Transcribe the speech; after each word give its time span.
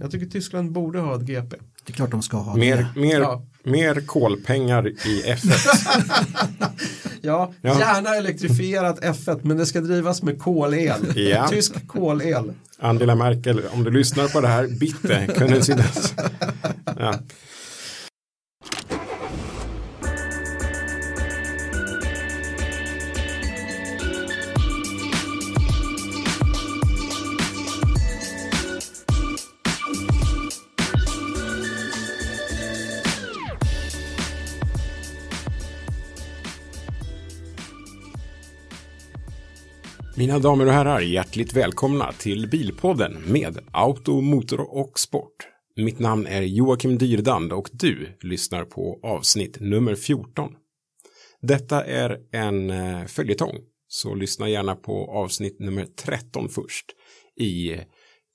Jag 0.00 0.10
tycker 0.10 0.26
Tyskland 0.26 0.72
borde 0.72 0.98
ha 0.98 1.16
ett 1.16 1.22
GP. 1.22 1.56
Det 1.86 1.92
är 1.92 1.94
klart 1.94 2.10
de 2.10 2.22
ska 2.22 2.36
ha 2.36 2.56
Mer, 2.56 2.76
det. 2.94 3.00
mer, 3.00 3.20
Ja. 3.20 3.42
mer 3.64 4.00
kolpengar 4.06 4.88
i 4.88 5.22
F1. 5.26 5.68
Ja, 7.20 7.52
Ja. 7.62 7.78
gärna 7.80 8.14
elektrifierat 8.16 9.00
F1 9.00 9.40
men 9.42 9.56
det 9.56 9.66
ska 9.66 9.80
drivas 9.80 10.22
med 10.22 10.38
kolel. 10.42 11.12
Ja. 11.16 11.48
Tysk 11.48 11.86
kolel. 11.86 12.52
Angela 12.78 13.14
Merkel, 13.14 13.62
om 13.72 13.84
du 13.84 13.90
lyssnar 13.90 14.28
på 14.28 14.40
det 14.40 14.48
här, 14.48 14.68
bitte, 14.80 15.26
kunde. 15.36 15.62
Ja. 16.98 17.14
Mina 40.18 40.38
damer 40.38 40.66
och 40.66 40.72
herrar, 40.72 41.00
hjärtligt 41.00 41.52
välkomna 41.52 42.12
till 42.12 42.48
Bilpodden 42.48 43.22
med 43.26 43.58
Auto, 43.72 44.20
Motor 44.20 44.60
och 44.60 44.98
Sport. 44.98 45.48
Mitt 45.76 45.98
namn 45.98 46.26
är 46.26 46.42
Joakim 46.42 46.98
Dyrdand 46.98 47.52
och 47.52 47.70
du 47.72 48.08
lyssnar 48.20 48.64
på 48.64 49.00
avsnitt 49.02 49.60
nummer 49.60 49.94
14. 49.94 50.52
Detta 51.42 51.84
är 51.84 52.18
en 52.32 52.70
eh, 52.70 53.04
följetong, 53.06 53.54
så 53.88 54.14
lyssna 54.14 54.48
gärna 54.48 54.76
på 54.76 55.10
avsnitt 55.10 55.60
nummer 55.60 55.86
13 55.96 56.48
först 56.48 56.86
i 57.40 57.72
eh, 57.72 57.80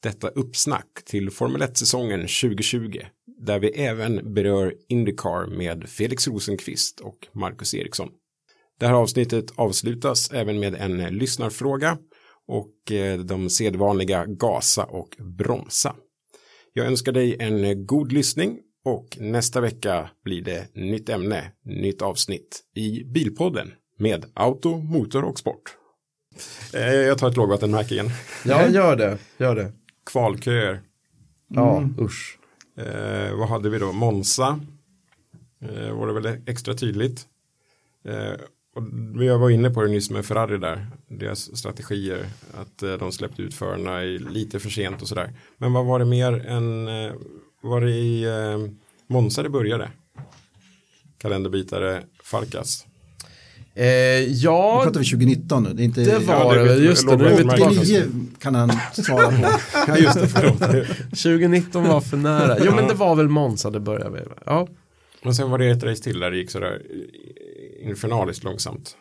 detta 0.04 0.28
uppsnack 0.28 1.04
till 1.06 1.32
Formel 1.32 1.62
1-säsongen 1.62 2.20
2020, 2.20 3.00
där 3.46 3.60
vi 3.60 3.68
även 3.70 4.34
berör 4.34 4.74
Indycar 4.90 5.58
med 5.58 5.90
Felix 5.90 6.28
Rosenqvist 6.28 7.00
och 7.00 7.28
Marcus 7.34 7.74
Eriksson. 7.74 8.10
Det 8.82 8.88
här 8.88 8.94
avsnittet 8.94 9.52
avslutas 9.56 10.32
även 10.32 10.60
med 10.60 10.76
en 10.76 10.98
lyssnarfråga 10.98 11.98
och 12.48 12.92
eh, 12.92 13.20
de 13.20 13.50
sedvanliga 13.50 14.26
gasa 14.26 14.84
och 14.84 15.16
bromsa. 15.20 15.96
Jag 16.74 16.86
önskar 16.88 17.12
dig 17.12 17.36
en 17.40 17.86
god 17.86 18.12
lyssning 18.12 18.60
och 18.86 19.18
nästa 19.20 19.62
vecka 19.62 20.10
blir 20.24 20.42
det 20.42 20.76
nytt 20.76 21.10
ämne, 21.10 21.52
nytt 21.66 22.02
avsnitt 22.02 22.62
i 22.76 23.04
Bilpodden 23.04 23.72
med 23.98 24.26
auto, 24.34 24.78
motor 24.78 25.24
och 25.24 25.40
sport. 25.40 25.78
Eh, 26.74 26.94
Jag 26.94 27.18
tar 27.18 27.30
ett 27.30 27.38
lågvattenmärke 27.38 27.94
igen. 27.94 28.10
Ja, 28.46 28.68
gör 28.70 28.96
det. 28.96 29.18
Gör 29.38 29.56
det. 29.56 29.72
Kvalköer. 30.06 30.82
Ja, 31.48 31.90
usch. 32.00 32.40
Eh, 32.78 33.36
vad 33.38 33.50
hade 33.50 33.70
vi 33.70 33.80
då? 33.80 33.92
Monza. 33.92 34.60
Eh, 35.62 35.92
var 35.98 36.08
det 36.08 36.14
väl 36.14 36.42
extra 36.48 36.74
tydligt. 36.74 37.28
Eh, 38.06 38.34
och 38.76 38.84
vi 39.22 39.30
var 39.30 39.50
inne 39.50 39.70
på 39.70 39.82
det 39.82 39.88
nyss 39.88 40.10
med 40.10 40.26
Ferrari 40.26 40.58
där. 40.58 40.88
Deras 41.08 41.58
strategier. 41.58 42.26
Att 42.62 42.84
eh, 42.84 42.94
de 42.94 43.12
släppte 43.12 43.42
ut 43.42 43.54
förarna 43.54 44.00
lite 44.32 44.60
för 44.60 44.70
sent 44.70 45.02
och 45.02 45.08
sådär. 45.08 45.34
Men 45.58 45.74
vad 45.74 45.86
var 45.86 46.00
det 46.00 46.06
mer 46.06 46.46
än. 46.48 46.88
Eh, 46.88 47.12
var 47.62 47.82
det 47.82 47.92
i 47.92 48.24
eh, 48.24 48.72
Monza 49.08 49.44
det 49.44 49.50
började? 49.50 49.90
Kalenderbitare 51.18 52.04
Farkas. 52.24 52.86
Eh, 53.74 53.84
Nu 53.84 54.26
ja, 54.30 54.82
pratar 54.84 55.00
vi 55.00 55.06
2019 55.06 55.64
nu. 55.64 55.74
Det 55.74 55.82
är 55.82 55.86
inte... 55.86 56.02
det 56.04 56.20
var 56.20 56.56
Ja, 56.56 56.64
det 56.64 56.76
det 56.76 56.84
Just 56.84 57.10
det, 57.10 57.16
nu 57.18 57.26
är 57.26 57.38
vi 57.38 57.44
låg- 57.44 57.52
tillbaka. 57.56 57.80
89 57.82 58.04
kan 58.40 58.56
han 58.56 58.72
svara 58.94 59.28
på. 59.28 59.48
Ja 59.88 59.98
just 60.00 60.14
det, 60.22 60.28
förlåt. 60.28 60.60
2019 61.10 61.84
var 61.88 62.02
för 62.02 62.18
nära. 62.18 62.58
Jo, 62.66 62.72
men 62.76 62.88
det 62.88 62.94
var 62.94 63.16
väl 63.16 63.28
Monza 63.30 63.70
det 63.70 63.80
började 63.80 64.10
med. 64.10 64.28
Ja, 64.46 64.68
Men 65.24 65.36
sen 65.36 65.50
var 65.52 65.58
det 65.58 65.66
ett 65.70 65.84
race 65.84 66.04
till 66.04 66.20
där 66.20 66.32
det 66.32 66.38
gick 66.38 66.52
sådär 66.52 66.82
infernaliskt 67.82 68.44
långsamt. 68.44 68.98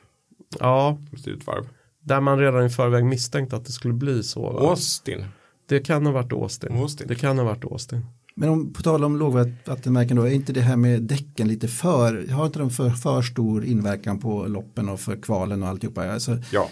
ja, 0.58 0.98
utvarv. 1.26 1.68
där 2.00 2.20
man 2.20 2.38
redan 2.38 2.66
i 2.66 2.70
förväg 2.70 3.04
misstänkte 3.04 3.56
att 3.56 3.64
det 3.64 3.72
skulle 3.72 3.94
bli 3.94 4.22
så. 4.22 4.52
Va? 4.52 4.70
Austin. 4.70 5.24
Det 5.68 5.80
kan 5.80 6.06
ha 6.06 6.12
varit 6.12 6.32
Austin. 6.32 6.76
Austin. 6.76 7.08
Det 7.08 7.14
kan 7.14 7.38
ha 7.38 7.44
varit 7.44 7.64
Austin. 7.64 8.06
Men 8.41 8.49
om, 8.49 8.73
på 8.73 8.83
tal 8.83 9.05
om 9.05 9.17
lågvattenmärken 9.17 10.17
då, 10.17 10.23
är 10.23 10.31
inte 10.31 10.53
det 10.53 10.61
här 10.61 10.77
med 10.77 11.03
däcken 11.03 11.49
lite 11.49 11.69
för, 11.69 12.27
har 12.33 12.47
inte 12.47 12.59
de 12.59 12.71
för, 12.71 12.91
för 12.91 13.23
stor 13.23 13.65
inverkan 13.65 14.19
på 14.19 14.47
loppen 14.47 14.89
och 14.89 15.01
för 15.01 15.17
kvalen 15.17 15.62
och 15.62 15.69
alltihopa? 15.69 16.12
Alltså, 16.12 16.39
Ja. 16.51 16.69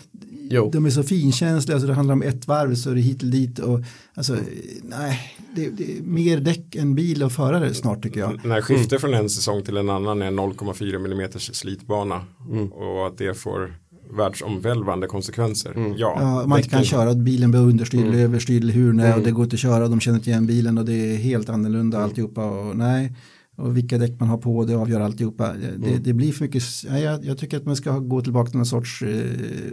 Jo. 0.50 0.70
de 0.72 0.86
är 0.86 0.90
så 0.90 1.02
finkänsliga 1.02 1.80
så 1.80 1.86
det 1.86 1.94
handlar 1.94 2.12
om 2.12 2.22
ett 2.22 2.46
varv 2.48 2.74
så 2.74 2.90
är 2.90 2.94
det 2.94 3.00
hit 3.00 3.22
och 3.22 3.28
dit 3.28 3.58
och 3.58 3.80
alltså 4.14 4.36
nej, 4.82 5.36
det, 5.56 5.70
det 5.70 5.98
är 5.98 6.02
mer 6.02 6.40
däck 6.40 6.76
än 6.76 6.94
bil 6.94 7.22
och 7.22 7.32
förare 7.32 7.74
snart 7.74 8.02
tycker 8.02 8.20
jag. 8.20 8.44
När 8.44 8.60
skiftet 8.60 9.00
från 9.00 9.14
en 9.14 9.30
säsong 9.30 9.62
till 9.62 9.76
en 9.76 9.90
annan 9.90 10.22
är 10.22 10.30
0,4 10.30 11.12
mm 11.12 11.30
slitbana 11.38 12.24
och 12.72 13.06
att 13.06 13.18
det 13.18 13.34
får 13.34 13.74
världsomvälvande 14.10 15.06
konsekvenser. 15.06 15.72
Ja, 15.76 16.16
Ja, 16.20 16.46
man 16.46 16.58
inte 16.58 16.70
kan 16.70 16.84
köra, 16.84 17.14
bilen 17.14 17.50
blir 17.50 17.60
understyrd 17.60 18.06
eller 18.06 18.18
överstyrd 18.18 18.62
eller 18.62 18.72
hur 18.72 18.92
nej, 18.92 19.14
och 19.14 19.22
det 19.22 19.30
går 19.30 19.44
inte 19.44 19.54
att 19.54 19.60
köra 19.60 19.84
och 19.84 19.90
de 19.90 20.00
känner 20.00 20.18
inte 20.18 20.30
igen 20.30 20.46
bilen 20.46 20.78
och 20.78 20.84
det 20.84 21.12
är 21.12 21.16
helt 21.16 21.48
annorlunda 21.48 21.98
alltihopa 21.98 22.44
och 22.44 22.76
nej. 22.76 23.12
Och 23.58 23.76
vilka 23.76 23.98
däck 23.98 24.20
man 24.20 24.28
har 24.28 24.38
på, 24.38 24.64
det 24.64 24.74
avgör 24.74 25.00
alltihopa. 25.00 25.52
Det, 25.76 25.98
det 25.98 26.12
blir 26.12 26.32
för 26.32 26.44
mycket, 26.44 26.62
jag, 27.02 27.24
jag 27.24 27.38
tycker 27.38 27.56
att 27.56 27.64
man 27.64 27.76
ska 27.76 27.98
gå 27.98 28.20
tillbaka 28.20 28.50
till 28.50 28.56
någon 28.58 28.66
sorts 28.66 29.02
eh, 29.02 29.24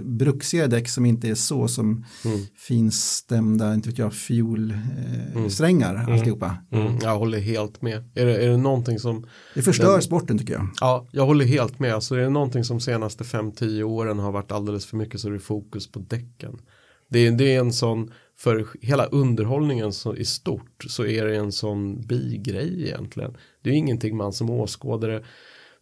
bruksigare 0.03 0.67
däck 0.67 0.89
som 0.89 1.05
inte 1.05 1.29
är 1.29 1.35
så 1.35 1.67
som 1.67 2.05
finstämda, 2.67 3.73
inte 3.73 3.89
vet 3.89 3.97
jag, 3.97 4.13
fiolsträngar 4.13 5.35
eh, 5.35 5.47
strängar, 5.47 5.95
alltihopa. 6.11 6.57
Mm, 6.71 6.93
jag 7.01 7.19
håller 7.19 7.39
helt 7.39 7.81
med. 7.81 7.97
Är 8.15 8.25
det, 8.25 8.37
är 8.45 8.49
det 8.49 8.57
någonting 8.57 8.99
som 8.99 9.25
Det 9.55 9.61
förstör 9.61 9.93
Den- 9.93 10.01
sporten 10.01 10.37
tycker 10.37 10.53
jag. 10.53 10.67
Ja, 10.81 11.07
jag 11.11 11.25
håller 11.25 11.45
helt 11.45 11.79
med. 11.79 11.93
Alltså 11.93 12.15
är 12.15 12.19
det 12.19 12.29
någonting 12.29 12.63
som 12.63 12.79
senaste 12.79 13.23
5-10 13.23 13.83
åren 13.83 14.19
har 14.19 14.31
varit 14.31 14.51
alldeles 14.51 14.85
för 14.85 14.97
mycket 14.97 15.19
så 15.19 15.27
är 15.27 15.31
det 15.31 15.39
fokus 15.39 15.91
på 15.91 15.99
däcken. 15.99 16.57
Det 17.15 17.27
är, 17.27 17.31
det 17.31 17.55
är 17.55 17.59
en 17.59 17.73
sån, 17.73 18.13
för 18.37 18.67
hela 18.81 19.05
underhållningen 19.05 19.93
så, 19.93 20.15
i 20.15 20.25
stort 20.25 20.85
så 20.87 21.05
är 21.05 21.25
det 21.25 21.35
en 21.35 21.51
sån 21.51 22.01
bigrej 22.01 22.83
egentligen. 22.83 23.37
Det 23.61 23.69
är 23.69 23.73
ingenting 23.73 24.17
man 24.17 24.33
som 24.33 24.49
åskådare 24.49 25.23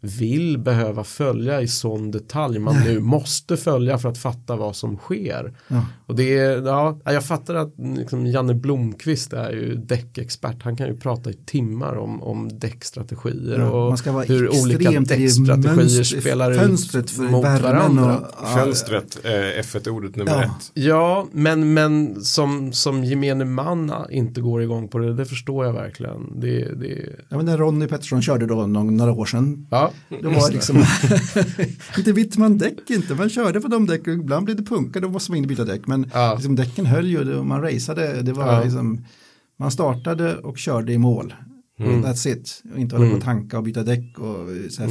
vill 0.05 0.57
behöva 0.57 1.03
följa 1.03 1.61
i 1.61 1.67
sån 1.67 2.11
detalj 2.11 2.59
man 2.59 2.75
nu 2.85 2.99
måste 2.99 3.57
följa 3.57 3.97
för 3.97 4.09
att 4.09 4.17
fatta 4.17 4.55
vad 4.55 4.75
som 4.75 4.97
sker. 4.97 5.53
Ja. 5.67 5.85
Och 6.05 6.15
det 6.15 6.37
är, 6.37 6.61
ja, 6.65 6.99
jag 7.05 7.25
fattar 7.25 7.55
att 7.55 7.73
liksom, 7.77 8.25
Janne 8.27 8.53
Blomqvist 8.53 9.33
är 9.33 9.51
ju 9.51 9.75
däckexpert. 9.75 10.63
Han 10.63 10.75
kan 10.77 10.87
ju 10.87 10.97
prata 10.97 11.29
i 11.29 11.33
timmar 11.33 11.95
om, 11.97 12.23
om 12.23 12.59
däckstrategier 12.59 13.59
Ja, 13.59 13.69
och 13.69 13.89
man 13.89 13.97
ska 13.97 14.11
vara 14.11 14.23
hur 14.23 14.49
olika 14.63 14.91
däckstrategier 15.01 16.03
spelar 16.03 16.53
fönstret 16.53 17.03
ut 17.05 17.11
för 17.11 17.23
mot 17.23 17.43
varandra. 17.43 18.17
och- 18.17 18.27
Ja, 18.41 18.47
Fönstret, 18.55 19.17
eh, 19.23 19.31
F1-ordet 19.61 20.15
nummer 20.15 20.31
Ja. 20.31 20.43
ett. 20.43 20.71
Ja, 20.73 21.27
men, 21.31 21.73
men 21.73 22.21
som, 22.23 22.73
som 22.73 23.03
gemene 23.03 23.45
man 23.45 23.94
inte 24.09 24.41
går 24.41 24.61
igång 24.63 24.88
på 24.88 24.97
det, 24.97 25.13
det 25.13 25.25
förstår 25.25 25.65
jag 25.65 25.73
verkligen. 25.73 26.39
Det, 26.39 26.73
det, 26.75 27.09
Ja, 27.29 27.38
men 27.38 27.45
när 27.45 27.57
Ronny 27.57 27.88
Pettersson 27.88 28.21
körde 28.21 28.45
då 28.45 28.56
någon, 28.67 28.97
några 28.97 29.11
år 29.13 29.25
sedan, 29.25 29.67
ja, 29.71 29.91
det 30.10 30.28
var 30.28 30.51
liksom, 30.51 30.78
inte 31.98 32.13
bytte 32.13 32.40
man 32.40 32.57
däck 32.57 32.90
inte, 32.90 33.16
man 33.16 33.30
körde 33.30 33.62
på 33.62 33.68
de 33.68 33.86
däck 33.86 34.01
och 34.07 34.13
ibland 34.13 34.45
blev 34.45 34.57
det 34.57 34.63
punka, 34.63 35.00
då 35.00 35.10
måste 35.10 35.31
man 35.31 35.38
in 35.38 35.44
och 35.44 35.48
byta 35.50 35.66
däck, 35.66 35.88
men 35.88 36.10
Ja. 36.13 36.34
liksom, 36.36 36.56
däcken 36.56 36.86
höll 36.86 37.07
ju, 37.07 37.24
det- 37.24 37.44
man 37.44 37.62
raceade, 37.62 38.22
det 38.22 38.34
var 38.34 38.54
Ja. 38.54 38.63
liksom, 38.63 39.06
man 39.60 39.72
startade 39.72 40.38
och 40.38 40.57
körde 40.57 40.94
i 40.94 40.98
mål, 40.98 41.34
that's 41.80 42.28
it, 42.28 42.63
och 42.74 42.80
inte 42.80 42.95
hålla 42.95 43.10
på 43.10 43.16
och 43.18 43.24
tanka 43.24 43.57
och 43.57 43.63
byta 43.63 43.84
däck 43.84 44.19
och 44.19 44.48
så 44.69 44.81
här 44.81 44.90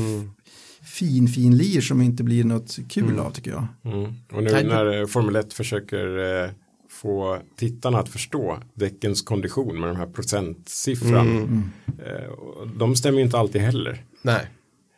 fin, 0.85 1.29
fin 1.29 1.57
lir 1.57 1.81
som 1.81 2.03
inte 2.03 2.23
blir 2.25 2.45
något 2.45 2.79
kul 2.89 3.19
av 3.19 3.31
tycker 3.31 3.51
jag. 3.51 3.67
Mm. 3.85 4.13
Och 4.33 4.43
nu 4.43 4.51
Nej, 4.53 4.65
när 4.65 5.01
eh, 5.01 5.07
Formel 5.07 5.37
1 5.37 5.53
försöker 5.53 6.19
eh, 6.45 6.51
få 6.91 7.39
tittarna 7.57 7.99
att 7.99 8.09
förstå 8.09 8.59
däckens 8.75 9.23
kondition 9.23 9.81
med 9.81 9.89
den 9.89 9.97
här 9.97 10.07
procentsiffran. 10.07 11.63
Eh, 12.07 12.29
och 12.33 12.69
de 12.69 12.97
stämmer 12.97 13.19
ju 13.19 13.25
inte 13.25 13.39
alltid 13.39 13.61
heller. 13.63 14.05
nej. 14.23 14.47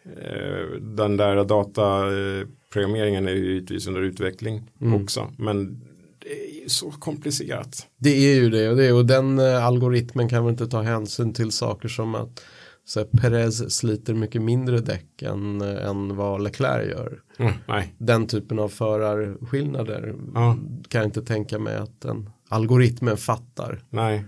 Eh, 0.07 0.81
den 0.81 1.17
där 1.17 1.45
dataprogrammeringen 1.45 3.29
är 3.29 3.33
ju 3.33 3.47
givetvis 3.47 3.87
under 3.87 4.01
utveckling 4.03 4.71
också. 5.03 5.33
Men 5.39 5.81
det 6.19 6.65
är 6.65 6.69
så 6.69 6.91
komplicerat. 6.91 7.87
Det 7.99 8.11
är 8.11 8.35
ju 8.35 8.51
det 8.51 8.69
och, 8.71 8.77
det, 8.77 8.93
och 8.93 9.07
den 9.07 9.39
eh, 9.39 9.65
algoritmen 9.67 10.29
kan 10.29 10.45
väl 10.45 10.53
inte 10.53 10.67
ta 10.67 10.83
hänsyn 10.83 11.33
till 11.33 11.51
saker 11.51 11.89
som 11.89 12.15
att 12.15 12.45
så 12.85 13.01
här, 13.01 13.07
Perez 13.07 13.77
sliter 13.77 14.15
mycket 14.15 14.43
mindre 14.43 14.81
däck 14.81 15.23
än, 15.23 15.61
eh, 15.61 15.87
än 15.89 16.17
vad 16.17 16.43
Leclerc 16.43 16.91
gör. 16.91 17.21
Mm, 17.39 17.53
nej. 17.69 17.95
Den 17.99 18.27
typen 18.27 18.59
av 18.59 18.69
förarskillnader 18.69 20.15
Ja. 20.35 20.57
kan 20.89 20.99
jag 21.01 21.09
inte 21.09 21.23
tänka 21.23 21.59
mig 21.59 21.77
att 21.77 22.01
den 22.01 22.31
algoritmen 22.49 23.17
fattar. 23.17 23.83
Nej. 23.91 24.25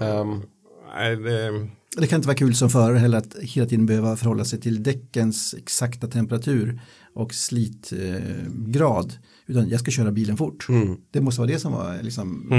Ehm, 0.00 0.42
nej 0.94 1.16
det, 1.16 1.68
Det 2.00 2.06
kan 2.06 2.16
inte 2.16 2.28
vara 2.28 2.36
kul 2.36 2.54
som 2.54 2.70
förare 2.70 2.98
heller 2.98 3.18
att 3.18 3.36
hela 3.42 3.66
tiden 3.66 3.86
behöva 3.86 4.16
förhålla 4.16 4.44
sig 4.44 4.60
till 4.60 4.82
däckens 4.82 5.54
exakta 5.58 6.06
temperatur 6.06 6.80
och 7.14 7.34
slitgrad. 7.34 9.12
Utan 9.46 9.68
jag 9.68 9.80
ska 9.80 9.90
köra 9.90 10.10
bilen 10.10 10.36
fort. 10.36 10.66
Det 11.10 11.20
måste 11.20 11.40
vara 11.40 11.50
det 11.50 11.58
som 11.58 11.72
var 11.72 12.02
liksom 12.02 12.52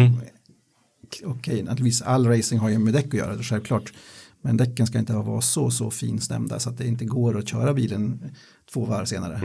okej, 1.24 1.64
naturligtvis 1.64 2.02
all 2.02 2.28
racing 2.28 2.62
har 2.62 2.70
ju 2.70 2.80
med 2.80 2.94
däck 2.94 3.06
att 3.06 3.14
göra, 3.14 3.44
självklart. 3.44 3.94
Men 4.42 4.58
däcken 4.58 4.88
ska 4.88 5.00
inte 5.00 5.14
vara 5.14 5.42
så, 5.42 5.72
så 5.72 5.92
finstämda 5.92 6.60
så 6.60 6.70
att 6.70 6.78
det 6.78 6.88
inte 6.88 7.06
går 7.06 7.38
att 7.38 7.48
köra 7.48 7.74
bilen 7.74 8.32
två 8.74 8.86
varv 8.86 9.06
senare. 9.06 9.42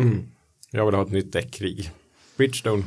jag 0.71 0.87
vill 0.87 0.95
ha 0.95 1.03
ett 1.03 1.13
nytt 1.13 1.33
däckkrig. 1.33 1.91
Bridgestone, 2.37 2.83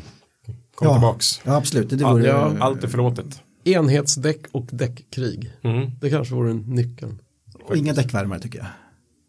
kom 0.76 0.88
ja, 0.88 0.94
tillbaks. 0.94 1.42
Ja, 1.44 1.56
absolut. 1.56 1.90
Det 1.90 1.96
vore, 1.96 2.28
ja, 2.28 2.56
allt 2.60 2.84
är 2.84 2.88
förlåtet. 2.88 3.42
Enhetsdäck 3.68 4.46
och 4.52 4.68
däckkrig. 4.72 5.52
Mm. 5.64 5.92
Det 6.02 6.10
kanske 6.10 6.36
vore 6.36 6.52
en 6.52 6.58
nyckeln. 6.62 7.22
och 7.64 7.78
inga 7.78 7.94
däckvärmare 7.94 8.40
tycker 8.40 8.58
jag. 8.60 8.68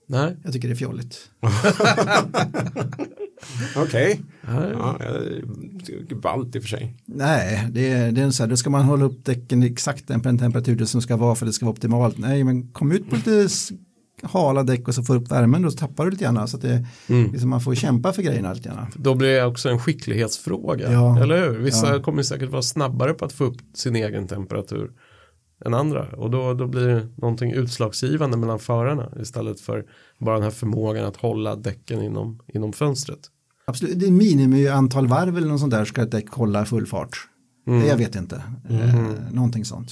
Nej, 0.07 0.37
Jag 0.45 0.53
tycker 0.53 0.69
det 0.69 0.75
är 0.75 0.77
fjolligt. 0.77 1.31
Okej. 3.77 4.21
Nej. 4.41 4.71
Ja, 4.73 4.99
ballt 6.23 6.57
i 6.57 6.59
och 6.59 6.63
för 6.63 6.69
sig. 6.69 6.95
Nej, 7.05 7.69
det 7.71 7.91
är, 7.91 8.13
det 8.13 8.21
är 8.21 8.31
så 8.31 8.43
här, 8.43 8.51
då 8.51 8.57
ska 8.57 8.71
man 8.71 8.85
hålla 8.85 9.05
upp 9.05 9.25
däcken 9.25 9.63
exakt 9.63 10.07
på 10.07 10.13
den 10.13 10.39
temperatur 10.39 10.85
som 10.85 11.03
ska 11.03 11.17
vara 11.17 11.35
för 11.35 11.47
det 11.47 11.53
ska 11.53 11.67
vara 11.67 11.73
optimalt. 11.73 12.19
Nej, 12.19 12.45
men 12.45 12.69
kom 12.69 12.93
ut 12.93 13.11
på 13.11 13.17
lite 13.17 13.49
hala 14.23 14.63
däck 14.63 14.89
och 14.89 14.95
så 14.95 15.03
får 15.03 15.17
upp 15.17 15.31
värmen 15.31 15.65
och 15.65 15.73
så 15.73 15.79
tappar 15.79 16.05
du 16.05 16.11
lite 16.11 16.25
grann. 16.25 16.49
Så 16.49 16.57
att 16.57 16.63
det, 16.63 16.87
liksom 17.07 17.51
man 17.51 17.61
får 17.61 17.75
kämpa 17.75 18.13
för 18.13 18.23
grejerna 18.23 18.53
lite 18.53 18.69
grann. 18.69 18.87
Då 18.97 19.15
blir 19.15 19.29
det 19.29 19.45
också 19.45 19.69
en 19.69 19.79
skicklighetsfråga, 19.79 20.93
Ja. 20.93 21.23
eller 21.23 21.49
hur? 21.49 21.59
Vissa 21.59 21.97
Ja. 21.97 22.03
kommer 22.03 22.23
säkert 22.23 22.51
vara 22.51 22.63
snabbare 22.63 23.15
på 23.15 23.25
att 23.25 23.33
få 23.33 23.45
upp 23.45 23.57
sin 23.75 23.97
egen 23.97 24.27
temperatur 24.29 24.91
än 25.65 25.75
andra 25.75 26.07
och 26.09 26.31
då, 26.31 26.55
då 26.55 26.67
blir 26.67 26.89
det 26.89 27.09
någonting 27.17 27.53
utslagsgivande 27.53 28.37
mellan 28.37 28.59
förarna 28.59 29.13
istället 29.21 29.61
för 29.61 29.85
bara 30.19 30.35
den 30.35 30.43
här 30.45 30.51
förmågan 30.51 31.05
att 31.05 31.17
hålla 31.17 31.57
däcken 31.57 32.03
inom, 32.03 32.41
inom 32.55 32.73
fönstret. 32.73 33.19
Absolut, 33.67 34.01
det 34.01 34.07
är 34.07 34.11
minimi 34.11 34.69
antal 34.69 35.07
varv 35.07 35.37
eller 35.37 35.49
något 35.49 35.61
sånt 35.61 35.73
där 35.73 35.85
ska 35.85 36.03
ett 36.03 36.11
däck 36.11 36.29
hålla 36.31 36.65
full 36.65 36.87
fart. 36.87 37.17
Mm. 37.67 37.87
Jag 37.87 37.97
vet 37.97 38.15
inte, 38.17 38.43
eh, 38.71 38.95
någonting 39.33 39.65
sånt. 39.65 39.91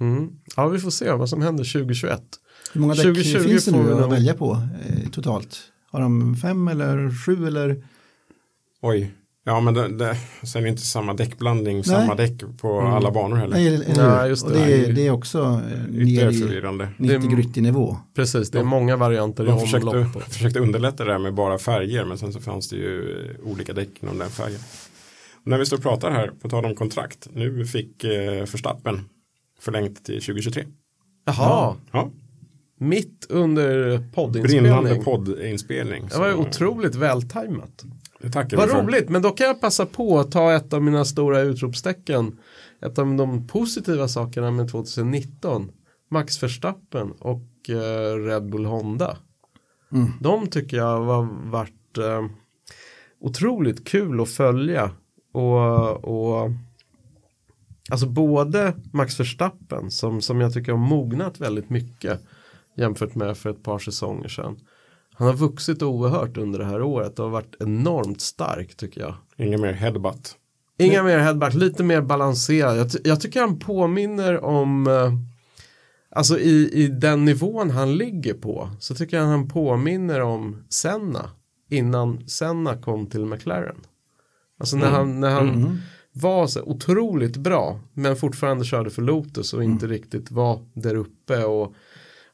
Mm. 0.00 0.28
Ja, 0.56 0.68
vi 0.68 0.78
får 0.78 0.90
se 0.90 1.12
vad 1.12 1.28
som 1.28 1.42
händer 1.42 1.64
2021. 1.64 2.22
Hur 2.74 2.80
många 2.80 2.94
däck 2.94 3.02
2020 3.02 3.38
finns 3.38 3.64
det 3.64 3.70
får 3.70 3.78
nu 3.78 4.04
att 4.04 4.12
välja 4.12 4.34
på 4.34 4.52
eh, 4.52 5.10
totalt? 5.10 5.58
Har 5.90 6.00
de 6.00 6.36
fem 6.36 6.68
eller 6.68 7.24
sju 7.24 7.46
eller? 7.46 7.84
Oj. 8.82 9.14
Ja, 9.44 9.60
men 9.60 9.74
det, 9.74 9.88
det, 9.88 10.16
sen 10.42 10.60
är 10.60 10.62
det 10.64 10.70
inte 10.70 10.82
samma 10.82 11.14
däckblandning, 11.14 11.84
samma 11.84 12.14
däck 12.14 12.42
på 12.60 12.80
alla 12.80 13.10
banor 13.10 13.36
heller. 13.36 13.56
Nej, 13.56 13.66
eller 13.66 13.86
hur? 13.86 13.94
Nej, 13.96 14.28
just 14.28 14.44
och 14.44 14.52
det. 14.52 14.58
det, 14.58 14.72
är, 14.72 14.82
Nej. 14.82 14.92
det 14.92 15.06
är 15.06 15.10
också 15.10 15.38
eh, 15.38 15.78
ner 15.78 15.88
Ytterligare 15.88 16.30
i 16.30 16.40
förvirrande. 16.40 16.88
90 16.96 17.30
gritty 17.30 17.60
nivå. 17.60 17.96
Precis, 18.14 18.50
det 18.50 18.58
är 18.58 18.64
många 18.64 18.96
varianter 18.96 19.44
i 19.44 19.46
De 19.46 19.60
försökte, 19.60 20.06
försökte 20.28 20.60
underlätta 20.60 21.04
det 21.04 21.12
där 21.12 21.18
med 21.18 21.34
bara 21.34 21.58
färger 21.58 22.04
men 22.04 22.18
sen 22.18 22.32
så 22.32 22.40
fanns 22.40 22.68
det 22.68 22.76
ju 22.76 23.24
eh, 23.24 23.50
olika 23.50 23.72
däck 23.72 24.02
inom 24.02 24.18
den 24.18 24.30
färgen. 24.30 24.60
Och 25.44 25.46
när 25.50 25.58
vi 25.58 25.66
står 25.66 25.76
och 25.76 25.82
pratar 25.82 26.10
här, 26.10 26.32
på 26.42 26.48
tal 26.48 26.64
om 26.64 26.74
kontrakt, 26.74 27.28
nu 27.32 27.66
fick 27.66 28.04
eh, 28.04 28.40
Verstappen 28.40 29.00
förlängt 29.60 30.04
till 30.04 30.20
2023. 30.20 30.64
Jaha, 31.24 31.76
Ja, 31.92 32.10
mitt 32.84 33.26
under 33.28 33.98
brinnande 33.98 34.94
poddinspelning. 34.94 35.04
poddinspelning. 35.04 36.08
Det 36.10 36.18
var 36.18 36.28
ju 36.28 36.34
otroligt 36.34 36.94
vältajmat. 36.94 37.84
Det 38.20 38.30
tackar 38.30 38.56
Vad 38.56 38.70
roligt, 38.70 39.08
men 39.08 39.22
då 39.22 39.30
kan 39.30 39.46
jag 39.46 39.60
passa 39.60 39.86
på 39.86 40.18
att 40.18 40.32
ta 40.32 40.52
ett 40.52 40.72
av 40.72 40.82
mina 40.82 41.04
stora 41.04 41.40
utropstecken. 41.40 42.38
Ett 42.82 42.98
av 42.98 43.14
de 43.14 43.46
positiva 43.46 44.08
sakerna 44.08 44.50
med 44.50 44.70
2019. 44.70 45.72
Max 46.10 46.42
Verstappen 46.42 47.10
och 47.10 47.70
eh, 47.70 48.16
Red 48.16 48.50
Bull 48.50 48.64
Honda. 48.64 49.16
De 50.20 50.46
tycker 50.46 50.76
jag 50.76 51.00
har 51.04 51.50
varit 51.50 51.98
eh, 51.98 52.26
otroligt 53.20 53.88
kul 53.88 54.20
att 54.20 54.30
följa. 54.30 54.90
Och, 55.32 56.04
och 56.04 56.50
alltså 57.90 58.06
både 58.06 58.74
Max 58.92 59.20
Verstappen 59.20 59.90
som, 59.90 60.20
som 60.20 60.40
jag 60.40 60.52
tycker 60.52 60.72
har 60.72 60.78
mognat 60.78 61.40
väldigt 61.40 61.70
mycket 61.70 62.20
jämfört 62.76 63.14
med 63.14 63.36
för 63.36 63.50
ett 63.50 63.62
par 63.62 63.78
säsonger 63.78 64.28
sedan. 64.28 64.56
Han 65.14 65.26
har 65.26 65.34
vuxit 65.34 65.82
oerhört 65.82 66.36
under 66.36 66.58
det 66.58 66.64
här 66.64 66.82
året 66.82 67.18
och 67.18 67.24
har 67.24 67.32
varit 67.32 67.54
enormt 67.60 68.20
stark 68.20 68.76
tycker 68.76 69.00
jag. 69.00 69.14
Inga 69.36 69.58
mer 69.58 69.72
headbutt. 69.72 70.36
Inga 70.78 71.02
mer 71.02 71.18
headback, 71.18 71.54
lite 71.54 71.84
mer 71.84 72.00
balanserad. 72.00 72.76
Jag, 72.78 72.90
jag 73.04 73.20
tycker 73.20 73.40
han 73.40 73.58
påminner 73.58 74.44
om, 74.44 74.86
eh, 74.86 75.12
alltså 76.10 76.38
i, 76.38 76.70
i 76.72 76.88
den 76.88 77.24
nivån 77.24 77.70
han 77.70 77.96
ligger 77.96 78.34
på, 78.34 78.70
så 78.80 78.94
tycker 78.94 79.16
jag 79.16 79.24
han 79.24 79.48
påminner 79.48 80.20
om 80.20 80.64
Senna 80.68 81.30
innan 81.70 82.28
Senna 82.28 82.76
kom 82.76 83.06
till 83.06 83.24
McLaren. 83.24 83.76
Alltså 84.58 84.76
när 84.76 84.90
han, 84.90 85.20
när 85.20 85.30
han 85.30 85.80
var 86.12 86.46
så 86.46 86.62
otroligt 86.62 87.36
bra, 87.36 87.80
men 87.92 88.16
fortfarande 88.16 88.64
körde 88.64 88.90
för 88.90 89.02
Lotus 89.02 89.52
och 89.54 89.64
inte 89.64 89.86
riktigt 89.86 90.30
var 90.30 90.66
där 90.74 90.94
uppe 90.94 91.44
och 91.44 91.74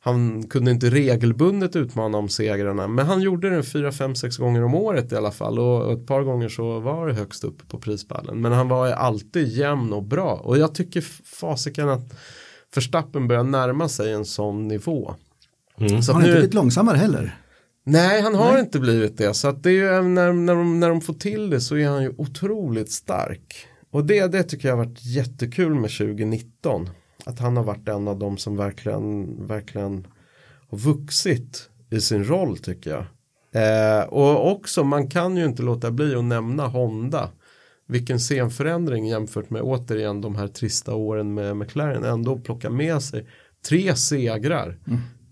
han 0.02 0.48
kunde 0.48 0.70
inte 0.70 0.90
regelbundet 0.90 1.76
utmana 1.76 2.18
om 2.18 2.28
segrarna 2.28 2.88
men 2.88 3.06
han 3.06 3.20
gjorde 3.20 3.50
det 3.50 3.62
4, 3.62 3.92
5, 3.92 4.14
6 4.14 4.36
gånger 4.36 4.64
om 4.64 4.74
året 4.74 5.12
i 5.12 5.16
alla 5.16 5.30
fall 5.30 5.58
och 5.58 5.92
ett 5.92 6.06
par 6.06 6.22
gånger 6.22 6.48
så 6.48 6.80
var 6.80 7.06
det 7.06 7.14
högst 7.14 7.44
upp 7.44 7.68
på 7.68 7.78
prispallen 7.78 8.40
men 8.40 8.52
han 8.52 8.68
var 8.68 8.86
ju 8.86 8.92
alltid 8.92 9.48
jämn 9.48 9.92
och 9.92 10.02
bra 10.02 10.34
och 10.34 10.58
jag 10.58 10.74
tycker 10.74 11.00
fasiken 11.24 11.88
att 11.88 12.14
Verstappen 12.74 13.28
börjar 13.28 13.44
närma 13.44 13.88
sig 13.88 14.12
en 14.12 14.24
sån 14.24 14.68
nivå. 14.68 15.14
Så 15.78 15.84
Han 15.84 16.22
har 16.22 16.28
inte 16.28 16.32
blivit 16.32 16.54
långsammare 16.54 16.96
heller. 16.96 17.38
nej 17.84 18.20
han 18.22 18.34
har 18.34 18.58
inte 18.58 18.78
blivit 18.80 19.18
det 19.18 19.34
så 19.34 19.48
att 19.48 19.62
det 19.62 19.70
är 19.70 19.74
ju 19.74 19.86
även 19.88 20.14
när, 20.14 20.32
när, 20.32 20.54
de, 20.54 20.80
när 20.80 20.88
de 20.88 21.00
får 21.00 21.14
till 21.14 21.50
det 21.50 21.60
så 21.60 21.76
är 21.76 21.88
han 21.88 22.02
ju 22.02 22.14
otroligt 22.18 22.92
stark. 22.92 23.66
Och 23.90 24.04
det, 24.04 24.26
det 24.26 24.42
tycker 24.42 24.68
jag 24.68 24.76
har 24.76 24.84
varit 24.84 25.04
jättekul 25.04 25.74
med 25.74 25.90
2019. 25.90 26.88
Att 27.24 27.38
han 27.38 27.56
har 27.56 27.64
varit 27.64 27.88
en 27.88 28.08
av 28.08 28.18
de 28.18 28.38
som 28.38 28.56
verkligen, 28.56 29.36
verkligen 29.46 30.06
har 30.68 30.78
vuxit 30.78 31.68
i 31.90 32.00
sin 32.00 32.24
roll 32.24 32.58
tycker 32.58 32.90
jag. 32.90 33.04
Eh, 33.52 34.04
och 34.04 34.52
också, 34.52 34.84
man 34.84 35.08
kan 35.08 35.36
ju 35.36 35.44
inte 35.44 35.62
låta 35.62 35.90
bli 35.90 36.14
att 36.14 36.24
nämna 36.24 36.66
Honda. 36.66 37.30
Vilken 37.86 38.18
scenförändring 38.18 39.06
jämfört 39.08 39.50
med 39.50 39.62
återigen 39.62 40.20
de 40.20 40.36
här 40.36 40.48
trista 40.48 40.94
åren 40.94 41.34
med 41.34 41.56
McLaren. 41.56 42.04
Ändå 42.04 42.38
plocka 42.38 42.70
med 42.70 43.02
sig 43.02 43.26
tre 43.68 43.96
segrar 43.96 44.78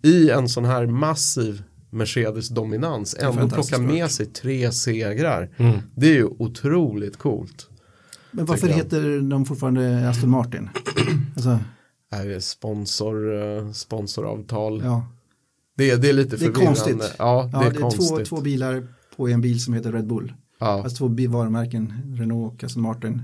i 0.02 0.30
en 0.30 0.48
sån 0.48 0.64
här 0.64 0.86
massiv 0.86 1.62
Mercedes-dominans. 1.90 3.16
Ändå 3.18 3.32
fantastiskt 3.32 3.68
plocka 3.68 3.92
med 3.92 4.10
sig 4.10 4.26
tre 4.26 4.72
segrar. 4.72 5.50
Det 5.94 6.06
är 6.06 6.14
ju 6.14 6.24
otroligt 6.24 7.16
coolt. 7.16 7.68
Men 8.30 8.44
varför 8.44 8.68
heter 8.68 9.30
de 9.30 9.44
fortfarande 9.44 10.08
Aston 10.08 10.30
Martin? 10.30 10.68
alltså, 11.36 11.58
Är 12.10 12.26
det 12.26 12.40
sponsor, 12.40 13.42
eh, 13.42 13.72
sponsoravtal. 13.72 14.80
ja. 14.84 15.06
Det, 15.76 15.96
det 15.96 16.08
är 16.08 16.12
lite 16.12 16.36
Det 16.36 16.44
är 16.46 16.52
förvirrande. 16.52 16.66
konstigt. 16.66 17.14
Ja, 17.18 17.42
det 17.52 17.58
ja, 17.58 17.64
är 17.64 17.70
det 17.70 17.76
är 17.76 17.80
konstigt. 17.80 18.08
två, 18.08 18.24
två 18.36 18.40
bilar 18.40 18.86
på 19.16 19.28
en 19.28 19.40
bil 19.40 19.62
som 19.64 19.74
heter 19.74 19.92
Red 19.92 20.06
Bull. 20.06 20.32
Ja. 20.58 20.66
Alltså 20.66 20.96
två 21.08 21.28
varumärken, 21.28 21.92
Renault 22.18 22.54
och 22.54 22.64
Aston 22.64 22.82
Martin. 22.82 23.22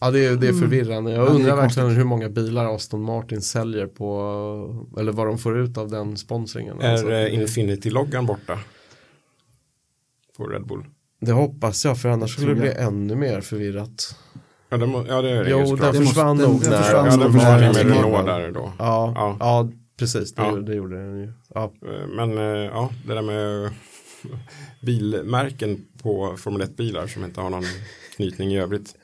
Ja 0.00 0.10
det 0.10 0.26
är, 0.26 0.36
det 0.36 0.48
är 0.48 0.52
förvirrande. 0.52 1.10
Jag 1.12 1.20
Mm. 1.20 1.32
Ja, 1.32 1.38
är 1.38 1.40
undrar 1.40 1.56
verkligen 1.56 1.90
hur 1.90 2.04
många 2.04 2.28
bilar 2.28 2.74
Aston 2.74 3.02
Martin 3.02 3.42
säljer 3.42 3.86
på 3.86 4.86
eller 4.98 5.12
vad 5.12 5.26
de 5.26 5.38
får 5.38 5.58
ut 5.58 5.78
av 5.78 5.90
den 5.90 6.16
sponsringen. 6.16 6.80
Alltså, 6.80 7.08
Är 7.10 7.26
eh, 7.26 7.34
Infinity-loggan 7.34 8.26
borta? 8.26 8.58
På 10.36 10.44
Red 10.46 10.66
Bull. 10.66 10.84
det 11.20 11.32
hoppas 11.32 11.84
jag 11.84 11.98
för 12.00 12.08
annars 12.08 12.32
skulle 12.32 12.54
det 12.54 12.60
bli 12.60 12.72
ännu 12.72 13.16
mer 13.16 13.40
förvirrat. 13.40 14.16
Ja, 14.80 14.86
det, 14.86 15.08
ja, 15.08 15.22
det 15.22 15.30
är 15.30 15.44
Jo, 15.50 15.58
den 15.58 15.66
såklart. 15.68 15.92
Det 15.92 15.98
måste- 16.00 16.14
försvann 16.14 16.36
den- 16.38 16.50
nog 16.50 16.60
den 16.60 16.70
när. 16.70 16.82
försvann 16.82 17.06
Ja, 17.06 17.16
den 17.16 17.32
försvann 17.32 17.60
ju 17.60 17.66
med 17.66 17.76
Renault 17.76 18.26
där 18.26 18.50
då. 18.52 18.72
Ja, 18.78 19.12
Ja. 19.16 19.36
ja. 19.40 19.68
precis. 19.98 20.34
Det, 20.34 20.42
Ja. 20.42 20.56
det 20.56 20.74
gjorde 20.74 20.96
den 20.96 21.18
ju. 21.20 21.32
Ja. 21.54 21.72
Eh, 21.86 22.06
Men 22.08 22.38
eh, 22.38 22.44
ja, 22.44 22.90
det 23.06 23.14
där 23.14 23.22
med 23.22 23.70
bilmärken 24.80 25.84
på 26.02 26.34
Formel 26.36 26.62
1-bilar 26.62 27.06
som 27.06 27.24
inte 27.24 27.40
har 27.40 27.50
någon 27.50 27.64
knytning 28.16 28.52
i 28.54 28.58
övrigt. 28.60 28.94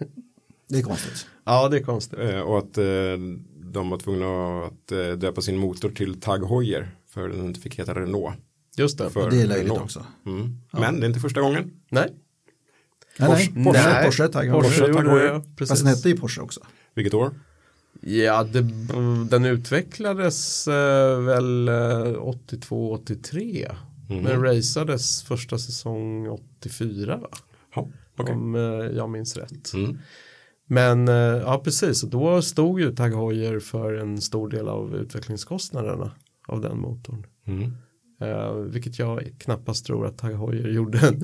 Det 0.69 0.79
är 0.79 0.83
konstigt. 0.83 1.27
ja, 1.45 1.69
det 1.69 1.77
är 1.77 1.83
konstigt. 1.83 2.19
Eh, 2.19 2.41
Och 2.41 2.59
att 2.59 2.79
eh, 2.79 2.85
de 3.73 3.91
var 3.91 3.99
tvungna 3.99 4.27
att 4.67 4.93
eh, 4.93 5.13
döpa 5.19 5.41
sin 5.41 5.57
motor 5.59 5.91
till 5.91 6.21
Tag 6.21 6.45
Heuer 6.49 6.91
för 7.09 7.29
den 7.29 7.45
inte 7.45 7.61
fick 7.61 7.79
heta 7.79 7.95
Renault. 7.95 8.35
Just 8.77 8.99
det. 8.99 9.11
För 9.11 9.31
Det 9.31 9.37
är 9.43 9.47
löjligt 9.47 9.57
Renault. 9.65 9.81
också. 9.83 10.05
Mm. 10.27 10.57
Men 10.71 11.01
det 11.01 11.07
är 11.07 11.09
inte 11.09 11.21
första 11.21 11.41
gången. 11.41 11.71
Nej. 11.91 12.09
Nej, 13.21 13.53
nej, 13.55 13.65
Porsche, 13.65 13.91
Nej. 13.91 14.05
Porsche, 14.05 14.29
Tag 14.29 14.51
Porsche 14.53 14.71
Heuer. 14.71 14.89
gjorde 14.89 15.11
Heuer. 15.11 15.33
det, 15.33 15.43
ja, 15.59 15.67
Fast 15.67 15.85
den 15.85 15.95
hette 15.95 16.09
ju 16.09 16.17
Porsche 16.17 16.41
också. 16.43 16.61
Vilket 16.95 17.15
år? 17.15 17.31
Ja, 18.01 18.45
det, 18.45 18.61
den 19.31 19.45
utvecklades 19.45 20.69
eh, 20.69 21.21
väl 21.21 21.69
eh, 21.69 21.73
82-83. 21.75 23.73
Mhm. 24.09 24.23
Men 24.23 24.43
raceades 24.43 25.23
första 25.23 25.59
säsong 25.59 26.29
84 26.29 27.17
va? 27.17 27.29
Ja, 27.75 27.89
okej. 28.17 28.35
Om 28.35 28.55
eh, 28.55 28.61
jag 28.97 29.11
minns 29.11 29.37
rätt. 29.37 29.73
Mm. 29.75 29.99
Men 30.67 31.09
eh, 31.09 31.15
ja, 31.15 31.61
precis. 31.65 32.03
Och 32.03 32.09
Då 32.11 32.43
stod 32.43 32.81
ju 32.81 32.95
Tag 32.95 33.11
Heuer 33.15 33.61
för 33.61 33.95
en 33.95 34.21
stor 34.21 34.49
del 34.49 34.69
av 34.69 34.95
utvecklingskostnaderna 34.97 36.11
av 36.47 36.61
den 36.61 36.79
motorn. 36.79 37.27
Mm. 37.47 37.77
Eh, 38.21 38.53
vilket 38.55 38.99
jag 38.99 39.31
knappast 39.39 39.87
tror 39.87 40.07
att 40.07 40.19
Tag 40.19 40.29
Heuer 40.31 40.69
gjorde. 40.69 40.99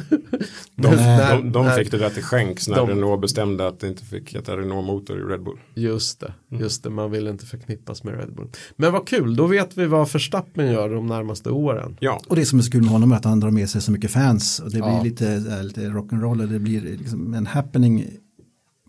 De, 0.76 0.88
När- 0.97 1.37
de, 1.37 1.53
de 1.53 1.65
när- 1.67 1.76
fick 1.79 1.91
det 1.91 1.99
där 1.99 2.11
till 2.11 2.23
skänks 2.23 2.69
när 2.69 2.76
De- 2.76 2.88
Renault 2.88 3.21
bestämde 3.21 3.67
att 3.67 3.81
det 3.81 3.88
inte 3.88 4.05
fick 4.05 4.35
heta 4.35 4.57
Renault-motor 4.57 5.19
i 5.19 5.23
Red 5.33 5.43
Bull. 5.43 5.59
Just 5.75 6.21
det, 6.21 6.33
Mm. 6.50 6.62
just 6.62 6.83
det, 6.83 6.91
man 6.91 7.11
vill 7.11 7.26
inte 7.29 7.47
förknippas 7.47 8.05
med 8.05 8.15
Red 8.15 8.35
Bull. 8.35 8.49
Men 8.76 8.93
vad 8.93 9.09
kul, 9.09 9.37
då 9.37 9.47
vet 9.47 9.76
vi 9.79 9.87
vad 9.87 10.12
Verstappen 10.12 10.73
gör 10.73 10.88
de 10.95 11.07
närmaste 11.07 11.50
åren. 11.50 11.97
Ja, 12.00 12.21
Och 12.29 12.37
det 12.37 12.47
som 12.47 12.59
är 12.59 12.62
så 12.62 12.71
kul 12.71 12.83
med 12.83 12.91
honom 12.91 13.12
är 13.12 13.17
att 13.17 13.25
han 13.25 13.41
drar 13.41 13.50
med 13.50 13.71
sig 13.71 13.81
så 13.81 13.93
mycket 13.93 14.11
fans. 14.11 14.59
Och 14.61 14.71
det 14.71 14.79
blir 14.79 14.88
Ja. 14.88 15.03
lite, 15.03 15.33
äh, 15.59 15.62
lite 15.65 15.81
rock'n'roll 15.81 16.47
det 16.47 16.59
blir 16.59 16.81
liksom 16.81 17.35
en 17.35 17.47
happening 17.47 18.07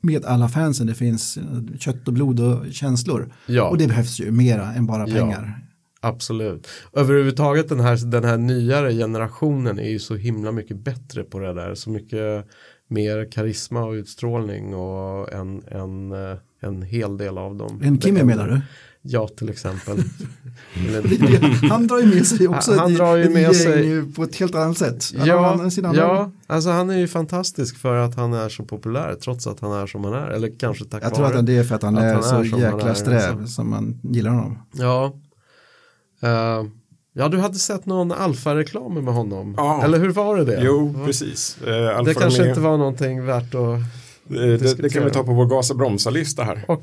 med 0.01 0.25
alla 0.25 0.49
fansen. 0.49 0.87
Det 0.87 0.93
finns 0.95 1.37
kött 1.79 2.07
och 2.07 2.13
blod 2.13 2.39
och 2.39 2.65
känslor. 2.73 3.33
Ja. 3.45 3.69
Och 3.69 3.77
det 3.77 3.87
behövs 3.87 4.19
ju 4.19 4.31
mera 4.31 4.73
än 4.73 4.85
bara 4.85 5.07
Ja. 5.09 5.15
pengar. 5.15 5.63
Absolut. 6.07 6.67
Överhuvudtaget 6.93 7.69
den 7.69 7.79
här, 7.79 8.05
den 8.11 8.23
här 8.23 8.37
nyare 8.37 8.93
generationen 8.93 9.79
är 9.79 9.89
ju 9.89 9.99
så 9.99 10.15
himla 10.15 10.51
mycket 10.51 10.77
bättre 10.77 11.23
på 11.23 11.39
det 11.39 11.53
där. 11.53 11.75
Så 11.75 11.89
mycket 11.89 12.45
mer 12.87 13.31
karisma 13.31 13.83
och 13.85 13.91
utstrålning 13.93 14.75
och 14.75 15.33
en, 15.33 15.63
en, 15.71 16.11
eh, 16.11 16.37
en 16.61 16.81
hel 16.81 17.17
del 17.17 17.37
av 17.37 17.55
dem. 17.55 17.81
En 17.83 18.01
Kimmy 18.01 18.23
menar 18.23 18.47
du? 18.47 18.61
Ja, 19.01 19.27
till 19.27 19.49
exempel. 19.49 19.97
Han 21.69 21.87
drar 21.87 21.99
ju 21.99 22.05
med 22.15 22.27
sig 22.27 22.47
också 22.47 22.75
Han 22.75 22.91
ett, 22.91 22.97
drar 22.97 23.15
ju 23.15 23.29
med 23.29 23.55
sig- 23.55 24.13
på 24.13 24.23
ett 24.23 24.35
helt 24.35 24.55
annat 24.55 24.77
sätt. 24.77 25.05
Han 25.17 25.27
Ja, 25.27 25.63
ja, 25.95 26.31
alltså 26.47 26.69
han 26.69 26.89
är 26.89 26.97
ju 26.97 27.07
fantastisk 27.07 27.77
för 27.77 27.95
att 27.95 28.15
han 28.15 28.33
är 28.33 28.49
så 28.49 28.63
populär 28.63 29.15
trots 29.15 29.47
att 29.47 29.59
han 29.59 29.71
är 29.71 29.87
som 29.87 30.03
han 30.03 30.13
är. 30.13 30.27
Eller 30.27 30.59
kanske 30.59 30.85
tack 30.85 31.03
Jag 31.03 31.13
tror 31.15 31.25
vare. 31.25 31.39
att 31.39 31.45
det 31.45 31.57
är 31.57 31.63
för 31.63 31.75
att 31.75 31.83
han 31.83 31.97
att 31.97 32.03
är 32.03 32.13
han 32.13 32.23
så 32.23 32.35
är 32.35 32.49
han 32.51 32.59
jäkla 32.59 32.95
sträv 32.95 33.31
alltså. 33.31 33.47
som 33.47 33.69
man 33.69 33.99
gillar 34.03 34.31
honom. 34.31 34.57
Ja. 34.73 35.13
Eh, 36.21 36.63
ja, 37.13 37.27
du 37.27 37.37
hade 37.37 37.55
sett 37.55 37.85
någon 37.85 38.11
Alfa-reklam 38.11 38.93
med 39.05 39.13
honom. 39.13 39.53
Ja. 39.57 39.83
Eller 39.83 39.99
hur 39.99 40.09
var 40.09 40.37
det 40.37 40.45
det? 40.45 40.61
jo 40.63 40.87
Va? 40.87 41.05
precis. 41.05 41.57
Alfa 41.61 42.03
Det 42.03 42.13
kanske 42.13 42.39
Romeo. 42.41 42.49
inte 42.49 42.61
var 42.61 42.77
någonting 42.77 43.25
värt 43.25 43.55
att... 43.55 43.61
Eh, 44.29 44.35
det, 44.35 44.81
det 44.81 44.89
kan 44.89 45.03
vi 45.05 45.11
ta 45.11 45.23
på 45.23 45.33
vår 45.33 45.45
gasa 45.45 45.73
bromsa-lista 45.73 46.43
här. 46.43 46.55
Eh, 46.69 46.75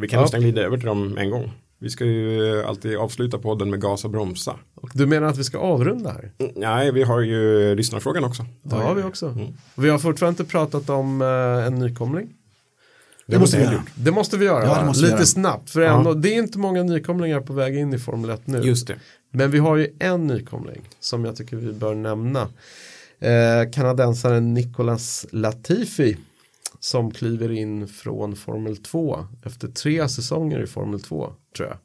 Vi 0.00 0.08
kan 0.08 0.16
Ja. 0.16 0.22
nästan 0.22 0.40
glida 0.40 0.62
över 0.62 0.76
till 0.76 0.86
dem 0.86 1.18
en 1.18 1.30
gång. 1.30 1.52
Vi 1.82 1.90
ska 1.90 2.04
ju 2.04 2.62
alltid 2.64 2.96
avsluta 2.96 3.38
podden 3.38 3.70
med 3.70 3.80
gas 3.80 4.04
och 4.04 4.10
bromsa. 4.10 4.56
Och 4.74 4.90
du 4.94 5.06
menar 5.06 5.26
att 5.28 5.38
vi 5.38 5.44
ska 5.44 5.58
avrunda 5.58 6.10
här? 6.10 6.32
Mm, 6.38 6.52
Nej, 6.56 6.92
vi 6.92 7.02
har 7.02 7.20
ju 7.20 7.74
lyssnarfrågan 7.74 8.24
också. 8.24 8.46
Det 8.62 8.76
har 8.76 8.94
vi 8.94 9.02
också. 9.02 9.26
Mm. 9.26 9.46
Vi 9.76 9.88
har 9.90 9.98
fortfarande 9.98 10.42
inte 10.42 10.52
pratat 10.52 10.90
om 10.90 11.22
en 11.66 11.74
nykomling. 11.78 12.28
Det, 13.30 13.38
måste 13.38 13.56
vi 13.56 13.62
göra. 13.64 13.82
Det 13.94 14.10
måste 14.10 14.36
vi 14.36 14.44
göra. 14.44 14.64
Ja, 14.64 14.84
måste 14.84 15.02
vi 15.02 15.06
Lite 15.06 15.16
göra. 15.16 15.26
snabbt. 15.26 15.70
För 15.70 15.80
ändå, 15.80 16.14
det 16.14 16.34
är 16.34 16.38
inte 16.38 16.58
många 16.58 16.82
nykomlingar 16.82 17.40
på 17.40 17.52
väg 17.52 17.76
in 17.76 17.94
i 17.94 17.98
Formel 17.98 18.30
1 18.30 18.46
nu. 18.46 18.58
Just 18.58 18.86
det. 18.86 18.96
Men 19.30 19.50
vi 19.50 19.58
har 19.58 19.76
ju 19.76 19.96
en 19.98 20.26
nykomling 20.26 20.88
som 21.00 21.24
jag 21.24 21.36
tycker 21.36 21.56
vi 21.56 21.72
bör 21.72 21.94
nämna. 21.94 22.48
Eh, 23.20 23.70
kanadensaren 23.72 24.54
Nicolas 24.54 25.26
Latifi 25.30 26.16
som 26.80 27.10
kliver 27.10 27.52
in 27.52 27.88
från 27.88 28.36
Formel 28.36 28.76
2 28.76 29.26
efter 29.44 29.68
tre 29.68 30.08
säsonger 30.08 30.62
i 30.62 30.66
Formel 30.66 31.00
2 31.00 31.32
tror 31.56 31.68
jag. 31.68 31.78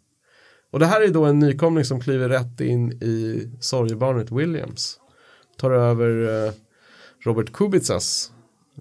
Och 0.72 0.80
det 0.80 0.86
här 0.86 1.02
är 1.02 1.08
då 1.08 1.26
en 1.26 1.40
nykomling 1.40 1.86
som 1.86 2.00
kliver 2.00 2.30
rätt 2.30 2.62
in 2.62 2.92
i 2.92 3.50
sorgebarnet 3.60 4.32
Williams. 4.32 5.00
Tar 5.58 5.72
över 5.72 6.46
eh, 6.48 6.54
Robert 7.26 7.54
Kubicas 7.54 8.32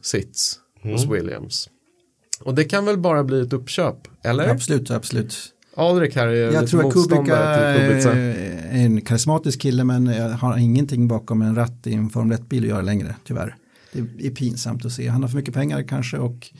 sits 0.02 0.61
hos 0.83 1.06
Williams. 1.06 1.68
Och 2.45 2.55
det 2.55 2.65
kan 2.65 2.85
väl 2.85 2.99
bara 2.99 3.25
bli 3.25 3.41
ett 3.41 3.53
uppköp, 3.53 3.97
eller? 4.23 4.49
Absolut, 4.49 4.91
absolut. 4.91 5.37
Alrik 5.77 6.17
här 6.17 6.27
är 6.27 6.35
Jag 6.35 6.53
lite 6.53 6.67
tror 6.67 6.87
att 6.87 6.93
Kubica 6.93 7.17
motståndare 7.17 7.75
till 7.79 7.89
Kubica. 7.89 8.13
är 8.13 8.85
en 8.85 9.01
karismatisk 9.01 9.61
kille 9.61 9.85
men 9.85 10.07
jag 10.07 10.29
har 10.29 10.59
ingenting 10.59 11.09
bakom 11.09 11.43
en 11.43 11.55
ratt 11.57 11.87
i 11.87 11.95
en 11.95 12.11
Formel 12.11 12.39
1-bil 12.39 12.63
att 12.63 12.69
göra 12.69 12.83
längre, 12.83 13.17
tyvärr. 13.25 13.57
Det 13.93 14.27
är 14.27 14.31
pinsamt 14.31 14.85
att 14.85 14.93
se. 14.93 15.09
Han 15.09 15.23
har 15.23 15.29
för 15.29 15.37
mycket 15.37 15.55
pengar 15.55 15.83
kanske 15.83 16.19
och 16.19 16.51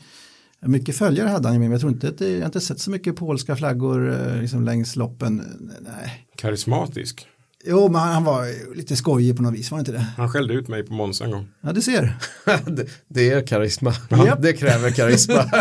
mycket 0.59 0.95
följare 0.95 1.29
hade 1.29 1.47
han 1.47 1.55
ju. 1.55 1.59
Men 1.59 1.71
jag 1.71 1.79
tror 1.79 1.91
inte 1.91 2.07
att 2.07 2.17
det, 2.17 2.29
jag 2.29 2.39
har 2.39 2.45
inte 2.45 2.61
sett 2.61 2.79
så 2.79 2.91
mycket 2.91 3.15
polska 3.15 3.55
flaggor 3.55 4.11
eh, 4.13 4.41
liksom 4.41 4.63
längs 4.63 4.95
loppen. 4.95 5.43
Nej. 5.81 6.27
Karismatisk. 6.37 7.27
Jo, 7.67 7.89
men 7.89 8.01
han, 8.01 8.13
han 8.13 8.23
var 8.23 8.75
lite 8.75 8.95
skojig 8.95 9.37
på 9.37 9.43
något 9.43 9.53
vis, 9.53 9.71
var 9.71 9.77
det 9.77 9.79
inte 9.79 9.91
det? 9.91 10.07
Han 10.17 10.29
skällde 10.29 10.53
ut 10.53 10.67
mig 10.67 10.83
på 10.83 10.93
Monza 10.93 11.25
en 11.25 11.31
gång. 11.31 11.47
Ja, 11.61 11.73
du 11.73 11.81
ser. 11.81 12.17
det, 12.65 12.85
det 13.07 13.31
är 13.31 13.47
karisma. 13.47 13.93
Japp. 14.09 14.41
Det 14.45 14.53
kräver 14.53 14.91
karisma. 14.91 15.33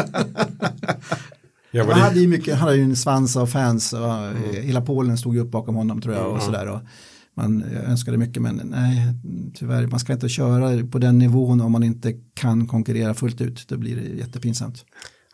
Jag 1.71 1.85
var 1.85 1.93
Han 1.93 2.03
hade 2.03 2.21
ju 2.21 2.29
mycket, 2.29 2.55
han 2.55 2.69
hade 2.69 2.77
ju 2.77 2.83
en 2.83 2.97
svans 2.97 3.37
av 3.37 3.47
fans 3.47 3.93
och 3.93 4.15
eh, 4.15 4.63
hela 4.63 4.81
Polen 4.81 5.19
stod 5.19 5.35
ju 5.35 5.41
upp 5.41 5.51
bakom 5.51 5.75
honom 5.75 6.01
tror 6.01 6.15
jag 6.15 6.33
och 6.33 6.43
sådär. 6.43 6.69
Och 6.69 6.81
man 7.37 7.63
önskade 7.63 8.17
mycket 8.17 8.43
men 8.43 8.61
nej, 8.65 9.15
tyvärr, 9.55 9.87
man 9.87 10.01
ska 10.01 10.13
inte 10.13 10.29
köra 10.29 10.87
på 10.87 10.99
den 10.99 11.19
nivån 11.19 11.61
om 11.61 11.73
man 11.73 11.83
inte 11.83 12.13
kan 12.35 12.67
konkurrera 12.67 13.15
fullt 13.15 13.41
ut. 13.41 13.69
Då 13.69 13.77
blir 13.77 13.97
det 13.97 14.03
jättepinsamt. 14.03 14.85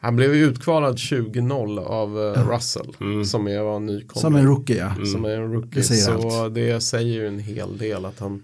Han 0.02 0.16
blev 0.16 0.35
ju 0.35 0.45
utkvalad 0.45 0.97
20-0 0.97 1.78
av 1.78 2.35
eh, 2.37 2.49
Russell 2.49 2.95
som 3.25 3.47
är 3.49 3.61
var 3.61 3.80
nykomling. 3.80 4.21
Som 4.21 4.35
en 4.35 4.47
rookie 4.47 4.76
ja. 4.76 5.07
Som 5.07 5.25
är 5.25 5.30
en 5.30 5.52
rookie. 5.52 5.71
Det 5.75 5.83
säger 5.83 6.02
så 6.02 6.42
allt. 6.42 6.54
det 6.54 6.80
säger 6.80 7.14
ju 7.14 7.28
en 7.28 7.38
hel 7.38 7.78
del 7.78 8.04
att 8.04 8.21
han 8.21 8.42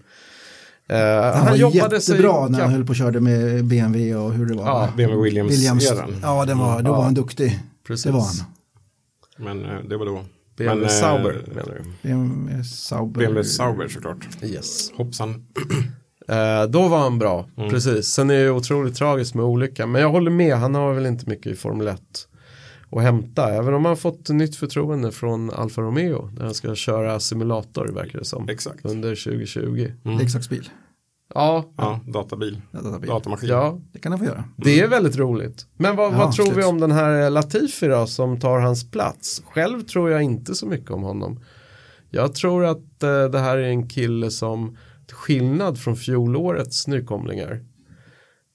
eh, 0.87 0.97
Han, 1.35 1.45
var 1.45 1.55
jobbade 1.55 2.01
sig 2.01 2.15
jättebra 2.15 2.47
när 2.47 2.61
han 2.61 2.71
höll 2.71 2.85
på 2.85 2.89
och 2.89 2.95
körde 2.95 3.19
med 3.19 3.65
BMW 3.65 4.15
och 4.15 4.33
hur 4.33 4.45
det 4.45 4.55
var. 4.55 4.65
Ja? 4.65 4.89
BMW 4.97 5.29
Williams-eran. 5.29 6.15
Ja, 6.21 6.45
den 6.45 6.57
var, 6.57 6.81
då 6.81 6.91
var 6.91 7.03
han 7.03 7.13
duktig. 7.13 7.59
Precis. 7.87 8.03
Det 8.03 8.11
var 8.11 8.21
han. 8.21 8.35
Men 9.37 9.65
eh, 9.65 9.83
det 9.89 9.97
var 9.97 10.05
då. 10.05 10.25
BMW 10.57 10.85
Men, 10.85 10.95
eh, 10.95 11.01
Sauber 11.01 11.43
menar 11.47 11.83
du? 12.01 12.09
BMW 12.09 12.63
Sauber. 12.63 13.19
BMW 13.19 13.43
Sauber 13.43 13.87
såklart. 13.87 14.27
Yes. 14.43 14.91
Hoppsan. 14.95 15.45
Eh, 16.27 16.63
då 16.69 16.87
var 16.87 16.97
han 16.99 17.19
bra, 17.19 17.45
Mm. 17.57 17.69
precis. 17.69 18.07
Sen 18.07 18.29
är 18.29 18.33
det 18.33 18.41
ju 18.41 18.51
otroligt 18.51 18.95
tragiskt 18.95 19.33
med 19.35 19.45
olyckan. 19.45 19.91
Men 19.91 20.01
jag 20.01 20.09
håller 20.09 20.31
med, 20.31 20.55
han 20.55 20.75
har 20.75 20.93
väl 20.93 21.05
inte 21.05 21.29
mycket 21.29 21.47
i 21.51 21.55
Formel 21.55 21.87
1 21.87 22.01
att 22.91 23.01
hämta. 23.01 23.49
Även 23.53 23.73
om 23.73 23.85
han 23.85 23.91
har 23.91 23.95
fått 23.95 24.29
nytt 24.29 24.55
förtroende 24.55 25.11
från 25.11 25.51
Alfa 25.51 25.81
Romeo. 25.81 26.29
Där 26.33 26.43
han 26.43 26.53
ska 26.53 26.75
köra 26.75 27.19
simulator 27.19 27.87
verkar 27.87 28.19
det 28.19 28.25
som. 28.25 28.49
Exakt. 28.49 28.85
Under 28.85 29.15
2020. 29.15 29.91
Leksaksbil. 30.19 30.69
Ja, 31.33 31.65
Ja, 31.77 31.99
databil. 32.07 32.61
Ja, 32.71 32.79
databil. 32.81 33.09
Datamaskin. 33.09 33.49
ja, 33.49 33.79
Det 33.91 33.99
kan 33.99 34.11
han 34.11 34.19
få 34.19 34.25
göra. 34.25 34.43
det 34.55 34.79
är 34.79 34.87
väldigt 34.87 35.17
roligt. 35.17 35.65
Men 35.77 35.95
vad, 35.95 36.13
Ja, 36.13 36.17
vad 36.17 36.31
tror 36.35 36.45
vi 36.45 36.49
absolut. 36.51 36.67
om 36.69 36.79
den 36.79 36.91
här 36.91 37.29
Latifi 37.29 37.87
då 37.87 38.07
som 38.07 38.39
tar 38.39 38.59
hans 38.59 38.91
plats? 38.91 39.41
Själv 39.45 39.81
tror 39.81 40.09
jag 40.11 40.21
inte 40.21 40.55
så 40.55 40.65
mycket 40.65 40.91
om 40.91 41.03
honom. 41.03 41.39
Jag 42.09 42.35
tror 42.35 42.65
att 42.65 43.03
eh, 43.03 43.25
det 43.25 43.39
här 43.39 43.57
är 43.57 43.67
en 43.67 43.87
kille 43.89 44.31
som 44.31 44.77
skillnad 45.11 45.79
från 45.79 45.95
fjolårets 45.95 46.87
nykomlingar 46.87 47.59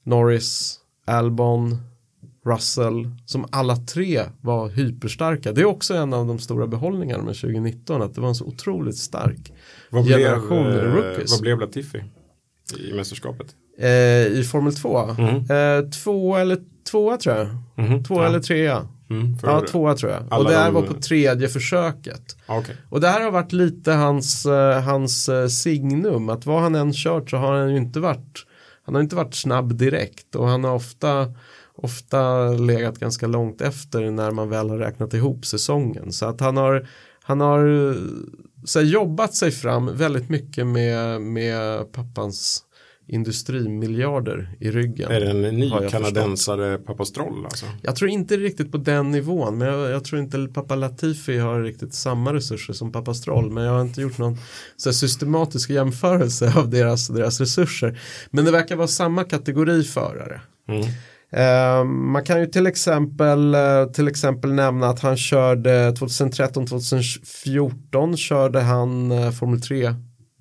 Norris, 0.05 0.79
Albon, 1.07 1.77
Russell 2.47 3.11
som 3.27 3.47
alla 3.53 3.77
tre 3.77 4.23
var 4.41 4.69
hyperstarka. 4.69 5.53
Det 5.53 5.61
är 5.61 5.65
också 5.65 5.95
en 5.95 6.13
av 6.15 6.27
de 6.27 6.39
stora 6.39 6.67
behållningarna 6.67 7.23
med 7.23 7.35
2019 7.35 8.03
att 8.03 8.15
det 8.15 8.21
var 8.21 8.29
en 8.29 8.35
så 8.35 8.45
otroligt 8.45 8.97
stark 8.99 9.53
Vad 9.91 10.05
blev, 10.05 10.19
generation 10.19 10.67
eh, 10.67 10.75
rookies. 10.95 11.31
vad 11.33 11.41
blev 11.41 11.59
Latifi 11.61 12.05
i 12.79 12.93
mästerskapet? 12.95 13.47
Eh, 13.79 13.89
I 14.27 14.45
Formel 14.53 14.75
2. 14.75 15.07
Mhm. 15.07 15.37
Eh, 15.51 15.91
två 15.91 16.37
eller 16.37 16.59
tvåa 16.91 17.17
tror 17.17 17.37
jag. 17.37 17.49
Mhm, 17.87 18.05
Två 18.05 18.15
ja. 18.23 18.27
eller 18.27 18.41
trea. 18.41 18.89
Mm, 19.21 19.37
Ja, 19.43 19.61
tvåa 19.69 19.95
tror 19.95 20.13
jag. 20.13 20.39
Och 20.39 20.45
det 20.45 20.55
här 20.57 20.65
de- 20.67 20.75
var 20.75 20.83
på 20.83 20.95
tredje 20.95 21.49
försöket. 21.49 22.37
Ja, 22.47 22.59
okej. 22.59 22.77
Och 22.89 23.01
det 23.01 23.09
här 23.09 23.21
har 23.21 23.31
varit 23.31 23.53
lite 23.53 23.93
hans, 23.93 24.47
eh, 24.47 24.81
hans 24.83 25.29
eh, 25.29 25.47
signum. 25.47 26.29
Att 26.29 26.47
vad 26.47 26.63
han 26.63 26.75
än 26.75 26.93
kört 26.93 27.31
så 27.31 27.37
har 27.37 27.53
han 27.59 27.71
ju 27.71 27.77
inte 27.77 28.01
varit 28.01 28.45
han 28.85 28.95
har 28.95 29.03
inte 29.03 29.17
varit 29.17 29.35
snabb 29.35 29.75
direkt 29.75 30.35
och 30.35 30.49
han 30.49 30.65
har 30.65 30.75
ofta 30.75 31.35
ofta 31.75 32.49
legat 32.49 32.99
ganska 32.99 33.27
långt 33.27 33.61
efter 33.61 34.11
när 34.11 34.31
man 34.31 34.49
väl 34.49 34.71
har 34.71 34.79
räknat 34.79 35.15
ihop 35.15 35.47
säsongen. 35.47 36.13
Så 36.13 36.27
att 36.27 36.41
han 36.41 36.57
har, 36.57 36.89
han 37.23 37.41
har 37.41 37.89
eh, 37.91 37.95
så 38.65 38.79
här, 38.79 38.87
jobbat 38.87 39.35
sig 39.35 39.51
fram 39.51 39.97
väldigt 39.97 40.29
mycket 40.29 40.67
med, 40.67 41.21
med 41.21 41.93
pappans 41.93 42.65
industrimiljarder 43.07 44.57
i 44.61 44.71
ryggen. 44.71 45.11
Är 45.11 45.21
det 45.21 45.31
en 45.31 45.43
ny 45.43 45.71
kanadensare 45.91 46.79
Pappa 46.79 47.05
Stroll 47.05 47.45
alltså? 47.45 47.67
Jag 47.83 47.97
tror 47.97 48.11
inte 48.11 48.37
riktigt 48.37 48.73
på 48.73 48.79
den 48.79 49.11
nivån 49.11 49.59
men 49.59 49.69
jag, 49.69 49.91
jag, 49.91 50.05
tror 50.05 50.21
inte 50.21 50.49
pappa 50.55 50.75
Latifi 50.75 51.39
har 51.39 51.63
riktigt 51.63 51.95
samma 51.95 52.35
resurser 52.35 52.73
som 52.73 52.93
pappa 52.93 53.15
Stroll 53.15 53.51
men 53.51 53.65
jag 53.65 53.73
har 53.73 53.83
inte 53.83 54.01
gjort 54.01 54.19
någon 54.19 54.39
så 54.77 54.93
systematisk 54.93 55.71
jämförelse 55.71 56.53
av 56.57 56.71
deras, 56.71 57.09
deras 57.09 57.41
resurser. 57.41 58.01
Men 58.31 58.45
det 58.45 58.51
verkar 58.51 58.77
vara 58.77 58.89
samma 58.89 59.25
kategori 59.25 59.83
förare. 59.83 60.41
Mm. 60.69 60.85
Uh, 61.37 61.85
man 61.85 62.25
kan 62.25 62.41
ju 62.41 62.47
till 62.47 62.67
exempel, 62.67 63.55
uh, 63.55 63.93
till 63.93 64.09
exempel 64.09 64.53
nämna 64.53 64.89
att 64.89 65.01
han 65.01 65.17
körde 65.17 65.91
2013-2014 65.91 68.17
körde 68.17 68.61
han 68.61 69.13
uh, 69.13 69.31
Formel 69.31 69.61
3 69.61 69.95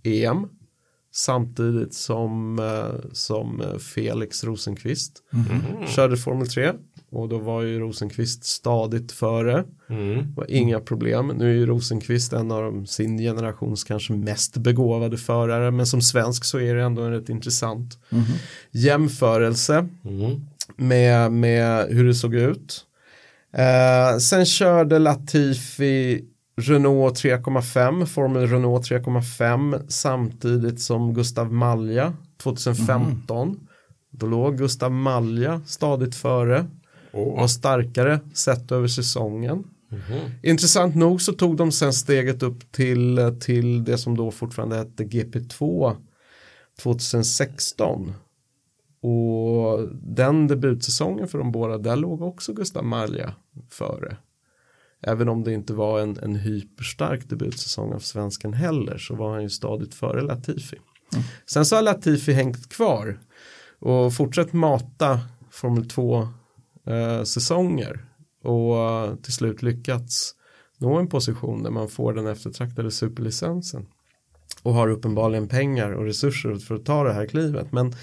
EM 0.03 0.47
samtidigt 1.11 1.93
som, 1.93 2.59
som 3.11 3.63
Felix 3.79 4.43
Rosenqvist 4.43 5.23
mm. 5.33 5.87
körde 5.87 6.17
Formel 6.17 6.47
3 6.47 6.71
och 7.09 7.29
då 7.29 7.37
var 7.37 7.61
ju 7.61 7.79
Rosenqvist 7.79 8.43
stadigt 8.45 9.11
före. 9.11 9.63
Mm. 9.89 10.33
var 10.35 10.51
inga 10.51 10.79
problem. 10.79 11.27
Nu 11.27 11.49
är 11.49 11.53
ju 11.53 11.65
Rosenqvist 11.65 12.33
en 12.33 12.51
av 12.51 12.85
sin 12.85 13.17
generations 13.17 13.83
kanske 13.83 14.13
mest 14.13 14.57
begåvade 14.57 15.17
förare 15.17 15.71
men 15.71 15.85
som 15.85 16.01
svensk 16.01 16.45
så 16.45 16.59
är 16.59 16.75
det 16.75 16.83
ändå 16.83 17.01
en 17.01 17.11
rätt 17.11 17.29
intressant 17.29 17.99
mm. 18.11 18.23
jämförelse. 18.71 19.87
Mm 20.05 20.41
med, 20.75 21.31
med 21.31 21.87
hur 21.89 22.05
det 22.05 22.13
såg 22.13 22.35
ut. 22.35 22.85
Eh, 23.53 24.17
sen 24.17 24.45
körde 24.45 24.99
Latifi 24.99 26.25
Renault 26.61 27.23
3,5, 27.23 28.05
Formel 28.05 28.47
Renault 28.47 28.89
3,5 28.91 29.81
samtidigt 29.87 30.81
som 30.81 31.13
Gustav 31.13 31.53
Malja 31.53 32.13
2015. 32.43 33.47
Mm. 33.47 33.59
Då 34.11 34.25
låg 34.25 34.57
Gustav 34.57 34.91
Malja 34.91 35.61
stadigt 35.65 36.15
före 36.15 36.65
och 37.11 37.37
var 37.37 37.47
starkare 37.47 38.19
sett 38.33 38.71
över 38.71 38.87
säsongen. 38.87 39.63
Mm. 39.91 40.31
Intressant 40.43 40.95
nog 40.95 41.21
så 41.21 41.33
tog 41.33 41.57
de 41.57 41.71
sen 41.71 41.93
steget 41.93 42.43
upp 42.43 42.71
till, 42.71 43.35
till 43.41 43.83
det 43.83 43.97
som 43.97 44.17
då 44.17 44.31
fortfarande 44.31 44.75
hette 44.75 45.03
GP2 45.03 45.95
2016 46.81 48.13
och 49.01 49.87
den 49.93 50.47
debutsäsongen 50.47 51.27
för 51.27 51.37
de 51.37 51.51
båda, 51.51 51.77
där 51.77 51.95
låg 51.95 52.21
också 52.21 52.53
Gustav 52.53 52.85
Malja 52.85 53.33
före. 53.69 54.17
Även 55.01 55.29
om 55.29 55.43
det 55.43 55.53
inte 55.53 55.73
var 55.73 55.99
en, 55.99 56.17
en 56.17 56.35
hyperstark 56.35 57.29
debutsäsong 57.29 57.93
av 57.93 57.99
svensken 57.99 58.53
heller 58.53 58.97
så 58.97 59.15
var 59.15 59.31
han 59.33 59.43
ju 59.43 59.49
stadigt 59.49 59.93
före 59.93 60.21
Latifi. 60.21 60.77
Mm. 61.13 61.25
Sen 61.45 61.65
så 61.65 61.75
har 61.75 61.83
Latifi 61.83 62.33
hängt 62.33 62.69
kvar 62.69 63.19
och 63.79 64.13
fortsatt 64.13 64.53
mata 64.53 65.19
Formel 65.51 65.89
2 65.89 66.27
eh, 66.87 67.23
säsonger 67.23 68.05
och 68.43 68.75
uh, 68.75 69.15
till 69.15 69.33
slut 69.33 69.61
lyckats 69.61 70.35
nå 70.77 70.99
en 70.99 71.07
position 71.07 71.63
där 71.63 71.71
man 71.71 71.89
får 71.89 72.13
den 72.13 72.27
eftertraktade 72.27 72.91
superlicensen 72.91 73.85
och 74.63 74.73
har 74.73 74.87
uppenbarligen 74.87 75.47
pengar 75.47 75.91
och 75.91 76.05
resurser 76.05 76.55
för 76.55 76.75
att 76.75 76.85
ta 76.85 77.03
det 77.03 77.13
här 77.13 77.25
klivet. 77.25 77.71
Men 77.71 77.95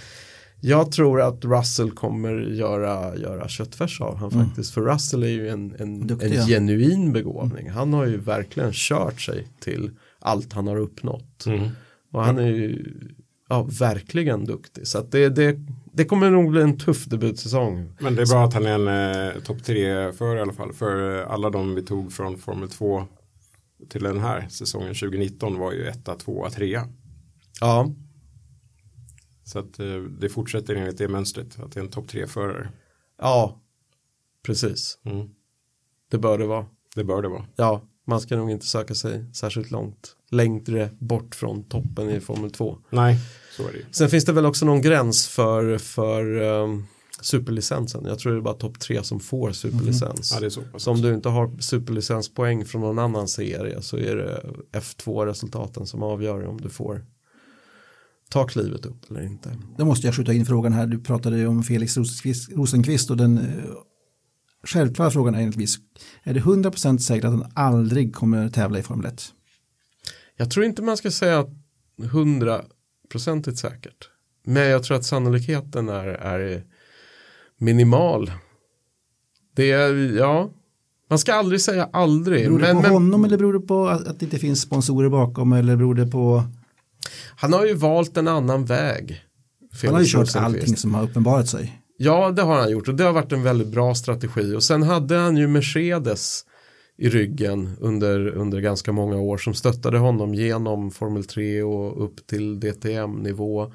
jag 0.61 0.93
tror 0.93 1.21
att 1.21 1.45
Russell 1.45 1.91
kommer 1.91 2.35
göra, 2.35 3.17
göra 3.17 3.49
köttfärs 3.49 4.01
av 4.01 4.17
han 4.17 4.33
mm. 4.33 4.47
faktiskt. 4.47 4.75
För 4.75 4.81
Russell 4.81 5.23
är 5.23 5.29
ju 5.29 5.49
en, 5.49 5.75
en, 5.79 6.21
en 6.23 6.47
genuin 6.47 7.13
begåvning. 7.13 7.71
Han 7.71 7.93
har 7.93 8.07
ju 8.07 8.17
verkligen 8.17 8.71
kört 8.73 9.21
sig 9.21 9.49
till 9.61 9.91
allt 10.19 10.53
han 10.53 10.67
har 10.67 10.77
uppnått. 10.77 11.47
Mm. 11.47 11.69
Och 12.13 12.25
han 12.25 12.39
är 12.39 12.49
ju 12.49 12.85
ja, 13.49 13.69
verkligen 13.81 14.45
duktig. 14.45 14.87
Så 14.87 14.99
att 14.99 15.13
det, 15.13 15.29
det, 15.29 15.57
det 15.93 16.05
kommer 16.05 16.31
nog 16.31 16.51
bli 16.51 16.63
en 16.63 16.79
tuff 16.79 17.05
debutsäsong. 17.05 17.93
Men 18.01 18.15
det 18.15 18.23
är 18.23 18.27
bra 18.27 18.45
att 18.45 18.55
han 18.55 18.67
är 18.67 18.75
en 18.75 19.37
eh, 19.37 19.43
topp 19.43 19.65
tre 19.65 20.13
för 20.13 20.37
i 20.37 20.41
alla 20.41 20.53
fall. 20.53 20.73
För 20.73 21.23
alla 21.23 21.51
de 21.51 21.75
vi 21.75 21.83
tog 21.83 22.13
från 22.13 22.39
Formel 22.39 22.69
2 22.69 23.05
till 23.89 24.03
den 24.03 24.19
här 24.19 24.49
säsongen 24.49 24.95
2019 24.95 25.59
var 25.59 25.73
ju 25.73 25.87
etta, 25.87 26.15
tvåa, 26.15 26.51
trea. 26.51 26.89
Ja. 27.61 27.93
Så 29.49 29.59
att 29.59 29.79
eh, 29.79 30.03
det 30.21 30.29
fortsätter 30.29 30.75
enligt 30.75 30.99
det 30.99 31.09
mönstret, 31.09 31.59
att 31.59 31.73
det 31.73 31.81
är 31.81 31.85
en 31.85 31.91
topp 31.91 32.09
tre-förare. 32.09 32.69
Ja, 33.19 33.61
precis. 34.43 34.99
Mm. 35.05 35.29
Det 36.11 36.19
bör 36.19 36.39
det 36.39 36.47
vara. 36.47 36.67
Det 36.95 37.05
bör 37.05 37.23
det 37.23 37.29
vara. 37.29 37.47
Ja, 37.57 37.83
man 38.07 38.21
ska 38.21 38.37
nog 38.37 38.51
inte 38.51 38.67
söka 38.67 38.95
sig 38.95 39.25
särskilt 39.35 39.71
långt 39.71 40.17
längre 40.31 40.91
bort 40.99 41.35
från 41.35 41.65
toppen 41.65 42.11
i 42.11 42.21
Formel 42.21 42.51
2. 42.51 42.79
Nej, 42.91 43.19
så 43.57 43.69
är 43.69 43.73
det 43.73 43.95
Sen 43.95 44.09
finns 44.09 44.25
det 44.25 44.33
väl 44.33 44.47
också 44.47 44.67
någon 44.67 44.83
gräns 44.83 45.29
för, 45.29 45.79
för 45.79 46.41
um, 46.41 46.87
superlicensen. 47.21 48.05
Jag 48.05 48.19
tror 48.19 48.33
det 48.33 48.39
är 48.39 48.43
bara 48.43 48.55
topp 48.55 48.81
tre 48.81 49.05
som 49.05 49.21
får 49.21 49.53
superlicens. 49.53 50.33
Mm. 50.33 50.45
Ja, 50.45 50.51
så, 50.51 50.63
så 50.77 50.91
om 50.91 51.03
du 51.03 51.15
inte 51.15 51.29
har 51.29 51.61
superlicenspoäng 51.61 52.65
från 52.65 52.81
någon 52.81 52.99
annan 52.99 53.29
serie 53.29 53.83
så 53.83 53.97
är 53.97 54.17
det 54.17 54.43
F2-resultaten 54.73 55.87
som 55.87 56.03
avgör 56.03 56.47
om 56.47 56.61
du 56.61 56.69
får 56.69 57.05
ta 58.29 58.47
klivet 58.47 58.87
upp 58.87 59.11
eller 59.11 59.23
inte. 59.23 59.57
Då 59.79 59.85
måste 59.85 60.07
jag 60.07 60.15
skjuta 60.15 60.33
in 60.33 60.47
frågan 60.47 60.73
här. 60.73 60.87
Du 60.87 61.01
pratade 61.01 61.47
om 61.47 61.63
Felix 61.63 61.97
Rosenqvist 62.51 63.11
och 63.11 63.17
den 63.17 63.39
eh, 63.39 63.45
självklara 64.65 65.11
frågan 65.11 65.35
är 65.35 65.41
enligt 65.41 65.79
är 66.23 66.35
det 66.35 66.41
100% 66.41 66.99
säkert 66.99 67.25
att 67.25 67.31
han 67.31 67.53
aldrig 67.55 68.15
kommer 68.15 68.49
tävla 68.49 68.79
i 68.79 68.83
Formel 68.83 69.07
1? 69.07 69.33
Jag 70.37 70.51
tror 70.51 70.67
inte 70.67 70.83
man 70.83 70.97
ska 70.97 71.11
säga 71.11 71.47
100% 71.99 73.55
säkert. 73.55 74.11
Men 74.45 74.69
jag 74.69 74.83
tror 74.83 74.97
att 74.97 75.05
sannolikheten 75.05 75.89
är, 75.89 76.07
är 76.07 76.65
minimal. 77.57 78.33
Det 79.57 79.73
är, 79.73 80.17
ja, 80.17 80.51
man 81.11 81.19
ska 81.19 81.35
aldrig 81.35 81.61
säga 81.61 81.89
aldrig. 81.93 82.45
Beror 82.45 82.59
det 82.59 82.67
men, 82.67 82.77
på 82.77 82.83
men, 82.83 82.91
honom 82.91 83.25
eller 83.25 83.37
beror 83.37 83.53
det 83.53 83.61
på 83.61 83.89
att, 83.89 84.07
att 84.07 84.21
det 84.21 84.25
inte 84.25 84.39
finns 84.39 84.61
sponsorer 84.61 85.09
bakom 85.09 85.53
eller 85.53 85.77
beror 85.77 85.95
det 85.95 86.07
på 86.07 86.45
han 87.37 87.53
har 87.53 87.67
ju 87.67 87.75
valt 87.75 88.17
en 88.17 88.29
annan 88.29 88.65
väg. 88.65 89.25
Felix 89.73 89.85
han 89.85 89.95
har 89.95 90.01
ju 90.01 90.07
kört 90.07 90.37
allting 90.37 90.77
som 90.77 90.95
har 90.95 91.03
uppenbarat 91.03 91.49
sig. 91.49 91.83
Ja, 91.97 92.31
det 92.31 92.43
har 92.43 92.59
han 92.59 92.71
gjort 92.71 92.89
och 92.89 92.95
det 92.95 93.05
har 93.05 93.13
varit 93.13 93.33
en 93.33 93.43
väldigt 93.43 93.69
bra 93.69 93.95
strategi. 93.95 94.55
Och 94.55 94.63
sen 94.63 94.83
hade 94.83 95.17
han 95.17 95.37
ju 95.37 95.49
Mercedes 95.49 96.45
i 96.99 97.09
ryggen 97.09 97.77
under, 97.81 98.29
under 98.29 98.61
ganska 98.61 98.93
många 98.93 99.17
år 99.17 99.39
som 99.39 99.55
stöttade 99.55 99.99
honom 99.99 100.35
genom 100.35 100.91
Formel 100.91 101.25
3 101.25 101.63
och 101.63 102.05
upp 102.05 102.27
till 102.27 102.61
DTM-nivå. 102.61 103.73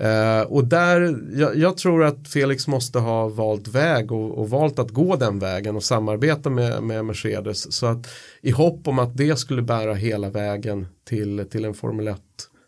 Uh, 0.00 0.40
och 0.52 0.64
där, 0.64 1.18
jag, 1.34 1.56
jag, 1.56 1.76
tror 1.76 2.04
att 2.04 2.28
Felix 2.28 2.68
måste 2.68 2.98
ha 2.98 3.28
valt 3.28 3.68
väg 3.68 4.12
och, 4.12 4.38
och, 4.38 4.50
valt 4.50 4.78
att 4.78 4.90
gå 4.90 5.16
den 5.16 5.38
vägen 5.38 5.76
och 5.76 5.82
samarbeta 5.82 6.50
med, 6.50 6.82
med 6.82 7.04
Mercedes. 7.04 7.72
Så 7.72 7.86
att 7.86 8.08
i 8.40 8.50
hopp 8.50 8.88
om 8.88 8.98
att 8.98 9.16
det 9.16 9.38
skulle 9.38 9.62
bära 9.62 9.94
hela 9.94 10.30
vägen 10.30 10.86
till, 11.04 11.46
till 11.50 11.64
en 11.64 11.74
Formel 11.74 12.08
1 12.08 12.20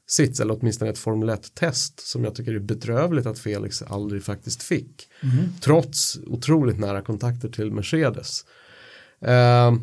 sits 0.09 0.41
eller 0.41 0.59
åtminstone 0.61 0.91
ett 0.91 0.99
Formel 0.99 1.31
1-test 1.31 2.01
som 2.01 2.25
jag 2.25 2.35
tycker 2.35 2.55
är 2.55 2.59
bedrövligt 2.59 3.27
att 3.27 3.39
Felix 3.39 3.83
aldrig 3.83 4.25
faktiskt 4.25 4.63
fick. 4.63 5.09
Mm. 5.23 5.49
Trots 5.61 6.19
otroligt 6.27 6.79
nära 6.79 7.03
kontakter 7.03 7.49
till 7.49 7.73
Mercedes. 7.73 8.45
Uh, 9.23 9.81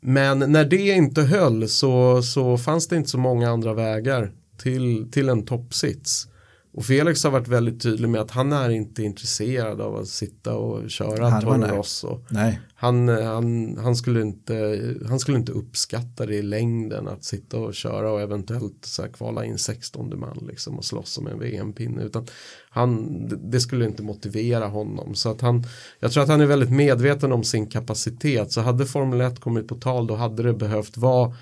men 0.00 0.38
när 0.38 0.64
det 0.64 0.88
inte 0.88 1.22
höll 1.22 1.68
så, 1.68 2.22
så 2.22 2.58
fanns 2.58 2.88
det 2.88 2.96
inte 2.96 3.08
så 3.08 3.18
många 3.18 3.50
andra 3.50 3.74
vägar 3.74 4.32
till, 4.56 5.10
till 5.12 5.28
en 5.28 5.46
toppsits. 5.46 6.28
Och 6.72 6.84
Felix 6.84 7.24
har 7.24 7.30
varit 7.30 7.48
väldigt 7.48 7.82
tydlig 7.82 8.08
med 8.08 8.20
att 8.20 8.30
han 8.30 8.52
är 8.52 8.70
inte 8.70 9.02
intresserad 9.02 9.80
av 9.80 9.96
att 9.96 10.08
sitta 10.08 10.54
och 10.54 10.90
köra 10.90 11.40
Toro 11.40 11.76
Rosso. 11.76 12.18
Nej. 12.28 12.60
Han, 12.74 13.08
han, 13.08 13.76
han, 13.78 13.96
skulle 13.96 14.20
inte, 14.20 14.80
han 15.08 15.18
skulle 15.18 15.38
inte 15.38 15.52
uppskatta 15.52 16.26
det 16.26 16.34
i 16.34 16.42
längden 16.42 17.08
att 17.08 17.24
sitta 17.24 17.58
och 17.58 17.74
köra 17.74 18.12
och 18.12 18.20
eventuellt 18.20 18.84
så 18.84 19.02
här 19.02 19.08
kvala 19.08 19.44
in 19.44 19.58
16 19.58 20.20
man 20.20 20.38
liksom 20.48 20.78
och 20.78 20.84
slåss 20.84 21.18
om 21.18 21.26
en 21.26 21.38
VM-pinne. 21.38 22.02
Utan 22.02 22.26
han, 22.70 23.50
det 23.50 23.60
skulle 23.60 23.84
inte 23.84 24.02
motivera 24.02 24.66
honom. 24.66 25.14
Så 25.14 25.30
att 25.30 25.40
han, 25.40 25.64
jag 26.00 26.12
tror 26.12 26.22
att 26.22 26.28
han 26.28 26.40
är 26.40 26.46
väldigt 26.46 26.70
medveten 26.70 27.32
om 27.32 27.44
sin 27.44 27.66
kapacitet. 27.66 28.52
Så 28.52 28.60
hade 28.60 28.86
Formel 28.86 29.20
1 29.20 29.40
kommit 29.40 29.68
på 29.68 29.74
tal 29.74 30.06
då 30.06 30.14
hade 30.14 30.42
det 30.42 30.54
behövt 30.54 30.96
vara 30.96 31.34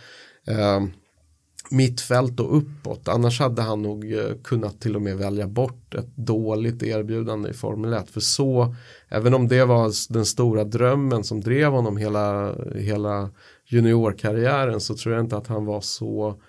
eh, 0.46 0.80
mittfält 1.70 2.40
och 2.40 2.56
uppåt. 2.56 3.08
Annars 3.08 3.40
hade 3.40 3.62
han 3.62 3.82
nog 3.82 4.12
eh, 4.12 4.34
kunnat 4.44 4.80
till 4.80 4.96
och 4.96 5.02
med 5.02 5.16
välja 5.16 5.46
bort 5.46 5.94
ett 5.94 6.16
dåligt 6.16 6.82
erbjudande 6.82 7.50
i 7.50 7.52
Formel 7.52 7.92
1. 7.92 8.10
För 8.10 8.20
så, 8.20 8.74
även 9.08 9.34
om 9.34 9.48
det 9.48 9.64
var 9.64 10.12
den 10.12 10.26
stora 10.26 10.64
drömmen 10.64 11.24
som 11.24 11.40
drev 11.40 11.72
honom 11.72 11.96
hela, 11.96 12.54
hela 12.74 13.30
juniorkarriären 13.66 14.80
så 14.80 14.94
tror 14.94 15.14
jag 15.14 15.24
inte 15.24 15.36
att 15.36 15.46
han 15.46 15.64
var 15.64 15.80
så, 15.80 16.40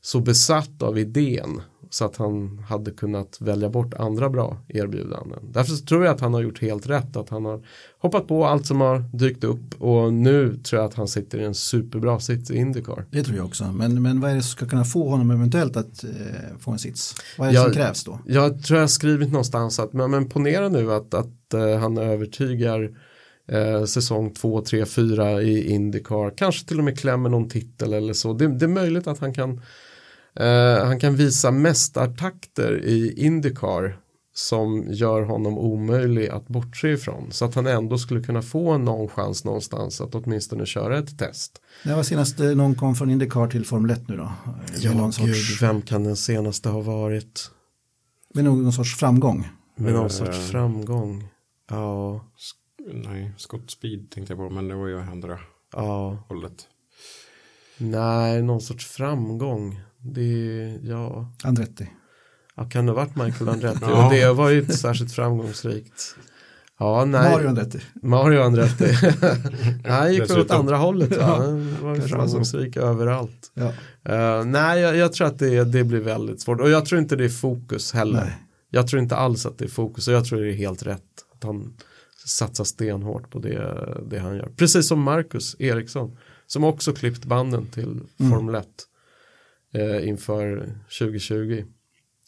så 0.00 0.20
besatt 0.20 0.82
av 0.82 0.98
idén 0.98 1.62
så 1.90 2.04
att 2.04 2.16
han 2.16 2.58
hade 2.68 2.90
kunnat 2.90 3.40
välja 3.40 3.68
bort 3.70 3.94
andra 3.94 4.28
bra 4.30 4.56
erbjudanden. 4.68 5.38
Därför 5.52 5.86
tror 5.86 6.04
jag 6.04 6.14
att 6.14 6.20
han 6.20 6.34
har 6.34 6.40
gjort 6.40 6.60
helt 6.62 6.86
rätt. 6.86 7.16
Att 7.16 7.28
han 7.28 7.44
har 7.44 7.60
hoppat 7.98 8.28
på 8.28 8.46
allt 8.46 8.66
som 8.66 8.80
har 8.80 9.04
dykt 9.12 9.44
upp. 9.44 9.74
Och 9.82 10.12
nu 10.12 10.56
tror 10.56 10.80
jag 10.82 10.88
att 10.88 10.94
han 10.94 11.08
sitter 11.08 11.38
i 11.40 11.44
en 11.44 11.54
superbra 11.54 12.20
sits 12.20 12.50
i 12.50 12.56
Indycar. 12.56 13.04
Det 13.10 13.22
tror 13.22 13.36
jag 13.36 13.46
också. 13.46 13.64
Men, 13.64 14.02
men 14.02 14.20
vad 14.20 14.30
är 14.30 14.34
det 14.34 14.42
som 14.42 14.50
ska 14.50 14.66
kunna 14.66 14.84
få 14.84 15.08
honom 15.08 15.30
eventuellt 15.30 15.76
att 15.76 16.04
eh, 16.04 16.10
få 16.60 16.70
en 16.70 16.78
sits? 16.78 17.14
Vad 17.38 17.48
är 17.48 17.52
det 17.52 17.56
Jag- 17.58 17.64
som 17.64 17.74
krävs 17.74 18.04
då? 18.04 18.18
Jag 18.26 18.62
tror 18.62 18.76
jag 18.76 18.82
har 18.82 18.88
skrivit 18.88 19.28
någonstans 19.32 19.78
att 19.78 19.92
men, 19.92 20.10
men 20.10 20.28
ponera 20.28 20.68
nu 20.68 20.92
att, 20.92 21.14
att 21.14 21.54
eh, 21.54 21.78
han 21.78 21.98
övertygar 21.98 22.90
eh, 23.52 23.84
säsong 23.84 24.34
2, 24.34 24.60
3, 24.60 24.86
4 24.86 25.42
i 25.42 25.70
Indycar. 25.70 26.32
Kanske 26.36 26.66
till 26.68 26.78
och 26.78 26.84
med 26.84 26.98
klämmer 26.98 27.28
någon 27.30 27.48
titel 27.48 27.92
eller 27.92 28.12
så. 28.12 28.32
Det, 28.32 28.46
det 28.58 28.64
är 28.64 28.68
möjligt 28.68 29.06
att 29.06 29.18
han 29.18 29.34
kan, 29.34 29.60
eh, 30.38 30.84
han 30.86 31.00
kan 31.00 31.16
visa 31.16 31.50
mästartakter 31.50 32.84
i 32.84 33.12
Indycar 33.26 34.00
som 34.34 34.84
gör 34.88 35.22
honom 35.22 35.58
omöjlig 35.58 36.28
att 36.28 36.48
bortse 36.48 36.88
ifrån. 36.88 37.32
Så 37.32 37.44
att 37.44 37.54
han 37.54 37.66
ändå 37.66 37.98
skulle 37.98 38.22
kunna 38.22 38.42
få 38.42 38.78
någon 38.78 39.08
chans 39.08 39.44
någonstans 39.44 40.00
att 40.00 40.14
åtminstone 40.14 40.66
köra 40.66 40.98
ett 40.98 41.18
test. 41.18 41.60
Det 41.84 41.94
var 41.94 42.02
senast 42.02 42.40
eh, 42.40 42.46
någon 42.50 42.74
kom 42.74 42.94
från 42.94 43.10
Indycar 43.10 43.46
till 43.46 43.64
Formel 43.66 43.90
1 43.90 44.08
nu 44.08 44.16
då? 44.16 44.32
Med 44.84 44.96
någon 44.96 45.10
gud, 45.10 45.36
sorts, 45.36 45.62
vem 45.62 45.82
kan 45.82 46.04
den 46.04 46.16
senaste 46.16 46.68
ha 46.68 46.80
varit? 46.80 47.50
med 48.34 48.44
någon 48.44 48.72
sorts 48.72 48.96
framgång. 48.96 49.48
Med 49.76 49.92
någon 49.92 50.02
Eh. 50.04 50.08
sorts 50.08 50.38
framgång. 50.38 51.28
Ja, 51.70 52.24
Nej, 52.92 53.32
Scott 53.36 53.70
Speed 53.70 54.10
tänkte 54.10 54.32
jag 54.32 54.38
på, 54.38 54.54
men 54.54 54.68
det 54.68 54.74
var 54.74 54.86
ju 54.86 55.00
andra 55.00 55.38
ja. 55.72 56.24
hållet. 56.28 56.66
Nej, 57.78 58.42
någon 58.42 58.60
sorts 58.60 58.86
framgång. 58.86 59.80
Det, 60.02 60.78
ja. 60.82 61.32
Andretti. 61.44 61.90
ja, 62.56 62.64
kan 62.64 62.86
det 62.86 62.92
ha 62.92 62.96
varit 62.96 63.16
Michael 63.16 63.48
Andretti? 63.48 63.78
Ja. 63.80 64.06
Och 64.06 64.12
det 64.12 64.32
var 64.32 64.50
ju 64.50 64.60
inte 64.60 64.76
särskilt 64.76 65.12
framgångsrikt. 65.12 66.16
Ja, 66.78 67.04
nej. 67.04 67.32
Mario 67.32 67.48
Andretti. 67.48 67.80
Mario 68.02 68.40
Andretti. 68.40 68.84
nej, 69.82 69.92
han 69.92 70.12
gick 70.12 70.30
väl 70.30 70.40
åt 70.40 70.50
andra 70.50 70.76
hållet. 70.76 71.16
Va? 71.16 71.24
Han 71.24 71.76
var 71.82 71.94
ju 71.94 72.02
framgångsrik 72.02 72.76
överallt. 72.76 73.52
Ja. 73.54 73.72
Eh, 74.04 74.44
nej, 74.44 74.80
jag, 74.80 74.96
jag 74.96 75.12
tror 75.12 75.26
att 75.26 75.38
det, 75.38 75.64
det 75.64 75.84
blir 75.84 76.00
väldigt 76.00 76.40
svårt. 76.40 76.60
Och 76.60 76.70
jag 76.70 76.86
tror 76.86 77.00
inte 77.00 77.16
det 77.16 77.24
är 77.24 77.28
fokus 77.28 77.92
heller. 77.92 78.24
Nej. 78.24 78.42
Jag 78.70 78.88
tror 78.88 79.02
inte 79.02 79.16
alls 79.16 79.46
att 79.46 79.58
det 79.58 79.64
är 79.64 79.68
fokus. 79.68 80.08
Och 80.08 80.14
jag 80.14 80.24
tror 80.24 80.40
det 80.40 80.52
är 80.52 80.56
helt 80.56 80.82
rätt. 80.82 81.02
Att 81.34 81.44
han 81.44 81.74
satsar 82.26 82.64
stenhårt 82.64 83.30
på 83.30 83.38
det, 83.38 83.78
det 84.10 84.18
han 84.18 84.36
gör. 84.36 84.48
Precis 84.56 84.88
som 84.88 85.02
Marcus 85.02 85.56
Eriksson. 85.58 86.16
Som 86.46 86.64
också 86.64 86.92
klippt 86.92 87.24
banden 87.24 87.66
till 87.66 88.00
Formel 88.30 88.54
1. 88.54 88.66
Eh, 89.74 90.08
inför 90.08 90.74
2020. 90.98 91.64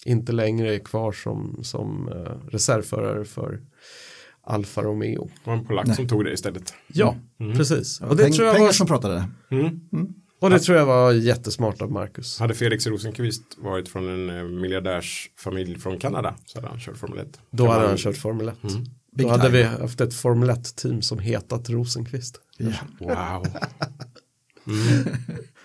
Inte 0.05 0.33
längre 0.33 0.74
är 0.74 0.79
kvar 0.79 1.12
som, 1.12 1.61
som 1.64 2.09
eh, 2.09 2.48
reservförare 2.53 3.24
för 3.24 3.61
Alfa 4.44 4.83
Romeo. 4.83 5.31
Det 5.44 5.50
var 5.50 5.57
en 5.57 5.64
polack 5.64 5.96
som 5.96 6.09
tog 6.09 6.24
det 6.24 6.33
istället. 6.33 6.74
Ja, 6.87 7.16
precis. 7.57 8.00
Och 8.00 8.16
det, 8.16 8.22
Peng, 8.22 8.33
tror 8.33 8.46
jag 8.46 8.55
pengar 8.55 8.66
var, 8.68 8.72
som 8.72 8.87
pratade. 8.87 9.29
Mm. 9.50 9.81
och 10.40 10.50
det 10.50 10.59
tror 10.59 10.79
jag 10.79 10.87
var 10.87 11.12
jättesmart 11.12 11.83
av 11.83 11.90
Marcus. 11.92 12.38
Hade 12.38 12.55
Felix 12.55 12.87
Rosenqvist 12.87 13.42
varit 13.59 13.88
från 13.88 14.09
en 14.09 14.37
eh, 14.38 14.44
miljardärsfamilj 14.44 15.79
från 15.79 15.98
Kanada 15.98 16.35
så 16.46 16.59
hade 16.59 16.68
han 16.68 16.79
kört 16.81 16.96
Formel 16.96 17.18
1. 17.18 17.40
Då 17.50 17.66
hade 17.66 17.81
man- 17.81 17.88
han 17.88 17.96
kört 17.96 18.16
Formel 18.16 18.48
1. 18.48 18.57
Big 18.62 19.26
Då 19.26 19.29
hade 19.29 19.42
time. 19.42 19.57
vi 19.59 19.62
haft 19.62 20.00
ett 20.00 20.14
Formel 20.14 20.50
1-team 20.50 21.03
som 21.03 21.18
hetat 21.18 21.70
Rosenqvist. 21.70 22.40
Ja. 22.59 22.72
Wow. 22.98 23.46
Mm. 24.66 25.16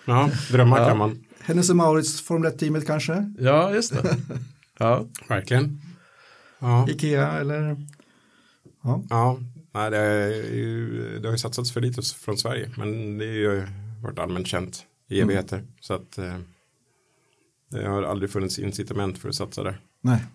Ja, 0.08 0.30
drömmar 0.52 0.78
kan 0.90 0.98
man. 0.98 1.25
Hennes 1.46 1.70
och 1.70 1.76
Maurits 1.76 2.22
Formel 2.22 2.52
1-teamet 2.52 2.86
kanske? 2.86 3.34
Ja, 3.40 3.74
just 3.74 3.94
det. 3.94 4.18
Ja, 4.78 5.06
Verkligen. 5.28 5.82
Ja, 6.60 6.90
Ikea 6.90 7.32
eller? 7.32 7.78
Ja. 8.82 9.04
ja. 9.10 9.40
Nej, 9.72 9.92
det, 9.92 9.98
är 9.98 10.54
ju, 10.54 11.20
det 11.20 11.28
har 11.28 11.34
ju 11.34 11.38
satsats 11.38 11.72
för 11.72 11.82
lite 11.82 12.02
från 12.02 12.38
Sverige. 12.38 12.72
Men 12.78 13.18
det 13.18 13.26
har 13.26 13.34
ju 13.34 13.68
varit 14.02 14.20
allmänt 14.20 14.48
känt 14.48 14.86
i 15.08 15.22
evigheter. 15.22 15.64
Så 15.80 15.94
att 15.94 16.18
eh, 16.18 16.38
det 17.72 17.88
har 17.88 18.04
aldrig 18.04 18.32
funnits 18.32 18.60
incitament 18.60 19.18
för 19.18 19.30
att 19.30 19.36
satsa 19.36 19.64
där. 19.64 19.80
Nej. 20.02 20.26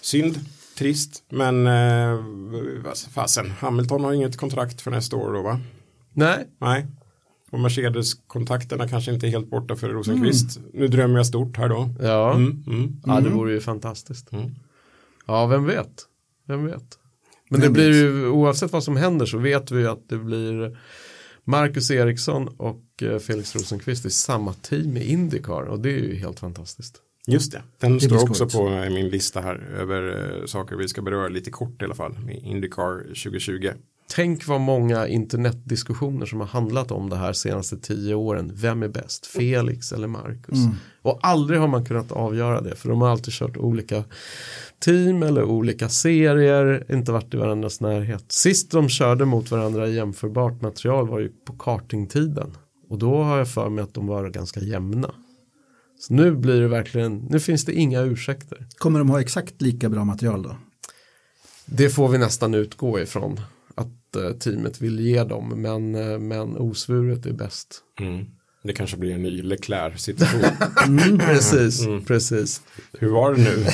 Synd, 0.00 0.38
trist, 0.78 1.22
men 1.28 1.66
eh, 1.66 2.24
vad 2.84 2.98
fasen, 2.98 3.50
Hamilton 3.50 4.04
har 4.04 4.12
inget 4.12 4.36
kontrakt 4.36 4.80
för 4.80 4.90
nästa 4.90 5.16
år 5.16 5.32
då 5.32 5.42
va? 5.42 5.60
nej, 6.12 6.46
Nej. 6.58 6.86
Och 7.52 7.60
Mercedes-kontakterna 7.60 8.88
kanske 8.88 9.12
inte 9.12 9.26
är 9.26 9.30
helt 9.30 9.50
borta 9.50 9.76
för 9.76 9.88
Rosenqvist. 9.88 10.60
Nu 10.72 10.88
drömmer 10.88 11.16
jag 11.16 11.26
stort 11.26 11.56
här 11.56 11.68
då. 11.68 11.94
ja. 12.00 12.34
Mm, 12.34 12.64
mm. 12.66 13.00
ja 13.06 13.20
det 13.20 13.30
vore 13.30 13.52
ju 13.52 13.60
fantastiskt. 13.60 14.32
Mm. 14.32 14.50
Ja, 15.26 15.46
vem 15.46 15.66
vet? 15.66 16.06
Vem 16.46 16.64
vet? 16.64 16.98
Men 17.50 17.60
Vem 17.60 17.72
det 17.72 17.74
blir 17.74 17.92
ju, 17.92 18.28
oavsett 18.28 18.72
vad 18.72 18.84
som 18.84 18.96
händer 18.96 19.26
så 19.26 19.38
vet 19.38 19.70
vi 19.70 19.80
ju 19.80 19.88
att 19.88 20.08
det 20.08 20.18
blir 20.18 20.78
Marcus 21.44 21.90
Eriksson 21.90 22.48
och 22.48 23.02
eh, 23.02 23.18
Felix 23.18 23.54
Rosenqvist 23.56 24.06
i 24.06 24.10
samma 24.10 24.52
team 24.52 24.96
i 24.96 25.04
Indycar 25.04 25.62
och 25.62 25.80
det 25.80 25.90
är 25.90 25.98
ju 25.98 26.14
helt 26.14 26.40
fantastiskt. 26.40 27.00
Just 27.26 27.52
det, 27.52 27.62
den 27.78 27.98
blir 27.98 28.08
står 28.08 28.22
också 28.22 28.48
på 28.48 28.68
eh, 28.68 28.90
min 28.90 29.08
lista 29.08 29.40
här 29.40 29.54
över 29.54 30.32
eh, 30.40 30.46
saker 30.46 30.76
vi 30.76 30.88
ska 30.88 31.02
beröra 31.02 31.28
lite 31.28 31.50
kort 31.50 31.82
i 31.82 31.84
alla 31.84 31.94
fall. 31.94 32.18
Med 32.18 32.36
Indycar 32.36 33.02
2020. 33.02 33.70
Tänk 34.14 34.46
vad 34.46 34.60
många 34.60 35.08
internetdiskussioner 35.08 36.26
som 36.26 36.40
har 36.40 36.46
handlat 36.46 36.90
om 36.90 37.10
det 37.10 37.16
här 37.16 37.32
senaste 37.32 37.78
tio 37.78 38.14
åren. 38.14 38.52
Vem 38.54 38.82
är 38.82 38.88
bäst? 38.88 39.26
Felix 39.26 39.92
eller 39.92 40.08
Marcus? 40.08 40.58
Och 41.02 41.18
aldrig 41.22 41.60
har 41.60 41.68
man 41.68 41.84
kunnat 41.84 42.12
avgöra 42.12 42.60
det 42.60 42.76
för 42.76 42.88
de 42.88 43.00
har 43.00 43.08
alltid 43.08 43.34
kört 43.34 43.56
olika 43.56 44.04
team 44.78 45.22
eller 45.22 45.44
olika 45.44 45.88
serier, 45.88 46.86
inte 46.92 47.12
varit 47.12 47.34
i 47.34 47.36
varandras 47.36 47.80
närhet. 47.80 48.24
Sist 48.28 48.70
de 48.70 48.88
körde 48.88 49.24
mot 49.24 49.50
varandra 49.50 49.88
i 49.88 49.94
jämförbart 49.94 50.60
material 50.60 51.08
var 51.08 51.20
ju 51.20 51.28
på 51.28 51.52
kartingtiden. 51.52 52.56
Och 52.88 52.98
då 52.98 53.22
har 53.22 53.38
jag 53.38 53.48
för 53.48 53.68
mig 53.68 53.84
att 53.84 53.94
de 53.94 54.06
var 54.06 54.28
ganska 54.28 54.60
jämna. 54.60 55.14
Så 55.98 56.14
nu 56.14 56.36
blir 56.36 56.60
det 56.60 56.68
verkligen, 56.68 57.18
nu 57.30 57.40
finns 57.40 57.64
det 57.64 57.72
inga 57.72 58.00
ursäkter. 58.00 58.66
Kommer 58.78 58.98
de 58.98 59.10
ha 59.10 59.20
exakt 59.20 59.62
lika 59.62 59.88
bra 59.88 60.04
material 60.04 60.42
då? 60.42 60.56
Det 61.66 61.88
får 61.88 62.08
vi 62.08 62.18
nästan 62.18 62.54
utgå 62.54 63.00
ifrån 63.00 63.40
att 64.16 64.24
eh, 64.24 64.30
teamet 64.38 64.80
vill 64.80 65.00
ge 65.00 65.24
dem 65.24 65.48
men, 65.62 65.94
eh, 65.94 66.18
men 66.18 66.56
osvuret 66.56 67.26
är 67.26 67.32
bäst. 67.32 67.80
Mm. 68.00 68.26
Det 68.64 68.72
kanske 68.72 68.96
blir 68.96 69.14
en 69.14 69.22
ny 69.22 69.42
Leclerc-situation. 69.42 71.18
Precis, 71.18 71.86
precis. 72.06 72.62
Hur 72.98 73.08
var 73.08 73.34
det 73.34 73.40
nu? 73.42 73.66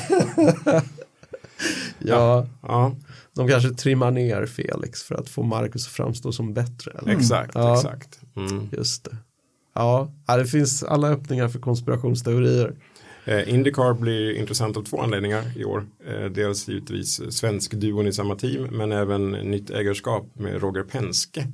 Ja, 1.98 2.46
Ja, 2.62 2.96
de 3.35 3.48
kanske 3.48 3.70
trimmar 3.70 4.11
ner 4.11 4.46
Felix 4.46 5.03
för 5.03 5.14
att 5.14 5.29
få 5.29 5.42
Marcus 5.42 5.87
att 5.87 5.92
framstå 5.92 6.33
som 6.33 6.55
bättre. 6.55 6.90
Eller? 6.98 7.12
exakt, 7.12 7.55
Ja. 7.55 7.74
exakt. 7.77 8.20
Mm. 8.37 8.68
Just 8.72 9.05
det. 9.05 9.16
Ja, 9.74 10.12
det 10.27 10.46
finns 10.46 10.83
alla 10.83 11.09
öppningar 11.09 11.48
för 11.48 11.59
konspirationsteorier. 11.59 12.74
Eh, 13.29 13.55
Indycar 13.55 13.95
blir 13.95 14.33
intressant 14.33 14.77
av 14.77 14.83
två 14.85 15.01
anledningar 15.01 15.45
i 15.57 15.64
år. 15.64 15.87
Eh, 16.07 16.25
dels 16.25 16.69
givetvis 16.69 17.33
svensk 17.37 17.73
duon 17.75 18.07
i 18.07 18.12
samma 18.12 18.37
team, 18.37 18.62
men 18.64 18.93
även 18.93 19.31
nytt 19.31 19.71
ägarskap 19.71 20.27
med 20.35 20.62
Roger 20.62 20.83
Penske 20.83 21.47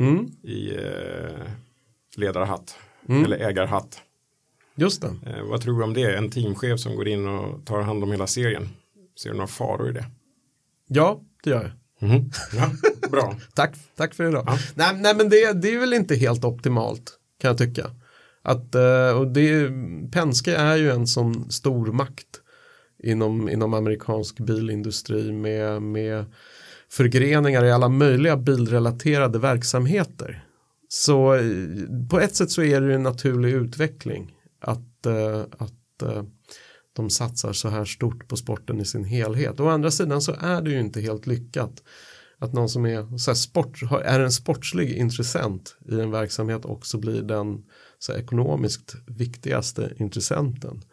Mm, 0.00 0.26
i 0.42 0.70
eh, 0.74 1.46
ledarhatt, 2.16 2.74
Mm. 3.08 3.24
eller 3.24 3.36
ägarhatt. 3.38 4.00
just 4.74 5.02
det. 5.02 5.08
Eh, 5.26 5.42
vad 5.44 5.60
tror 5.60 5.78
du 5.78 5.84
om 5.84 5.94
det? 5.94 6.16
En 6.16 6.30
teamchef 6.30 6.80
som 6.80 6.96
går 6.96 7.08
in 7.08 7.28
och 7.28 7.66
tar 7.66 7.80
hand 7.80 8.02
om 8.02 8.10
hela 8.10 8.26
serien. 8.26 8.68
Ser 9.22 9.30
du 9.30 9.34
några 9.36 9.46
faror 9.46 9.90
i 9.90 9.92
det? 9.92 10.04
Ja, 10.86 11.20
det 11.44 11.50
gör 11.50 11.62
jag. 12.00 12.08
Mhm. 12.10 12.30
Ja, 12.56 12.70
bra. 13.10 13.36
Tack, 13.54 13.74
tack 13.96 14.14
för 14.14 14.28
idag. 14.28 14.44
Ja. 14.46 14.58
Nej, 14.74 14.96
nej 15.00 15.14
men 15.16 15.28
det, 15.28 15.52
det 15.62 15.74
är 15.74 15.78
väl 15.78 15.92
inte 15.92 16.14
helt 16.16 16.44
optimalt 16.44 17.18
kan 17.40 17.48
jag 17.48 17.58
tycka. 17.58 17.90
Att, 18.42 18.74
eh, 18.74 19.18
och 19.18 19.26
det, 19.26 19.70
Penske 20.12 20.54
är 20.56 20.76
ju 20.76 20.90
en 20.90 21.06
sån 21.06 21.50
stor 21.50 21.86
makt 21.86 22.40
inom, 23.02 23.48
inom 23.48 23.74
amerikansk 23.74 24.38
bilindustri 24.38 25.32
med, 25.32 25.82
med 25.82 26.24
förgreningar 26.90 27.64
i 27.64 27.72
alla 27.72 27.88
möjliga 27.88 28.36
bilrelaterade 28.36 29.38
verksamheter. 29.38 30.44
Så 30.88 31.34
eh, 31.34 31.42
på 32.10 32.20
ett 32.20 32.36
sätt 32.36 32.50
så 32.50 32.62
är 32.62 32.80
det 32.80 32.86
ju 32.86 32.94
en 32.94 33.02
naturlig 33.02 33.52
utveckling 33.52 34.34
att, 34.60 35.06
eh, 35.06 35.40
att 35.58 35.74
de 36.92 37.10
satsar 37.10 37.52
så 37.52 37.68
här 37.68 37.84
stort 37.84 38.28
på 38.28 38.36
sporten 38.36 38.80
i 38.80 38.84
sin 38.84 39.04
helhet. 39.04 39.60
Å 39.60 39.68
andra 39.68 39.90
sidan 39.90 40.22
så 40.22 40.32
är 40.40 40.62
det 40.62 40.70
ju 40.70 40.80
inte 40.80 41.00
helt 41.00 41.26
lyckat 41.26 41.82
att 42.38 42.52
någon 42.52 42.68
som 42.68 42.86
är, 42.86 43.18
så 43.18 43.30
här, 43.30 43.36
sport, 43.36 43.82
är 44.04 44.20
en 44.20 44.32
sportslig 44.32 44.92
intressent 44.92 45.76
i 45.88 46.00
en 46.00 46.10
verksamhet 46.10 46.64
också 46.64 46.98
blir 46.98 47.22
den 47.22 47.64
så 48.00 48.12
ekonomiskt 48.12 48.96
viktigaste 49.06 49.92
intressenten. 49.96 50.84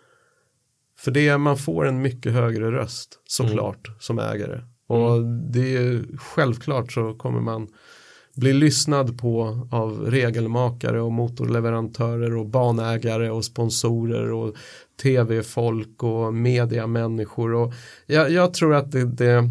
För 0.98 1.12
det 1.12 1.38
man 1.38 1.58
får 1.58 1.88
en 1.88 2.02
mycket 2.02 2.34
högre 2.34 2.72
röst 2.72 3.20
såklart 3.28 3.92
som 4.00 4.20
ägare. 4.20 4.62
Och 4.88 5.24
det 5.26 5.78
är 5.78 6.18
självklart 6.18 6.92
så 6.92 7.14
kommer 7.14 7.42
man 7.42 7.68
blir 8.38 8.54
lyssnad 8.54 9.20
på 9.20 9.68
av 9.72 10.06
regelmakare 10.06 11.02
och 11.02 11.12
motorleverantörer 11.12 12.36
och 12.36 12.46
banägare 12.46 13.30
och 13.30 13.46
sponsorer 13.46 14.32
och 14.32 14.56
tv-folk 15.02 16.04
och 16.04 16.34
mediamänniskor. 16.34 17.54
Och 17.54 17.74
jag, 18.06 18.32
jag 18.32 18.54
tror 18.54 18.76
att 18.76 18.92
det, 18.92 19.06
det 19.06 19.50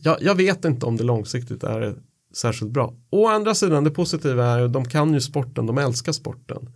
jag, 0.00 0.16
jag, 0.22 0.34
vet 0.34 0.64
inte 0.64 0.86
om 0.86 0.96
det 0.96 1.04
långsiktigt 1.04 1.64
är 1.64 1.94
särskilt 2.36 2.70
bra. 2.70 2.94
Å 3.10 3.26
andra 3.28 3.54
sidan 3.54 3.84
det 3.84 3.90
positiva 3.90 4.46
är 4.46 4.62
att 4.62 4.72
de 4.72 4.84
kan 4.84 5.14
ju 5.14 5.20
sporten, 5.20 5.66
de 5.66 5.78
älskar 5.78 6.12
sporten. 6.12 6.68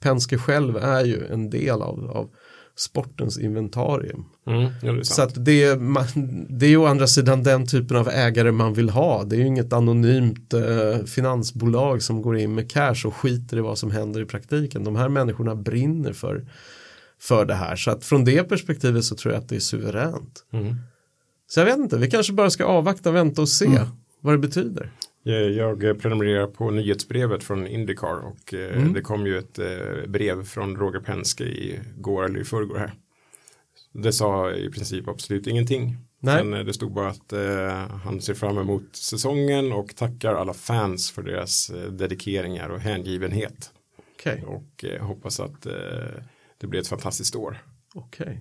Penske 0.00 0.38
själv 0.38 0.76
är 0.76 1.04
ju 1.04 1.26
en 1.26 1.50
del 1.50 1.82
av, 1.82 2.10
av 2.10 2.30
sportens 2.76 3.38
inventarium. 3.38 4.24
Mm, 4.46 4.70
det 4.82 5.04
så 5.04 5.22
att 5.22 5.44
det, 5.44 5.80
man, 5.80 6.04
det 6.48 6.66
är 6.66 6.70
ju 6.70 6.76
å 6.76 6.86
andra 6.86 7.06
sidan 7.06 7.42
den 7.42 7.66
typen 7.66 7.96
av 7.96 8.08
ägare 8.08 8.52
man 8.52 8.74
vill 8.74 8.90
ha. 8.90 9.24
Det 9.24 9.36
är 9.36 9.38
ju 9.38 9.46
inget 9.46 9.72
anonymt 9.72 10.54
eh, 10.54 11.04
finansbolag 11.06 12.02
som 12.02 12.22
går 12.22 12.38
in 12.38 12.54
med 12.54 12.70
cash 12.70 13.06
och 13.06 13.14
skiter 13.14 13.56
i 13.56 13.60
vad 13.60 13.78
som 13.78 13.90
händer 13.90 14.20
i 14.20 14.24
praktiken. 14.24 14.84
De 14.84 14.96
här 14.96 15.08
människorna 15.08 15.54
brinner 15.54 16.12
för, 16.12 16.46
för 17.20 17.44
det 17.44 17.54
här. 17.54 17.76
Så 17.76 17.90
att 17.90 18.04
från 18.04 18.24
det 18.24 18.44
perspektivet 18.44 19.04
så 19.04 19.14
tror 19.14 19.34
jag 19.34 19.42
att 19.42 19.48
det 19.48 19.56
är 19.56 19.60
suveränt. 19.60 20.44
Mm. 20.52 20.76
Så 21.46 21.60
jag 21.60 21.64
vet 21.64 21.78
inte, 21.78 21.98
vi 21.98 22.10
kanske 22.10 22.32
bara 22.32 22.50
ska 22.50 22.64
avvakta, 22.64 23.10
vänta 23.10 23.42
och 23.42 23.48
se 23.48 23.66
mm. 23.66 23.86
Vad 24.22 24.34
det 24.34 24.38
betyder. 24.38 24.90
Jag 25.56 26.00
prenumererar 26.00 26.46
på 26.46 26.70
nyhetsbrevet 26.70 27.44
från 27.44 27.66
Indycar 27.66 28.26
och 28.26 28.54
eh, 28.54 28.76
mm. 28.76 28.92
det 28.92 29.00
kom 29.00 29.26
ju 29.26 29.38
ett 29.38 29.58
eh, 29.58 30.08
brev 30.08 30.44
från 30.44 30.76
Roger 30.76 31.00
Penske 31.00 31.44
i 31.44 31.80
går 31.96 32.24
eller 32.24 32.40
i 32.40 32.44
förrgår 32.44 32.76
här. 32.76 32.94
Det 33.92 34.12
sa 34.12 34.52
i 34.52 34.70
princip 34.70 35.08
absolut 35.08 35.46
ingenting. 35.46 35.96
Nej. 36.20 36.44
Men 36.44 36.60
eh, 36.60 36.66
det 36.66 36.72
stod 36.72 36.92
bara 36.92 37.08
att 37.08 37.32
eh, 37.32 37.88
han 38.04 38.20
ser 38.20 38.34
fram 38.34 38.58
emot 38.58 38.96
säsongen 38.96 39.72
och 39.72 39.96
tackar 39.96 40.34
alla 40.34 40.54
fans 40.54 41.10
för 41.10 41.22
deras 41.22 41.70
eh, 41.70 41.90
dedikeringar 41.90 42.68
och 42.68 42.80
hängivenhet. 42.80 43.70
Okay. 44.14 44.42
Och 44.42 44.84
eh, 44.84 45.06
hoppas 45.06 45.40
att 45.40 45.62
det 46.58 46.66
blir 46.66 46.80
ett 46.80 46.88
fantastiskt 46.88 47.36
år. 47.36 47.58
Okej. 47.94 48.26
Okay. 48.26 48.38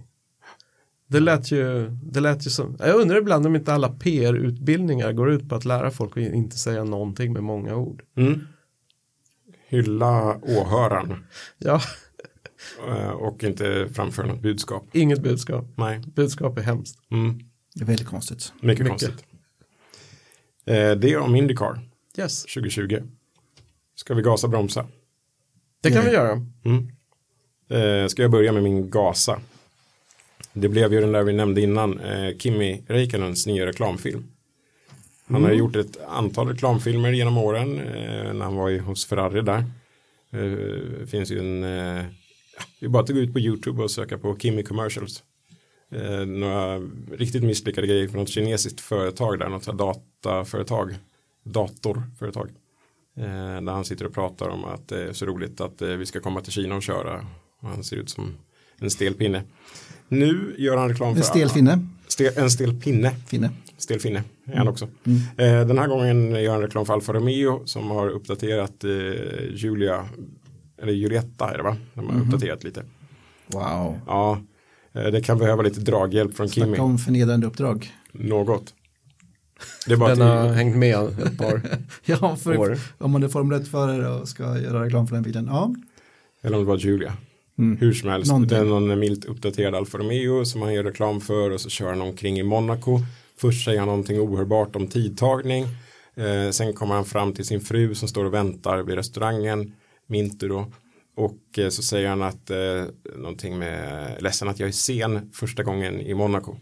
Det 1.12 1.19
lät 1.19 1.52
ju, 1.52 1.89
det 1.89 2.19
lät 2.19 2.45
ju 2.45 2.50
som, 2.50 2.76
jag 2.80 2.95
undrar 3.02 3.17
ibland 3.17 3.45
om 3.45 3.56
inte 3.56 3.74
alla 3.74 3.89
PR-utbildningar 3.89 5.12
går 5.12 5.32
ut 5.32 5.50
på 5.50 5.56
att 5.56 5.65
lära 5.65 5.91
folk 5.91 6.17
att 6.17 6.24
inte 6.24 6.58
säga 6.58 6.84
någonting 6.84 7.34
med 7.34 7.43
många 7.43 7.76
ord. 7.76 8.04
Mm. 8.15 8.47
Hylla 9.67 10.38
åhöraren. 10.41 11.26
ja. 11.58 11.82
Eh, 12.88 13.10
och 13.10 13.43
inte 13.43 13.89
framföra 13.93 14.28
något 14.28 14.41
budskap. 14.41 14.84
Inget 14.91 15.21
budskap. 15.21 15.65
Nej. 15.76 16.02
Budskap 16.15 16.58
är 16.58 16.62
hemskt. 16.62 17.00
Mm. 17.12 17.39
Det 17.76 17.82
är 17.82 17.86
väldigt 17.86 18.08
konstigt. 18.08 18.54
Mycket, 18.56 18.67
Mycket. 18.67 18.88
konstigt. 18.88 19.26
Eh, 20.65 20.91
det 20.91 21.13
är 21.13 21.17
om 21.17 21.36
Indycar. 21.36 21.80
Yes. 22.17 22.41
2020. 22.41 22.97
Ska 23.95 24.13
vi 24.13 24.21
gasa 24.21 24.47
bromsa? 24.47 24.88
Det 25.82 25.91
kan 25.91 26.06
vi 26.06 26.12
göra. 26.12 26.45
Mm. 26.65 26.91
Eh, 27.69 28.08
ska 28.08 28.21
jag 28.21 28.32
börja 28.32 28.52
med 28.52 28.63
min 28.63 28.89
gasa? 28.89 29.41
Det 30.53 30.69
blev 30.69 30.93
ju 30.93 31.01
den 31.01 31.11
där 31.11 31.23
vi 31.23 31.33
nämnde 31.33 31.61
innan, 31.61 31.99
eh, 31.99 32.37
Kimi 32.37 32.83
Räikkönens 32.87 33.47
nya 33.47 33.65
reklamfilm. 33.65 34.23
Han 35.25 35.35
mm. 35.35 35.49
har 35.49 35.57
gjort 35.57 35.75
ett 35.75 35.99
antal 36.07 36.47
reklamfilmer 36.47 37.11
genom 37.11 37.37
åren 37.37 37.79
eh, 37.79 38.33
när 38.33 38.43
han 38.43 38.55
var 38.55 38.79
hos 38.79 39.05
Ferrari 39.05 39.41
där. 39.41 39.63
Eh, 40.31 41.07
finns 41.07 41.31
ju 41.31 41.39
en, 41.39 41.63
eh, 41.63 42.05
det 42.79 42.85
är 42.85 42.89
bara 42.89 43.03
att 43.03 43.09
gå 43.09 43.19
ut 43.19 43.33
på 43.33 43.39
YouTube 43.39 43.83
och 43.83 43.91
söka 43.91 44.17
på 44.17 44.37
Kimi 44.37 44.63
commercials. 44.63 45.23
Eh, 45.91 46.25
några 46.25 46.79
riktigt 47.11 47.43
misslyckade 47.43 47.87
grejer 47.87 48.07
från 48.07 48.19
något 48.19 48.29
kinesiskt 48.29 48.81
företag 48.81 49.39
där, 49.39 49.49
något 49.49 49.77
dataföretag, 49.77 50.95
datorföretag. 51.43 52.49
Eh, 53.17 53.61
där 53.61 53.71
han 53.71 53.85
sitter 53.85 54.05
och 54.05 54.13
pratar 54.13 54.47
om 54.47 54.65
att 54.65 54.87
det 54.87 55.03
är 55.03 55.13
så 55.13 55.25
roligt 55.25 55.61
att 55.61 55.81
eh, 55.81 55.89
vi 55.89 56.05
ska 56.05 56.19
komma 56.19 56.41
till 56.41 56.51
Kina 56.51 56.75
och 56.75 56.83
köra. 56.83 57.27
Och 57.59 57.69
han 57.69 57.83
ser 57.83 57.97
ut 57.97 58.09
som 58.09 58.37
en 58.81 58.91
stel 58.91 59.13
pinne. 59.13 59.43
Nu 60.07 60.55
gör 60.57 60.77
han 60.77 60.89
reklam 60.89 61.13
för... 61.13 61.21
En 61.21 61.27
stel 61.27 61.49
finne. 61.49 61.87
Stel, 62.07 62.37
en 62.37 62.51
stel 62.51 62.81
pinne. 62.81 63.11
Finne. 63.27 63.49
Stel 63.77 63.99
finne 63.99 64.23
är 64.45 64.57
han 64.57 64.61
mm. 64.61 64.73
också. 64.73 64.87
Mm. 65.03 65.19
Eh, 65.37 65.67
den 65.67 65.77
här 65.77 65.87
gången 65.87 66.31
gör 66.31 66.51
han 66.51 66.61
reklam 66.61 66.85
för 66.85 66.93
Alfa 66.93 67.13
Romeo 67.13 67.61
som 67.65 67.91
har 67.91 68.09
uppdaterat 68.09 68.83
eh, 68.83 68.91
Julia, 69.53 70.05
eller 70.81 70.93
Julietta 70.93 71.53
är 71.53 71.57
det 71.57 71.63
va? 71.63 71.77
De 71.93 72.05
har 72.05 72.13
mm. 72.13 72.25
uppdaterat 72.27 72.63
lite. 72.63 72.83
Wow. 73.47 73.99
Ja, 74.07 74.41
eh, 74.93 75.03
det 75.03 75.21
kan 75.21 75.37
behöva 75.37 75.61
lite 75.61 75.79
draghjälp 75.79 76.35
från 76.35 76.49
Snacka 76.49 76.65
Kimi. 76.65 76.75
Snacka 76.75 76.83
om 76.83 76.97
förnedrande 76.97 77.47
uppdrag. 77.47 77.91
Något. 78.11 78.73
Det 79.87 79.93
är 79.93 79.97
bara 79.97 80.15
den 80.15 80.27
har 80.27 80.53
hängt 80.53 80.75
med 80.75 80.99
ett 80.99 81.37
par 81.37 81.61
ja, 82.05 82.35
för 82.35 82.57
år. 82.57 82.77
Om 82.97 83.11
man 83.11 83.23
är 83.23 83.27
Formel 83.27 83.61
1-förare 83.61 84.09
och 84.09 84.27
ska 84.27 84.43
göra 84.59 84.85
reklam 84.85 85.07
för 85.07 85.15
den 85.15 85.23
bilen. 85.23 85.45
Ja. 85.45 85.75
Eller 86.41 86.57
om 86.57 86.63
det 86.63 86.67
var 86.67 86.77
Julia. 86.77 87.13
Mm. 87.62 87.78
Hur 87.78 87.93
som 87.93 88.10
helst, 88.10 88.32
Någonting. 88.32 88.58
det 88.58 88.63
är 88.63 88.65
någon 88.65 89.00
milt 89.00 89.26
uppdaterad 89.26 89.76
Alfa 89.76 89.97
Romeo 89.97 90.45
som 90.45 90.62
han 90.62 90.74
gör 90.74 90.84
reklam 90.84 91.21
för 91.21 91.52
och 91.52 91.62
så 91.62 91.69
kör 91.69 91.89
han 91.89 92.02
omkring 92.02 92.39
i 92.39 92.43
Monaco. 92.43 93.00
Först 93.38 93.65
säger 93.65 93.80
han 93.80 93.88
någonting 93.88 94.19
ohörbart 94.19 94.76
om 94.76 94.88
tidtagning. 94.88 95.65
Eh, 96.15 96.50
sen 96.52 96.74
kommer 96.74 96.95
han 96.95 97.06
fram 97.06 97.34
till 97.34 97.45
sin 97.45 97.62
fru 97.62 97.95
som 97.95 98.08
står 98.08 98.26
och 98.26 98.34
väntar 98.34 98.78
vid 98.78 98.95
restaurangen, 98.95 99.74
Mintu 100.08 100.47
då. 100.47 100.65
Och 101.15 101.60
eh, 101.60 101.69
så 101.69 101.84
säger 101.84 102.10
han 102.10 102.21
att 102.21 102.50
eh, 102.50 102.84
någonting 103.15 103.60
med 103.60 104.17
ledsen 104.24 104.47
att 104.47 104.60
jag 104.60 104.67
är 104.67 104.74
sen 104.74 105.32
första 105.34 105.63
gången 105.63 106.02
i 106.02 106.13
Monaco. 106.13 106.56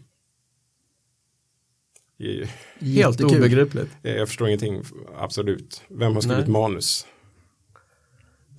Helt 2.80 3.20
obegripligt. 3.20 3.90
Eh, 4.02 4.16
jag 4.16 4.28
förstår 4.28 4.48
ingenting, 4.48 4.82
absolut. 5.18 5.82
Vem 5.88 6.14
har 6.14 6.20
skrivit 6.20 6.46
Nej. 6.46 6.52
manus? 6.52 7.06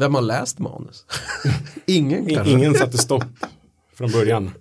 Vem 0.01 0.15
har 0.15 0.21
läst 0.21 0.59
manus? 0.59 1.05
Ingen 1.85 2.25
kanske? 2.25 2.53
Ingen 2.53 2.73
satte 2.73 2.97
stopp 2.97 3.23
från 3.93 4.11
början. 4.11 4.51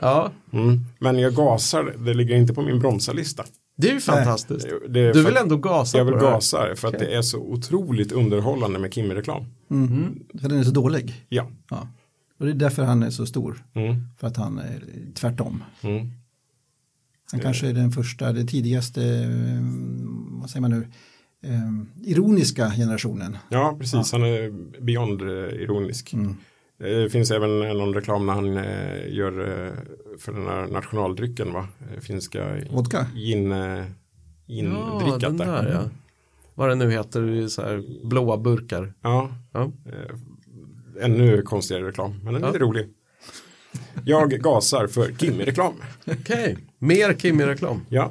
Ja. 0.00 0.30
Mm. 0.52 0.84
Men 0.98 1.18
jag 1.18 1.34
gasar, 1.34 1.94
det 1.98 2.14
ligger 2.14 2.36
inte 2.36 2.54
på 2.54 2.62
min 2.62 2.78
bromsarlista. 2.78 3.44
Det 3.76 3.88
är 3.88 3.94
ju 3.94 4.00
fantastiskt. 4.00 4.66
Det, 4.88 5.12
du 5.12 5.24
vill 5.24 5.36
ändå 5.36 5.56
gasa 5.56 5.98
Jag 5.98 6.04
vill 6.04 6.14
gasa 6.14 6.76
för 6.76 6.88
att 6.88 6.94
okay. 6.94 7.06
det 7.06 7.14
är 7.14 7.22
så 7.22 7.38
otroligt 7.38 8.12
underhållande 8.12 8.78
med 8.78 8.94
Kimmy-reklam. 8.94 9.44
Mm. 9.70 9.92
Mm. 9.92 10.24
För 10.40 10.48
den 10.48 10.58
är 10.58 10.64
så 10.64 10.70
dålig? 10.70 11.24
Ja. 11.28 11.48
ja. 11.70 11.88
Och 12.38 12.46
det 12.46 12.52
är 12.52 12.54
därför 12.54 12.82
han 12.82 13.02
är 13.02 13.10
så 13.10 13.26
stor. 13.26 13.64
Mm. 13.74 14.08
För 14.18 14.26
att 14.26 14.36
han 14.36 14.58
är 14.58 14.82
tvärtom. 15.14 15.64
Mm. 15.80 16.10
Han 17.32 17.40
kanske 17.40 17.68
är 17.68 17.72
den 17.72 17.92
första, 17.92 18.32
det 18.32 18.44
tidigaste, 18.44 19.02
eh, 19.02 19.60
vad 20.40 20.50
säger 20.50 20.60
man 20.60 20.70
nu, 20.70 20.86
eh, 21.44 22.10
ironiska 22.10 22.70
generationen. 22.70 23.38
Ja, 23.48 23.76
precis. 23.78 24.12
Ja. 24.12 24.18
Han 24.18 24.28
är 24.28 24.50
beyond 24.80 25.22
eh, 25.22 25.28
ironisk. 25.62 26.12
Mm. 26.12 26.36
Det 26.78 27.10
finns 27.10 27.30
även 27.30 27.58
någon 27.58 27.94
reklam 27.94 28.26
när 28.26 28.32
han 28.32 28.56
eh, 28.56 29.14
gör 29.14 29.40
eh, 29.40 29.72
för 30.18 30.32
den 30.32 30.46
här 30.46 30.66
nationaldrycken, 30.66 31.52
va? 31.52 31.68
Eh, 31.80 32.00
finska 32.00 32.56
Vodka? 32.70 33.06
Gin, 33.14 33.52
eh, 33.52 33.84
ja, 34.46 35.18
den 35.20 35.36
där, 35.36 35.70
ja. 35.72 35.90
Vad 36.54 36.68
det 36.68 36.74
nu 36.74 36.90
heter, 36.90 37.48
så 37.48 37.62
här 37.62 38.06
blåa 38.08 38.36
burkar. 38.36 38.94
Ja, 39.02 39.30
ja. 39.52 39.72
ännu 41.00 41.42
konstigare 41.42 41.88
reklam, 41.88 42.20
men 42.24 42.34
den 42.34 42.42
är 42.42 42.46
ja. 42.46 42.52
lite 42.52 42.64
rolig. 42.64 42.88
Jag 44.04 44.30
gasar 44.30 44.86
för 44.86 45.12
Kimmy-reklam. 45.12 45.74
Okej, 46.06 46.16
okay. 46.20 46.56
mer 46.78 47.14
Kimmy-reklam. 47.14 47.80
Ja. 47.88 48.10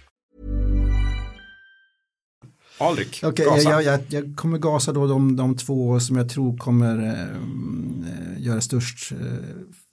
Alrik, 2.81 3.21
Okej, 3.23 3.45
gasa. 3.45 3.69
jag, 3.69 3.83
jag, 3.83 4.01
jag 4.09 4.35
kommer 4.35 4.57
gasa 4.57 4.93
då 4.93 5.07
de, 5.07 5.35
de 5.35 5.57
två 5.57 5.99
som 5.99 6.17
jag 6.17 6.29
tror 6.29 6.57
kommer 6.57 6.97
eh, 6.97 8.43
göra 8.43 8.61
störst 8.61 9.11
eh, 9.11 9.17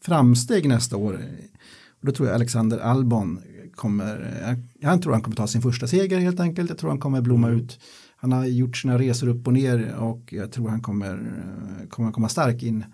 framsteg 0.05 0.69
nästa 0.69 0.97
år. 0.97 1.15
Och 2.01 2.07
då 2.07 2.13
tror 2.13 2.29
jag 2.29 2.35
Alexander 2.35 2.79
Albon 2.79 3.41
kommer, 3.75 4.39
jag, 4.43 4.91
jag 4.93 5.03
tror 5.03 5.13
han 5.13 5.23
kommer 5.23 5.37
ta 5.37 5.47
sin 5.47 5.63
första 5.63 5.87
seger 5.87 6.19
helt 6.19 6.41
enkelt. 6.41 6.71
Jag 6.71 6.79
tror 6.79 6.91
han 6.91 7.01
kommer 7.01 7.21
blomma 7.21 7.51
ut. 7.51 7.81
Han 8.17 8.33
har 8.33 8.45
gjort 8.45 8.77
sina 8.77 8.99
resor 8.99 9.29
upp 9.29 9.47
och 9.47 9.53
ner 9.53 9.95
och 9.95 10.33
jag 10.33 10.53
tror 10.53 10.69
han 10.69 10.81
kommer, 10.81 11.15
eh, 11.15 11.89
kommer 11.89 12.13
komma 12.13 12.29
stark 12.29 12.63
in. 12.63 12.85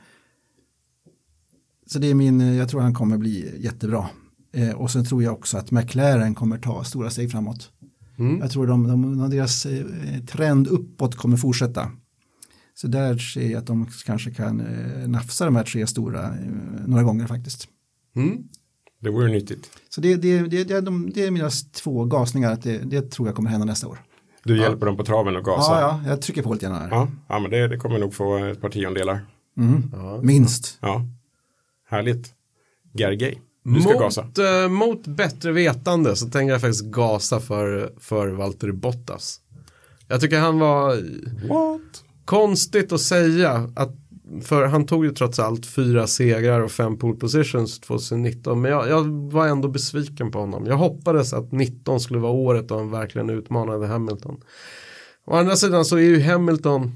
Så 1.86 1.98
det 1.98 2.10
är 2.10 2.14
min, 2.14 2.56
jag 2.56 2.68
tror 2.68 2.80
han 2.80 2.94
kommer 2.94 3.18
bli 3.18 3.62
jättebra. 3.62 4.08
Eh, 4.52 4.70
och 4.70 4.90
sen 4.90 5.04
tror 5.04 5.22
jag 5.22 5.32
också 5.32 5.58
att 5.58 5.70
McLaren 5.70 6.34
kommer 6.34 6.58
ta 6.58 6.84
stora 6.84 7.10
steg 7.10 7.30
framåt. 7.30 7.70
Jag 8.16 8.50
tror 8.50 8.66
de, 8.66 8.88
de, 8.88 9.18
de, 9.18 9.30
deras 9.30 9.66
eh, 9.66 9.84
trend 10.26 10.66
uppåt 10.66 11.16
kommer 11.16 11.36
fortsätta. 11.36 11.90
Så 12.74 12.86
där 12.86 13.18
ser 13.18 13.50
jag 13.50 13.58
att 13.58 13.66
de 13.66 13.86
kanske 14.04 14.30
kan 14.30 14.60
eh, 14.60 15.08
nafsa 15.08 15.44
de 15.44 15.56
här 15.56 15.64
tre 15.64 15.86
stora 15.86 16.24
eh, 16.24 16.36
några 16.86 17.02
gånger 17.02 17.26
faktiskt. 17.26 17.68
Mm. 18.16 18.38
Det 19.00 19.10
vore 19.10 19.28
nyttigt. 19.28 19.70
Så 19.88 20.00
det, 20.00 20.16
det, 20.16 20.38
det, 20.38 20.64
det, 20.64 20.74
är, 20.74 20.82
de, 20.82 21.10
det 21.14 21.24
är 21.24 21.30
mina 21.30 21.50
två 21.72 22.04
gasningar, 22.04 22.52
att 22.52 22.62
det, 22.62 22.78
det 22.78 23.10
tror 23.10 23.28
jag 23.28 23.34
kommer 23.34 23.50
hända 23.50 23.66
nästa 23.66 23.88
år. 23.88 23.98
Du 24.44 24.58
hjälper 24.60 24.86
dem 24.86 24.96
på 24.96 25.04
traven 25.04 25.36
och 25.36 25.44
gasa. 25.44 25.80
Ja, 25.80 26.00
ja, 26.04 26.10
jag 26.10 26.22
trycker 26.22 26.42
på 26.42 26.52
lite 26.52 26.66
grann 26.66 26.74
här. 26.74 26.88
Ja, 26.90 27.08
ja 27.28 27.38
men 27.38 27.50
det, 27.50 27.68
det 27.68 27.76
kommer 27.76 27.98
nog 27.98 28.14
få 28.14 28.36
ett 28.38 28.60
par 28.60 28.68
tiondelar. 28.68 29.26
Minst. 30.22 30.78
Ja, 30.80 31.06
härligt. 31.88 32.34
Gergej, 32.92 33.40
du 33.64 33.80
ska 33.80 33.98
gasa. 33.98 34.24
Mot, 34.24 34.38
eh, 34.38 34.68
mot 34.68 35.06
bättre 35.06 35.52
vetande 35.52 36.16
så 36.16 36.30
tänker 36.30 36.52
jag 36.52 36.60
faktiskt 36.60 36.84
gasa 36.84 37.40
för, 37.40 37.92
för 38.00 38.28
Valtteri 38.28 38.72
Bottas. 38.72 39.40
Jag 40.08 40.20
tycker 40.20 40.38
han 40.38 40.58
var 40.58 40.88
What? 41.48 42.04
konstigt 42.24 42.92
att 42.92 43.00
säga 43.00 43.70
att 43.76 43.96
för 44.42 44.66
han 44.66 44.86
tog 44.86 45.04
ju 45.04 45.10
trots 45.10 45.38
allt 45.38 45.66
fyra 45.66 46.06
segrar 46.06 46.60
och 46.60 46.70
fem 46.70 46.98
pole 46.98 47.16
positions 47.16 47.80
2019 47.80 48.60
men 48.60 48.70
jag, 48.70 48.88
jag 48.88 49.04
var 49.32 49.46
ändå 49.46 49.68
besviken 49.68 50.30
på 50.30 50.38
honom. 50.38 50.66
Jag 50.66 50.76
hoppades 50.76 51.32
att 51.32 51.52
19 51.52 52.00
skulle 52.00 52.18
vara 52.20 52.32
året 52.32 52.68
då 52.68 52.76
han 52.76 52.90
verkligen 52.90 53.30
utmanade 53.30 53.86
Hamilton. 53.86 54.40
Å 55.26 55.36
andra 55.36 55.56
sidan 55.56 55.84
så 55.84 55.96
är 55.96 56.00
ju 56.00 56.22
Hamilton 56.22 56.92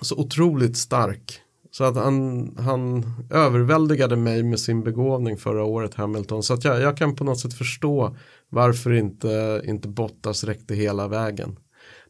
så 0.00 0.16
otroligt 0.16 0.76
stark. 0.76 1.40
Så 1.76 1.84
att 1.84 1.96
han, 1.96 2.48
han 2.58 3.04
överväldigade 3.30 4.16
mig 4.16 4.42
med 4.42 4.60
sin 4.60 4.82
begåvning 4.82 5.36
förra 5.36 5.64
året 5.64 5.94
Hamilton. 5.94 6.42
Så 6.42 6.54
att 6.54 6.64
jag, 6.64 6.80
jag 6.80 6.96
kan 6.96 7.16
på 7.16 7.24
något 7.24 7.40
sätt 7.40 7.54
förstå 7.54 8.16
varför 8.48 8.92
inte, 8.92 9.62
inte 9.64 9.88
Bottas 9.88 10.44
räckte 10.44 10.74
hela 10.74 11.08
vägen. 11.08 11.56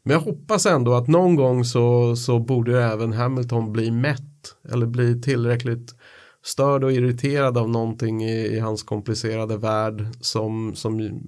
Men 0.03 0.13
jag 0.13 0.21
hoppas 0.21 0.65
ändå 0.65 0.93
att 0.93 1.07
någon 1.07 1.35
gång 1.35 1.65
så, 1.65 2.15
så 2.15 2.39
borde 2.39 2.83
även 2.83 3.13
Hamilton 3.13 3.73
bli 3.73 3.91
mätt 3.91 4.55
eller 4.69 4.85
bli 4.85 5.21
tillräckligt 5.21 5.95
störd 6.43 6.83
och 6.83 6.91
irriterad 6.91 7.57
av 7.57 7.69
någonting 7.69 8.23
i, 8.23 8.47
i 8.47 8.59
hans 8.59 8.83
komplicerade 8.83 9.57
värld 9.57 10.07
som, 10.21 10.75
som 10.75 11.21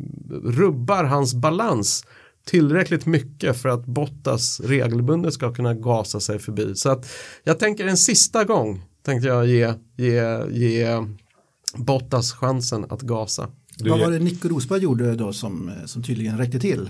rubbar 0.43 1.04
hans 1.04 1.36
balans 1.36 2.06
tillräckligt 2.47 3.05
mycket 3.05 3.62
för 3.62 3.69
att 3.69 3.86
Bottas 3.86 4.60
regelbundet 4.60 5.33
ska 5.33 5.53
kunna 5.53 5.73
gasa 5.73 6.19
sig 6.19 6.39
förbi. 6.39 6.75
Så 6.75 6.89
att 6.89 7.10
jag 7.43 7.60
tänker 7.60 7.88
en 7.88 7.97
sista 7.97 8.43
gång 8.43 8.81
tänkte 9.05 9.27
jag 9.27 9.47
ge, 9.47 9.73
ge, 9.95 10.43
ge 10.51 10.88
Bottas 11.75 12.31
chansen 12.33 12.86
att 12.89 13.01
gasa. 13.01 13.49
Du 13.77 13.89
Vad 13.89 13.99
var 13.99 14.12
det 14.12 14.19
Nico 14.19 14.47
Rosberg 14.49 14.83
gjorde 14.83 15.15
då 15.15 15.33
som, 15.33 15.71
som 15.86 16.03
tydligen 16.03 16.38
räckte 16.38 16.60
till? 16.60 16.89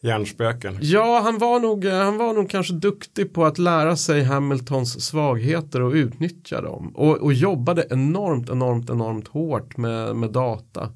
Hjärnspöken. 0.00 0.78
Ja, 0.80 1.20
han 1.24 1.38
var, 1.38 1.60
nog, 1.60 1.84
han 1.84 2.16
var 2.16 2.34
nog 2.34 2.50
kanske 2.50 2.74
duktig 2.74 3.32
på 3.32 3.44
att 3.44 3.58
lära 3.58 3.96
sig 3.96 4.24
Hamiltons 4.24 5.04
svagheter 5.04 5.82
och 5.82 5.92
utnyttja 5.92 6.60
dem. 6.60 6.92
Och, 6.94 7.16
och 7.16 7.32
jobbade 7.32 7.86
enormt, 7.90 8.50
enormt, 8.50 8.90
enormt 8.90 9.28
hårt 9.28 9.76
med, 9.76 10.16
med 10.16 10.30
data. 10.30 10.92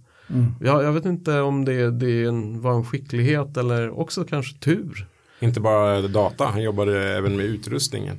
Jag, 0.61 0.85
jag 0.85 0.92
vet 0.92 1.05
inte 1.05 1.40
om 1.40 1.64
det, 1.64 1.90
det 1.90 2.25
en- 2.25 2.61
var 2.61 2.73
en 2.75 2.85
skicklighet 2.85 3.57
eller 3.57 3.99
också 4.01 4.25
kanske 4.25 4.59
tur. 4.59 5.07
Inte 5.40 5.61
bara 5.61 6.01
data, 6.03 6.45
han 6.47 6.62
jobbade 6.62 7.03
även 7.16 7.37
med 7.37 7.47
utrustningen. 7.47 8.18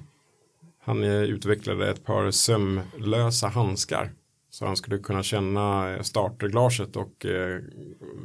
Han 0.85 1.03
eh, 1.03 1.09
utvecklade 1.23 1.89
ett 1.91 2.05
par 2.05 2.31
sömlösa 2.31 3.47
handskar. 3.47 4.11
Så 4.49 4.65
han 4.65 4.75
skulle 4.75 4.97
kunna 4.97 5.23
känna 5.23 5.97
starterglaset 6.03 6.95
och 6.95 7.25
eh, 7.25 7.59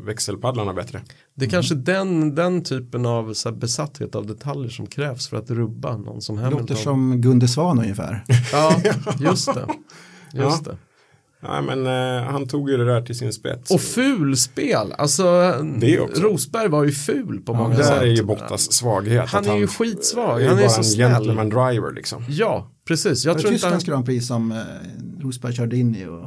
växelpaddlarna 0.05 0.72
bättre. 0.74 1.03
Det 1.35 1.44
är 1.44 1.51
kanske 1.51 1.74
den, 1.74 2.35
den 2.35 2.64
typen 2.64 3.07
av 3.07 3.33
så 3.35 3.48
här, 3.48 3.57
besatthet 3.57 4.14
av 4.14 4.27
detaljer 4.27 4.70
som 4.70 4.87
krävs 4.87 5.29
för 5.29 5.37
att 5.37 5.51
rubba 5.51 5.96
någon 5.96 6.20
som 6.22 6.38
Hamilton. 6.38 6.61
Låter 6.61 6.74
som 6.74 7.20
Gunde 7.20 7.48
Svan 7.48 7.79
ungefär. 7.79 8.24
Ja, 8.53 8.77
just 9.18 9.55
det. 9.55 9.66
Just 10.35 10.66
Ja. 10.66 10.72
det. 10.72 10.79
Nej 11.40 11.62
men 11.62 11.87
eh, 11.87 12.22
han 12.33 12.48
tog 12.48 12.70
ju 12.70 12.77
det 12.77 12.85
där 12.85 13.03
till 13.03 13.18
sin 13.18 13.33
spets. 13.33 13.70
Och 13.70 13.81
fulspel, 13.81 14.92
alltså 14.92 15.22
Det. 15.81 15.96
Rosberg 15.96 16.68
var 16.68 16.85
ju 16.85 16.92
ful 16.92 17.40
på 17.40 17.55
många 17.55 17.77
där 17.77 17.83
sätt. 17.83 18.03
är 18.03 18.07
ju 18.07 18.22
Bottas 18.22 18.72
svaghet. 18.72 19.29
Han 19.29 19.46
är 19.46 19.57
ju 19.57 19.66
skitsvag, 19.66 20.42
är 20.42 20.48
han 20.48 20.59
är 20.59 20.62
bara 20.62 20.68
så 20.70 20.79
en 20.79 20.85
snäll. 20.85 21.11
gentleman 21.12 21.48
driver 21.48 21.92
liksom. 21.92 22.24
Ja, 22.29 22.70
precis. 22.88 23.24
Jag 23.24 23.37
det 23.37 23.40
tror 23.40 23.53
inte 23.53 23.66
han... 23.66 23.79
Tysklands 23.79 23.85
Grand 23.85 24.07
Prix 24.07 24.27
som 24.27 24.53
eh, 24.53 24.59
Rosberg 25.20 25.53
körde 25.53 25.77
in 25.77 25.96
i? 25.96 26.07
Och, 26.07 26.24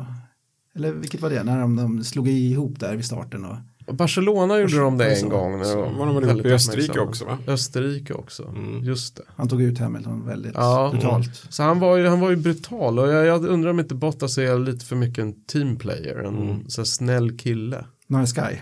eller 0.75 0.91
vilket 0.91 1.21
var 1.21 1.29
det? 1.29 1.43
När 1.43 1.59
de, 1.59 1.75
de 1.75 2.03
slog 2.03 2.27
ihop 2.27 2.79
där 2.79 2.95
vid 2.95 3.05
starten. 3.05 3.45
Och, 3.45 3.55
Barcelona 3.87 4.59
gjorde 4.59 4.77
de 4.79 4.97
det 4.97 5.09
en 5.09 5.15
Så- 5.15 5.29
gång. 5.29 5.57
när 5.59 5.75
de 5.75 5.97
var 5.97 6.05
de 6.05 6.27
väl 6.27 6.47
i 6.47 6.51
Österrike 6.53 6.99
också, 6.99 7.25
va? 7.25 7.37
Österrike 7.47 8.13
också, 8.13 8.53
just 8.83 9.15
det. 9.17 9.23
han 9.35 9.47
tog 9.49 9.61
ut 9.61 9.79
Hamilton 9.79 10.25
väldigt 10.25 10.51
Ja. 10.55 10.89
brutalt. 10.93 11.43
Så 11.49 11.63
han 11.63 11.79
var 11.79 11.97
ju, 11.97 12.07
han 12.07 12.19
var 12.19 12.29
ju 12.29 12.35
brutal 12.35 12.99
och 12.99 13.07
jag, 13.07 13.25
jag 13.25 13.45
undrar 13.45 13.69
om 13.71 13.79
inte 13.79 13.95
Bottas 13.95 14.37
är 14.37 14.59
lite 14.59 14.85
för 14.85 14.95
mycket 14.95 15.21
en 15.23 15.45
teamplayer, 15.45 16.15
en 16.15 16.37
Mm. 16.37 16.69
så 16.69 16.85
snäll 16.85 17.37
kille. 17.37 17.85
Nice 18.07 18.41
guy. 18.41 18.55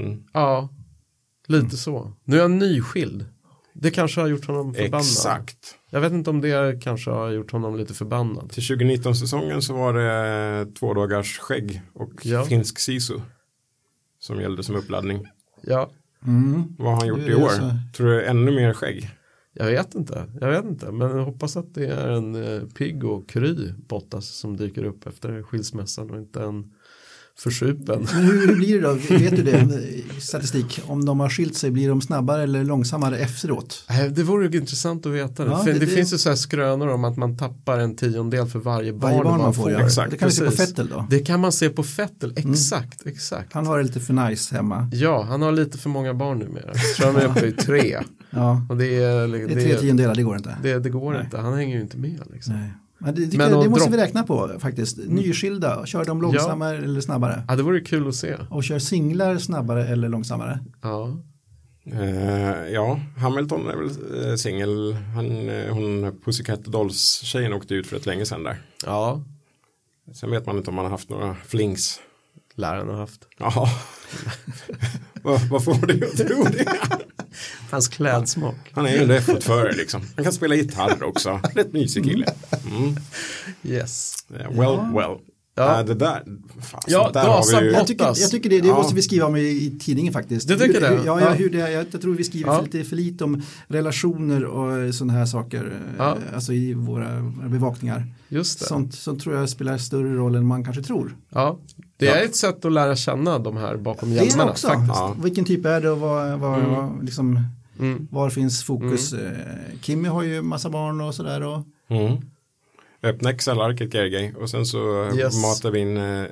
Mm. 0.00 0.22
Ja, 0.32 0.68
lite 1.46 1.76
så. 1.76 2.12
Nu 2.24 2.36
är 2.38 2.42
han 2.42 2.58
nyskild. 2.58 3.26
Det 3.74 3.90
kanske 3.90 4.20
har 4.20 4.28
gjort 4.28 4.46
honom 4.46 4.74
förbannad. 4.74 5.00
Exakt. 5.00 5.74
Jag 5.90 6.00
vet 6.00 6.12
inte 6.12 6.30
om 6.30 6.40
det 6.40 6.80
kanske 6.82 7.10
har 7.10 7.30
gjort 7.30 7.52
honom 7.52 7.76
lite 7.76 7.94
förbannad. 7.94 8.50
Till 8.50 8.62
2019-säsongen 8.62 9.62
så 9.62 9.74
var 9.74 9.94
det 9.94 10.66
två 10.74 10.94
dagars 10.94 11.38
skägg 11.38 11.82
och 11.94 12.12
Ja. 12.22 12.44
finsk 12.44 12.78
sisu. 12.78 13.18
Som 14.20 14.40
gällde 14.40 14.62
som 14.62 14.76
uppladdning. 14.76 15.26
Ja, 15.62 15.90
Vad 16.78 16.92
har 16.92 16.96
han 16.96 17.08
gjort 17.08 17.18
i 17.20 17.34
år? 17.34 17.48
så. 17.48 17.70
Tror 17.96 18.06
du 18.06 18.24
ännu 18.24 18.50
mer 18.50 18.72
skägg? 18.72 19.10
jag 19.52 19.66
vet 19.66 19.94
inte. 19.94 20.26
Jag 20.40 20.50
vet 20.50 20.64
inte. 20.64 20.92
Men 20.92 21.16
jag 21.16 21.24
hoppas 21.24 21.56
att 21.56 21.74
det 21.74 21.86
är 21.86 22.08
en 22.08 22.34
eh, 22.34 22.62
pigg 22.68 23.04
och 23.04 23.28
kry 23.28 23.72
Bottas 23.88 24.28
som 24.28 24.56
dyker 24.56 24.84
upp 24.84 25.06
efter 25.06 25.42
skilsmässan 25.42 26.10
och 26.10 26.16
inte 26.18 26.42
en 26.42 26.72
försupen. 27.42 28.06
Men 28.14 28.24
hur, 28.24 28.46
hur 28.46 28.56
blir 28.56 28.74
det 28.80 28.88
då? 28.88 28.92
Vet 29.18 29.36
du 29.36 29.42
det? 29.42 29.68
Statistik. 30.20 30.80
Om 30.86 31.04
de 31.04 31.20
har 31.20 31.28
skilt 31.28 31.56
sig, 31.56 31.70
blir 31.70 31.88
de 31.88 32.00
snabbare 32.00 32.42
eller 32.42 32.64
långsammare 32.64 33.18
efteråt? 33.18 33.84
Nej, 33.90 34.10
Det 34.10 34.22
vore 34.22 34.56
intressant 34.56 35.06
att 35.06 35.12
veta 35.12 35.44
det. 35.44 35.50
Ja, 35.50 35.62
det- 35.64 35.72
det, 35.72 35.78
det- 35.78 35.86
finns 35.86 36.12
ju 36.12 36.18
så 36.18 36.28
här 36.28 36.36
skrönor 36.36 36.88
om 36.88 37.04
att 37.04 37.16
man 37.16 37.36
tappar 37.36 37.78
en 37.78 37.96
tiondel 37.96 38.46
för 38.46 38.58
varje 38.58 38.92
barn, 38.92 39.00
Varje 39.10 39.24
barn 39.24 39.38
man 39.38 39.54
får. 39.54 39.70
Ja. 39.70 39.80
Exakt, 39.86 40.10
det 40.10 40.16
kan 40.16 40.28
vi 40.28 40.34
se 40.34 40.44
på 40.44 40.50
precis. 40.50 40.66
Fettel 40.66 40.88
då. 40.88 41.06
Det 41.10 41.18
kan 41.18 41.40
man 41.40 41.52
se 41.52 41.68
på 41.70 41.82
Fettel, 41.82 42.32
exakt, 42.36 43.06
exakt. 43.06 43.52
Han 43.52 43.66
har 43.66 43.78
det 43.78 43.84
lite 43.84 44.00
för 44.00 44.12
nice 44.28 44.54
hemma. 44.54 44.90
Ja, 44.92 45.22
han 45.22 45.42
har 45.42 45.52
lite 45.52 45.78
för 45.78 45.88
många 45.90 46.14
barn 46.14 46.38
numera. 46.38 46.70
Jag 46.74 46.94
tror 46.96 47.06
han 47.06 47.16
är 47.16 47.26
uppe 47.26 47.46
i 47.46 47.52
tre. 47.52 47.98
Ja, 48.30 48.66
Och 48.70 48.76
det, 48.76 48.86
är, 48.86 49.28
det 49.28 49.38
är 49.38 49.48
det, 49.48 49.54
tre 49.54 49.76
tiondelar, 49.78 50.14
det 50.14 50.22
går 50.22 50.36
inte. 50.36 50.56
det, 50.62 50.78
det 50.78 50.90
går 50.90 51.12
Nej. 51.12 51.24
inte, 51.24 51.38
han 51.38 51.54
hänger 51.54 51.74
ju 51.76 51.80
inte 51.82 51.96
med. 51.96 52.20
Liksom. 52.32 52.54
Nej. 52.54 52.70
Men 53.02 53.14
det, 53.14 53.26
det, 53.26 53.38
Men 53.38 53.60
det 53.60 53.68
måste 53.68 53.90
vi 53.90 53.96
räkna 53.96 54.22
på 54.22 54.50
faktiskt. 54.58 54.98
Nyskilda, 55.06 55.86
kör 55.86 56.04
de 56.04 56.22
långsammare 56.22 56.76
eller 56.76 57.00
snabbare? 57.00 57.42
Ja, 57.48 57.56
det 57.56 57.62
vore 57.62 57.80
kul 57.80 58.08
att 58.08 58.14
se. 58.14 58.36
Och 58.50 58.64
kör 58.64 58.78
singlar 58.78 59.38
snabbare 59.38 59.86
eller 59.88 60.08
långsammare? 60.08 60.60
Ja. 60.82 61.16
Eh, 61.92 62.72
ja, 62.72 63.00
Hamilton 63.18 63.68
är 63.68 63.76
väl 63.76 63.90
eh, 64.30 64.34
singel. 64.36 64.92
Han, 65.14 65.48
eh, 65.48 65.72
hon 65.74 66.20
Pussycat 66.24 66.64
Dolls-tjejen 66.64 67.52
åkte 67.52 67.74
ut 67.74 67.86
för 67.86 67.96
ett 67.96 68.06
länge 68.06 68.26
sedan 68.26 68.42
där. 68.42 68.62
ja, 68.86 69.22
Sen 70.14 70.30
vet 70.30 70.46
man 70.46 70.56
inte 70.56 70.70
om 70.70 70.76
han 70.76 70.84
har 70.84 70.90
haft 70.90 71.08
några 71.08 71.36
flings. 71.46 72.00
läraren 72.54 72.88
har 72.88 72.96
haft. 72.96 73.28
Jaha. 73.38 73.68
vad, 75.22 75.40
vad 75.40 75.64
får 75.64 75.86
dig 75.86 76.02
att 76.04 76.16
tro 76.16 76.44
det? 76.44 76.64
Hans 77.70 77.88
klädsmak. 77.88 78.56
Han 78.72 78.86
är 78.86 78.90
ju 78.90 78.98
en 79.02 79.10
F1-förare 79.10 79.72
liksom. 79.72 80.02
Han 80.16 80.24
kan 80.24 80.32
spela 80.32 80.54
gitarr 80.54 81.02
också. 81.02 81.40
Rätt 81.54 81.72
mysig 81.72 82.04
kille. 82.04 82.26
Mm. 82.70 82.96
Yes. 83.64 84.14
Eh, 84.40 84.50
Well, 84.50 84.78
well. 84.94 85.18
Ja. 85.60 85.72
Nej, 85.76 85.84
det 85.84 85.94
där, 85.94 86.22
fan, 86.60 86.80
Ja, 86.86 87.02
sånt 87.02 87.14
där 87.14 87.24
har 87.24 87.60
vi 87.60 87.66
ju. 87.66 87.72
Jag 87.72 87.86
tycker, 87.86 88.04
jag 88.04 88.30
tycker 88.30 88.50
det, 88.50 88.60
det 88.60 88.68
Ja. 88.68 88.74
måste 88.76 88.94
vi 88.94 89.02
skriva 89.02 89.26
om 89.26 89.36
i, 89.36 89.40
i 89.40 89.78
tidningen 89.80 90.12
faktiskt. 90.12 90.48
Du 90.48 90.58
tycker 90.58 90.74
hur, 90.74 90.80
det? 90.80 90.88
Hur, 90.88 91.06
ja, 91.06 91.20
Ja. 91.20 91.26
ja. 91.26 91.32
Hur 91.32 91.50
det, 91.50 91.58
jag, 91.58 91.86
jag 91.92 92.02
tror 92.02 92.14
vi 92.14 92.24
skriver 92.24 92.48
Ja. 92.52 92.56
för, 92.56 92.64
lite, 92.64 92.84
för 92.84 92.96
lite 92.96 93.24
om 93.24 93.42
relationer 93.68 94.44
och 94.44 94.94
sådana 94.94 95.12
här 95.12 95.26
saker. 95.26 95.72
Ja. 95.98 96.10
eh, 96.10 96.34
Alltså 96.34 96.52
i 96.52 96.74
våra 96.74 97.20
bevakningar. 97.48 98.04
Just 98.28 98.58
det. 98.60 98.64
Sånt 98.66 98.94
som 98.94 99.18
tror 99.18 99.36
jag 99.36 99.48
spelar 99.48 99.78
större 99.78 100.14
roll 100.14 100.34
än 100.34 100.46
man 100.46 100.64
kanske 100.64 100.82
tror. 100.82 101.16
Ja. 101.28 101.58
Det 101.96 102.08
är 102.08 102.24
ett 102.24 102.36
sätt 102.36 102.64
att 102.64 102.72
lära 102.72 102.96
känna 102.96 103.38
de 103.38 103.56
här 103.56 103.76
bakom 103.76 104.10
Det 104.10 104.16
är 104.16 104.20
det 104.20 104.26
hjälmarna. 104.26 104.50
också. 104.50 104.66
Faktiskt. 104.68 104.88
Ja. 104.94 105.16
Vilken 105.22 105.44
typ 105.44 105.64
är 105.66 105.80
det 105.80 105.90
och 105.90 105.98
vad, 105.98 106.38
vad, 106.38 106.58
Mm. 106.58 106.70
vad, 106.70 107.04
liksom, 107.04 107.40
Mm. 107.78 108.08
var 108.10 108.30
finns 108.30 108.64
fokus? 108.64 109.12
Eh, 109.12 109.20
Kimmy 109.82 110.08
har 110.08 110.22
ju 110.22 110.42
massa 110.42 110.70
barn 110.70 111.00
och 111.00 111.14
sådär. 111.14 111.42
Och, 111.42 111.62
Mm. 111.88 112.16
Öppna 113.02 113.30
Excel-arket 113.30 113.94
Gergej 113.94 114.34
och 114.40 114.50
sen 114.50 114.66
så 114.66 115.10
Yes. 115.16 115.42
matar 115.42 115.70
vi 115.70 115.78
in 115.78 115.96
eh, 115.96 116.24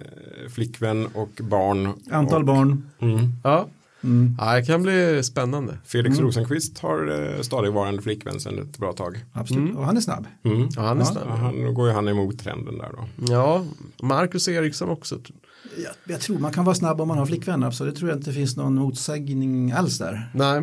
flickvän 0.54 1.06
och 1.14 1.30
barn. 1.40 1.92
antal 2.10 2.40
och, 2.40 2.46
barn. 2.46 2.90
Mm. 3.00 3.18
Ja. 3.44 3.68
Mm. 4.04 4.36
ja, 4.38 4.54
det 4.54 4.62
kan 4.64 4.82
bli 4.82 5.22
spännande. 5.22 5.78
Felix 5.84 6.18
Rosenqvist 6.18 6.78
har 6.78 7.34
eh, 7.36 7.40
stadigvarande 7.40 8.02
flickvän 8.02 8.40
sedan 8.40 8.58
ett 8.58 8.78
bra 8.78 8.92
tag. 8.92 9.24
Absolut. 9.32 9.76
Och 9.76 9.84
han 9.84 9.96
är 9.96 10.00
snabb. 10.00 10.26
Mm. 10.44 10.68
Ja, 10.76 10.82
han 10.82 10.96
är 10.96 11.00
Ja. 11.02 11.06
snabb. 11.06 11.24
Ja, 11.28 11.34
han, 11.34 11.62
då 11.64 11.72
går 11.72 11.88
ju 11.88 11.94
han 11.94 12.08
emot 12.08 12.38
trenden 12.38 12.78
där 12.78 12.90
då. 12.96 13.08
Ja, 13.32 13.64
Marcus 14.02 14.48
Eriksson 14.48 14.88
också. 14.88 15.18
Jag, 15.84 15.92
jag 16.14 16.20
tror 16.20 16.38
man 16.38 16.52
kan 16.52 16.64
vara 16.64 16.74
snabb 16.74 17.00
om 17.00 17.08
man 17.08 17.18
har 17.18 17.26
flickvän. 17.26 17.62
Absolut. 17.62 17.94
Det 17.94 17.98
tror 17.98 18.10
jag 18.10 18.18
inte 18.18 18.32
finns 18.32 18.56
någon 18.56 18.74
motsägning 18.74 19.72
alls 19.72 19.98
där. 19.98 20.30
Nej, 20.34 20.62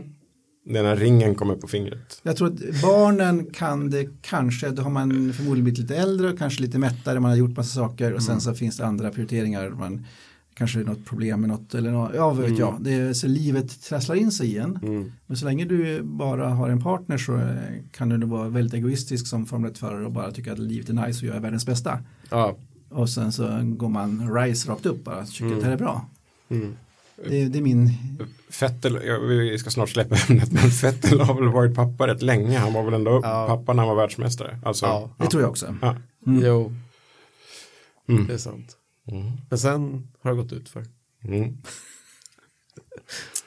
Den 0.68 0.86
här 0.86 0.95
ringen 0.95 1.36
kommer 1.36 1.55
på 1.55 1.68
fingret. 1.68 2.20
Jag 2.24 2.38
tror 2.38 2.47
att 2.47 2.82
barnen 2.82 3.45
kan 3.53 3.89
det 3.89 4.07
kanske, 4.22 4.70
då 4.70 4.82
har 4.82 4.89
man 4.89 5.34
förmodligen 5.34 5.63
blivit 5.63 5.80
lite 5.80 5.95
äldre 5.95 6.30
och 6.32 6.38
kanske 6.39 6.61
lite 6.61 6.80
mättare, 6.80 7.20
man 7.20 7.32
har 7.32 7.38
gjort 7.38 7.57
massa 7.57 7.76
saker 7.76 8.13
och 8.13 8.24
sen 8.24 8.41
så 8.41 8.53
finns 8.53 8.78
det 8.78 8.86
andra 8.86 9.09
prioriteringar. 9.11 9.70
Man, 9.70 10.05
kanske 10.53 10.80
något 10.80 11.05
problem 11.05 11.39
med 11.41 11.49
något 11.49 11.76
eller 11.76 11.91
något, 11.91 12.11
ja 12.16 12.34
vet 12.34 12.57
jag. 12.59 12.78
Det, 12.82 12.93
är- 12.93 13.13
så 13.13 13.28
livet 13.28 13.82
trasslar 13.84 14.16
in 14.16 14.32
sig 14.32 14.47
igen. 14.47 14.80
Men 15.28 15.38
så 15.38 15.45
länge 15.45 15.66
du 15.66 16.01
bara 16.03 16.49
har 16.49 16.70
en 16.70 16.82
partner 16.82 17.18
så 17.18 17.41
kan 17.91 18.09
du 18.09 18.18
nog 18.18 18.30
vara 18.30 18.49
väldigt 18.49 18.74
egoistisk 18.74 19.28
som 19.28 19.45
Formel 19.45 19.72
1-förare 19.72 20.05
och 20.05 20.11
bara 20.11 20.32
tycka 20.32 20.51
att 20.53 20.59
livet 20.59 20.89
är 20.89 20.93
nice 20.93 21.26
och 21.26 21.30
jag 21.30 21.36
är 21.36 21.39
världens 21.41 21.66
bästa. 21.66 21.99
ja. 22.30 22.55
Och 22.89 23.09
sen 23.09 23.32
så 23.32 23.47
går 23.63 23.89
man 23.89 24.34
rise 24.36 24.70
rakt 24.72 24.86
upp 24.86 25.03
bara, 25.03 25.26
tycker 25.26 25.53
att 25.53 25.59
det 25.59 25.66
här 25.66 25.74
är 25.74 25.78
bra. 25.78 26.05
Det, 27.24 27.45
det 27.45 27.59
är 27.59 27.61
min, 27.61 27.89
Fettel, 28.49 28.99
ja, 29.05 29.20
vi 29.20 29.57
ska 29.59 29.70
snart 29.70 29.89
släppa 29.89 30.16
ämnet, 30.30 30.51
men 30.51 30.72
Fettel 30.72 31.20
har 31.20 31.34
väl 31.34 31.49
varit 31.49 31.76
pappa 31.76 32.07
rätt 32.07 32.22
länge. 32.22 32.57
Han 32.57 32.74
var 32.74 32.84
väl 32.84 32.93
ändå 32.93 33.20
Ja. 33.24 33.45
pappa 33.47 33.74
när 33.74 33.84
han 33.86 33.95
var 33.95 34.01
världsmästare. 34.03 34.59
Alltså, 34.66 34.86
Ja. 34.86 35.16
det 35.20 35.28
tror 35.28 35.41
jag 35.43 35.49
också. 35.51 35.76
Ja. 35.82 35.95
jo, 36.26 36.74
Mm. 38.09 38.28
det 38.28 38.34
är 38.34 38.38
sant. 38.38 38.76
Mm. 39.11 39.32
Men 39.49 39.59
sen 39.59 40.07
har 40.22 40.32
det 40.32 40.38
gått 40.38 40.53
ut 40.53 40.70
för. 40.70 40.84
Mm. 41.24 41.57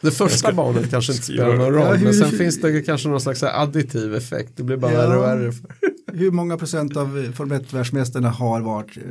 Det 0.00 0.10
första 0.10 0.52
barnet 0.52 0.90
kanske 0.90 1.12
inte 1.12 1.24
spelar 1.24 1.56
någon 1.56 1.72
roll, 1.72 1.74
Ja, 1.86 1.94
hur- 1.94 2.04
men 2.04 2.14
sen 2.14 2.30
hur- 2.30 2.38
finns 2.38 2.60
det 2.60 2.82
kanske 2.82 3.08
någon 3.08 3.20
slags 3.20 3.42
additiv 3.42 4.14
effekt. 4.14 4.52
Det 4.56 4.62
blir 4.62 4.76
bara 4.76 4.92
Ja. 4.92 4.98
värre 4.98 5.16
och 5.18 5.22
värre. 5.24 5.52
Hur 6.12 6.30
många 6.30 6.56
procent 6.56 6.96
av 6.96 7.32
Formel 7.36 7.60
1-världsmästarna 7.60 8.30
har 8.30 8.60
varit 8.60 8.96
eh, 8.96 9.02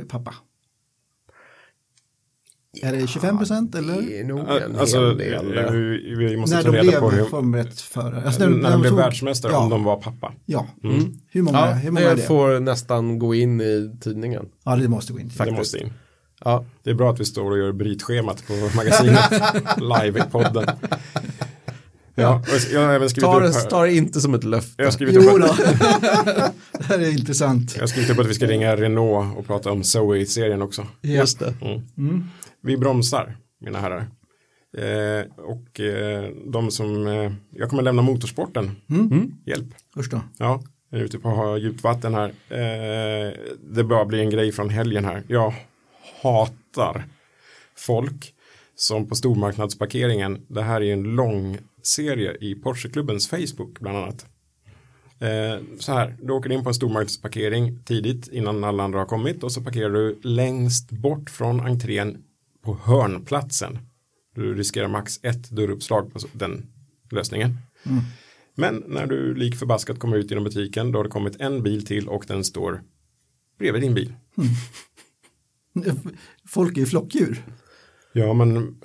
pappa? 2.74 2.86
Är 2.86 3.00
det 3.00 3.06
25 3.06 3.38
procent 3.38 3.74
eller? 3.74 4.02
Det 4.02 4.20
är 4.20 4.24
nog 4.24 4.38
en 4.40 4.46
Ja, 4.48 4.80
Alltså, 4.80 5.06
hel 5.08 5.18
del. 5.18 5.58
eh, 5.58 5.70
vi, 5.72 6.14
vi 6.14 6.36
måste 6.36 6.56
När 6.56 6.62
ta 6.62 6.70
de 6.70 6.76
reda 6.78 7.00
på 7.00 7.08
blev 7.08 7.20
hur, 7.20 7.28
Formel 7.28 7.66
1-förare? 7.66 8.22
Alltså, 8.26 8.46
när, 8.48 8.70
de 8.70 8.80
blev 8.80 8.90
tog- 8.90 8.98
världsmästare, 8.98 9.52
ja, 9.52 9.58
om 9.58 9.70
de 9.70 9.84
var 9.84 9.96
pappa. 9.96 10.32
Ja, 10.46 10.66
Mm. 10.84 11.12
hur 11.30 11.42
många, 11.42 11.58
Ja, 11.58 11.72
hur 11.72 11.90
många 11.90 12.06
är 12.06 12.16
det 12.16 12.22
får 12.22 12.60
nästan 12.60 13.18
gå 13.18 13.34
in 13.34 13.60
i 13.60 13.96
tidningen. 14.00 14.46
Ja, 14.64 14.76
det 14.76 14.88
måste 14.88 15.12
gå 15.12 15.20
in. 15.20 15.30
till. 15.30 15.38
Det 15.44 15.52
måste 15.52 15.78
in. 15.78 15.92
Ja, 16.44 16.64
Det 16.82 16.90
är 16.90 16.94
bra 16.94 17.10
att 17.12 17.20
vi 17.20 17.24
står 17.24 17.50
och 17.50 17.58
gör 17.58 17.72
brytschemat 17.72 18.46
på 18.46 18.52
magasinet 18.76 19.30
live 20.04 20.20
i 20.20 20.30
podden. 20.32 20.66
Ja, 22.14 22.42
jag 22.72 22.80
har 22.86 22.92
även 22.94 23.10
skrivit 23.10 23.24
ta 23.30 23.36
upp 23.36 23.52
det, 23.52 23.58
här. 23.60 23.66
ta 23.70 23.82
det 23.82 23.94
inte 23.94 24.20
som 24.20 24.34
ett 24.34 24.44
löfte. 24.44 24.74
Jag 24.76 24.84
har 24.86 24.90
skrivit 24.90 25.14
Jo 25.14 25.20
upp, 25.30 25.40
då. 25.40 25.46
att- 25.46 25.56
det 26.78 26.84
här 26.84 26.98
är 26.98 27.10
intressant. 27.10 27.72
jag 27.74 27.82
har 27.82 27.86
skrivit 27.86 28.10
upp 28.10 28.18
att 28.18 28.26
vi 28.26 28.34
ska 28.34 28.46
ringa 28.46 28.76
Renault 28.76 29.38
och 29.38 29.46
prata 29.46 29.70
om 29.72 29.84
Zoe-serien 29.84 30.62
också. 30.62 30.86
Just 31.02 31.38
det. 31.38 31.54
Mm. 31.96 32.24
Vi 32.62 32.76
bromsar, 32.76 33.36
mina 33.60 33.78
herrar. 33.78 34.06
Eh, 34.76 35.26
och 35.36 35.80
eh, 35.80 36.30
de 36.46 36.70
som, 36.70 37.06
eh, 37.06 37.32
jag 37.50 37.70
kommer 37.70 37.82
lämna 37.82 38.02
motorsporten. 38.02 38.70
Hjälp. 39.46 39.74
Usch 39.98 40.10
då. 40.10 40.20
Ja, 40.38 40.62
jag 40.90 41.00
är 41.00 41.04
ute 41.04 41.18
på 41.18 41.58
djupt 41.58 41.82
vatten 41.82 42.14
här. 42.14 42.28
Eh, 42.48 43.32
det 43.74 43.84
bara 43.84 44.04
blir 44.04 44.20
en 44.20 44.30
grej 44.30 44.52
från 44.52 44.70
helgen 44.70 45.04
här. 45.04 45.22
Jag 45.28 45.54
hatar 46.22 47.04
folk 47.76 48.34
som 48.74 49.08
på 49.08 49.14
stormarknadsparkeringen, 49.14 50.46
det 50.48 50.62
här 50.62 50.82
är 50.82 50.92
en 50.92 51.02
lång 51.02 51.58
serie 51.82 52.36
i 52.40 52.54
Porscheklubbens 52.54 53.28
Facebook 53.28 53.80
bland 53.80 53.98
annat. 53.98 54.26
Eh, 55.20 55.62
så 55.78 55.92
här, 55.92 56.16
du 56.22 56.32
åker 56.32 56.52
in 56.52 56.62
på 56.62 56.68
en 56.68 56.74
stormarknadsparkering 56.74 57.78
tidigt 57.84 58.28
innan 58.28 58.64
alla 58.64 58.82
andra 58.82 58.98
har 58.98 59.06
kommit 59.06 59.42
och 59.42 59.52
så 59.52 59.60
parkerar 59.60 59.90
du 59.90 60.20
längst 60.22 60.90
bort 60.90 61.30
från 61.30 61.60
entrén 61.60 62.22
på 62.68 62.78
hörnplatsen. 62.82 63.78
Du 64.34 64.54
riskerar 64.54 64.88
max 64.88 65.20
ett 65.22 65.50
dörruppslag 65.50 66.12
på 66.12 66.18
den 66.32 66.66
lösningen. 67.10 67.56
Men 68.54 68.84
när 68.86 69.06
du 69.06 69.34
lik 69.34 69.56
förbaskat 69.56 69.98
kommer 69.98 70.16
ut 70.16 70.30
genom 70.30 70.44
butiken 70.44 70.92
då 70.92 70.98
har 70.98 71.04
det 71.04 71.10
kommit 71.10 71.40
en 71.40 71.62
bil 71.62 71.86
till 71.86 72.08
och 72.08 72.24
den 72.28 72.44
står 72.44 72.82
bredvid 73.58 73.82
din 73.82 73.94
bil. 73.94 74.14
Folk 76.48 76.76
är 76.76 76.80
ju 76.80 76.86
flockdjur. 76.86 77.42
Ja 78.12 78.34
men 78.34 78.76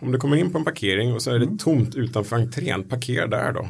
om 0.00 0.12
du 0.12 0.18
kommer 0.18 0.36
in 0.36 0.52
på 0.52 0.58
en 0.58 0.64
parkering 0.64 1.12
och 1.12 1.22
så 1.22 1.30
är 1.30 1.38
det 1.38 1.58
tomt 1.58 1.94
utanför 1.94 2.36
entrén, 2.36 2.88
parkera 2.88 3.26
där 3.26 3.52
då. 3.52 3.68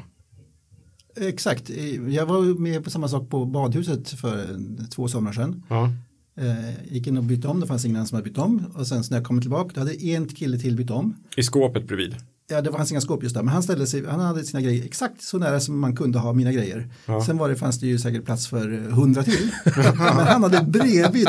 Exakt. 1.17 1.71
Jag 2.09 2.27
var 2.27 2.61
med 2.61 2.85
på 2.85 2.91
samma 2.91 3.09
sak 3.09 3.31
på 3.31 3.45
badhuset 3.45 4.09
för 4.09 4.59
två 4.91 5.09
somrar 5.09 5.33
sedan. 5.33 5.63
Ja. 5.69 5.93
Eh, 6.37 6.93
gick 6.93 7.07
in 7.07 7.17
och 7.17 7.25
bytte 7.25 7.49
om, 7.49 7.61
det 7.61 7.67
fanns 7.67 7.85
ingen 7.85 7.97
annan 7.97 8.07
som 8.07 8.17
hade 8.17 8.29
bytt 8.31 8.39
om. 8.39 8.67
Och 8.75 8.87
sen 8.87 9.05
så 9.05 9.11
när 9.11 9.19
jag 9.19 9.27
kom 9.27 9.41
tillbaka, 9.41 9.71
då 9.75 9.81
hade 9.81 10.05
en 10.05 10.29
kille 10.29 10.59
till 10.59 10.77
bytt 10.77 10.91
om. 10.91 11.17
I 11.37 11.43
skåpet 11.43 11.87
bredvid. 11.89 12.17
Ja, 12.53 12.61
det 12.61 12.73
fanns 12.73 12.91
inga 12.91 13.01
skåp 13.01 13.23
just 13.23 13.35
där, 13.35 13.43
men 13.43 13.55
han 13.55 13.63
ställde 13.63 13.87
sig, 13.87 14.07
han 14.07 14.21
hade 14.21 14.45
sina 14.45 14.61
grejer 14.61 14.85
exakt 14.85 15.23
så 15.23 15.39
nära 15.39 15.61
som 15.61 15.79
man 15.79 15.97
kunde 15.97 16.19
ha 16.19 16.33
mina 16.33 16.53
grejer. 16.53 16.89
Sen 17.27 17.39
var 17.39 17.49
det, 17.49 17.57
fanns 17.57 17.81
det 17.81 17.87
ju 17.87 17.99
säkert 17.99 18.25
plats 18.25 18.49
för 18.49 18.69
hundra 18.91 19.23
till. 19.23 19.51
men 19.97 20.27
han 20.27 20.43
hade 20.43 20.63
bredvid, 20.63 21.29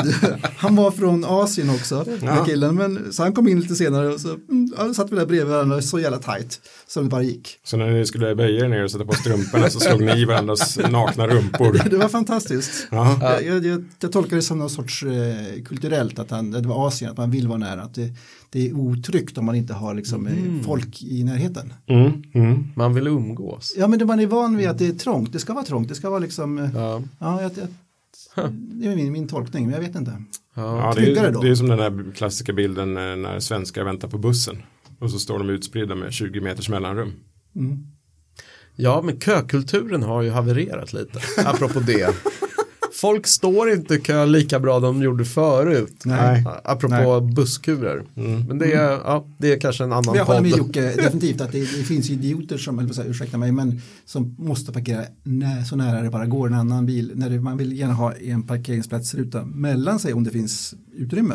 han 0.56 0.76
var 0.76 0.90
från 0.90 1.24
Asien 1.24 1.70
också, 1.70 2.04
här 2.22 2.44
killen, 2.44 2.74
men, 2.74 3.12
så 3.12 3.22
han 3.22 3.32
kom 3.32 3.48
in 3.48 3.60
lite 3.60 3.74
senare 3.74 4.08
och 4.08 4.20
så 4.20 4.28
mm, 4.28 4.72
ja, 4.76 4.94
satt 4.94 5.12
vi 5.12 5.16
där 5.16 5.26
bredvid 5.26 5.52
varandra 5.52 5.82
så 5.82 5.98
jävla 5.98 6.18
tajt 6.18 6.60
som 6.86 7.04
det 7.04 7.10
bara 7.10 7.22
gick. 7.22 7.58
Så 7.64 7.76
när 7.76 7.90
ni 7.90 8.06
skulle 8.06 8.34
böja 8.34 8.64
er 8.64 8.68
ner 8.68 8.84
och 8.84 8.90
sätta 8.90 9.04
på 9.04 9.12
strumporna 9.12 9.70
så 9.70 9.80
slog 9.80 10.02
ni 10.02 10.20
i 10.20 10.24
varandras 10.24 10.78
nakna 10.78 11.26
rumpor. 11.26 11.80
Det 11.90 11.96
var 11.96 12.08
fantastiskt. 12.08 12.86
Ja. 12.90 13.18
Jag, 13.20 13.44
jag, 13.44 13.66
jag, 13.66 13.84
jag 14.00 14.12
tolkar 14.12 14.36
det 14.36 14.42
som 14.42 14.58
någon 14.58 14.70
sorts 14.70 15.02
eh, 15.02 15.62
kulturellt, 15.64 16.18
att 16.18 16.30
han, 16.30 16.50
det 16.50 16.68
var 16.68 16.86
Asien, 16.88 17.10
att 17.10 17.16
man 17.16 17.30
vill 17.30 17.48
vara 17.48 17.58
nära, 17.58 17.82
att 17.82 17.94
det, 17.94 18.10
det 18.54 18.68
är 18.68 18.72
otryggt 18.72 19.38
om 19.38 19.44
man 19.44 19.54
inte 19.54 19.74
har 19.74 19.94
liksom, 19.94 20.26
eh, 20.26 20.64
folk 20.64 21.02
i 21.02 21.24
närheten. 21.24 21.72
Mm, 21.86 22.22
mm. 22.34 22.64
Man 22.76 22.94
vill 22.94 23.06
umgås. 23.06 23.74
Ja 23.76 23.88
men 23.88 23.98
det 23.98 24.04
man 24.04 24.20
är 24.20 24.26
van 24.26 24.56
vid 24.56 24.68
att 24.68 24.78
det 24.78 24.86
är 24.86 24.92
trångt, 24.92 25.32
det 25.32 25.38
ska 25.38 25.54
vara 25.54 25.64
trångt, 25.64 25.88
det 25.88 25.94
ska 25.94 26.10
vara 26.10 26.18
liksom, 26.18 26.58
eh, 26.58 26.70
Ja. 26.74 27.02
ja, 27.18 27.42
jag, 27.42 27.50
jag, 27.56 28.52
det 28.52 28.86
är 28.86 28.96
min, 28.96 29.12
min 29.12 29.28
tolkning, 29.28 29.64
men 29.64 29.74
jag 29.74 29.80
vet 29.80 29.96
inte. 29.96 30.22
Ja. 30.54 30.92
Det, 30.96 31.16
är, 31.16 31.32
då. 31.32 31.42
det 31.42 31.48
är 31.48 31.54
som 31.54 31.68
den 31.68 31.78
där 31.78 32.12
klassiska 32.14 32.52
bilden 32.52 32.96
eh, 32.96 33.16
när 33.16 33.40
svenskar 33.40 33.84
väntar 33.84 34.08
på 34.08 34.18
bussen. 34.18 34.62
Och 34.98 35.10
så 35.10 35.18
står 35.18 35.38
de 35.38 35.50
utspridda 35.50 35.94
med 35.94 36.12
20 36.12 36.40
meters 36.40 36.68
mellanrum. 36.68 37.12
ja, 38.76 39.02
men 39.04 39.20
kökulturen 39.20 40.02
har 40.02 40.22
ju 40.22 40.30
havererat 40.30 40.92
lite. 40.92 41.18
Apropå 41.44 41.80
det. 41.80 42.14
Folk 42.94 43.26
står 43.26 43.70
inte 43.70 43.94
i 43.94 43.98
kö 43.98 44.26
lika 44.26 44.60
bra 44.60 44.80
de 44.80 45.02
gjorde 45.02 45.24
förut. 45.24 46.02
Nej. 46.04 46.44
Apropå 46.64 47.20
busskurer. 47.20 48.02
Men 48.48 48.58
det 48.58 48.72
är, 48.72 48.90
ja, 48.90 49.26
det 49.38 49.52
är 49.52 49.60
kanske 49.60 49.84
en 49.84 49.92
annan 49.92 50.04
Men 50.06 50.14
jag 50.14 50.24
håller 50.24 50.40
med 50.40 50.50
podd. 50.50 50.58
Jocke, 50.58 50.80
definitivt 50.80 51.40
att 51.40 51.52
det, 51.52 51.60
det 51.60 51.84
finns 51.84 52.10
idioter 52.10 52.58
som, 52.58 52.78
eller 52.78 53.10
ursäkta 53.10 53.38
mig, 53.38 53.52
men 53.52 53.80
som 54.04 54.36
måste 54.38 54.72
parkera 54.72 55.04
när, 55.22 55.64
så 55.64 55.76
nära 55.76 56.02
det 56.02 56.10
bara 56.10 56.26
går 56.26 56.46
en 56.46 56.54
annan 56.54 56.86
bil. 56.86 57.12
När 57.14 57.30
det, 57.30 57.40
man 57.40 57.56
vill 57.56 57.78
gärna 57.78 57.94
ha 57.94 58.12
en 58.12 58.42
parkeringsplatsruta 58.42 59.44
mellan 59.44 59.98
sig 59.98 60.14
om 60.14 60.24
det 60.24 60.30
finns 60.30 60.74
utrymme. 60.96 61.34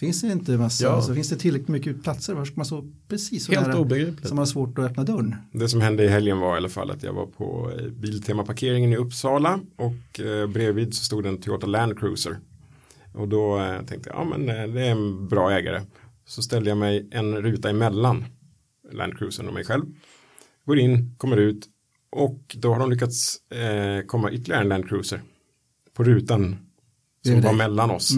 Finns 0.00 0.20
det 0.20 0.32
inte 0.32 0.56
massa, 0.58 0.84
Ja. 0.84 1.02
så 1.02 1.14
finns 1.14 1.28
det 1.28 1.36
tillräckligt 1.36 1.68
mycket 1.68 2.02
platser, 2.02 2.34
var 2.34 2.44
ska 2.44 2.54
man 2.56 2.66
så 2.66 2.84
precis 3.08 3.44
så 3.44 3.52
Helt 3.52 3.66
nära 3.66 3.78
obegripligt. 3.78 4.28
som 4.28 4.38
har 4.38 4.46
svårt 4.46 4.78
att 4.78 4.90
öppna 4.90 5.04
dörren. 5.04 5.34
Det 5.52 5.68
som 5.68 5.80
hände 5.80 6.04
i 6.04 6.08
helgen 6.08 6.38
var 6.38 6.54
i 6.54 6.56
alla 6.56 6.68
fall 6.68 6.90
att 6.90 7.02
jag 7.02 7.12
var 7.12 7.26
på 7.26 7.72
eh, 7.78 7.86
Biltema-parkeringen 7.88 8.92
i 8.92 8.96
Uppsala 8.96 9.60
och 9.76 10.20
eh, 10.20 10.46
bredvid 10.46 10.94
så 10.94 11.04
stod 11.04 11.26
en 11.26 11.40
Toyota 11.40 11.66
Land 11.66 11.98
Cruiser. 11.98 12.38
Och 13.12 13.28
då 13.28 13.58
eh, 13.60 13.82
tänkte 13.86 14.10
jag, 14.10 14.18
ja 14.18 14.24
men 14.24 14.48
eh, 14.48 14.74
det 14.74 14.86
är 14.86 14.90
en 14.90 15.28
bra 15.28 15.50
ägare. 15.52 15.82
Så 16.26 16.42
ställde 16.42 16.70
jag 16.70 16.78
mig 16.78 17.08
en 17.10 17.42
ruta 17.42 17.70
emellan 17.70 18.24
Land 18.92 19.18
Cruisern 19.18 19.48
och 19.48 19.54
mig 19.54 19.64
själv. 19.64 19.82
Går 20.64 20.78
in, 20.78 21.14
kommer 21.18 21.36
ut 21.36 21.66
och 22.10 22.56
då 22.58 22.72
har 22.72 22.80
de 22.80 22.90
lyckats 22.90 23.36
eh, 23.50 24.06
komma 24.06 24.30
ytterligare 24.30 24.62
en 24.62 24.68
Land 24.68 24.88
Cruiser 24.88 25.22
på 25.94 26.04
rutan 26.04 26.56
som 27.26 27.40
var 27.40 27.52
mellan 27.52 27.90
oss. 27.90 28.10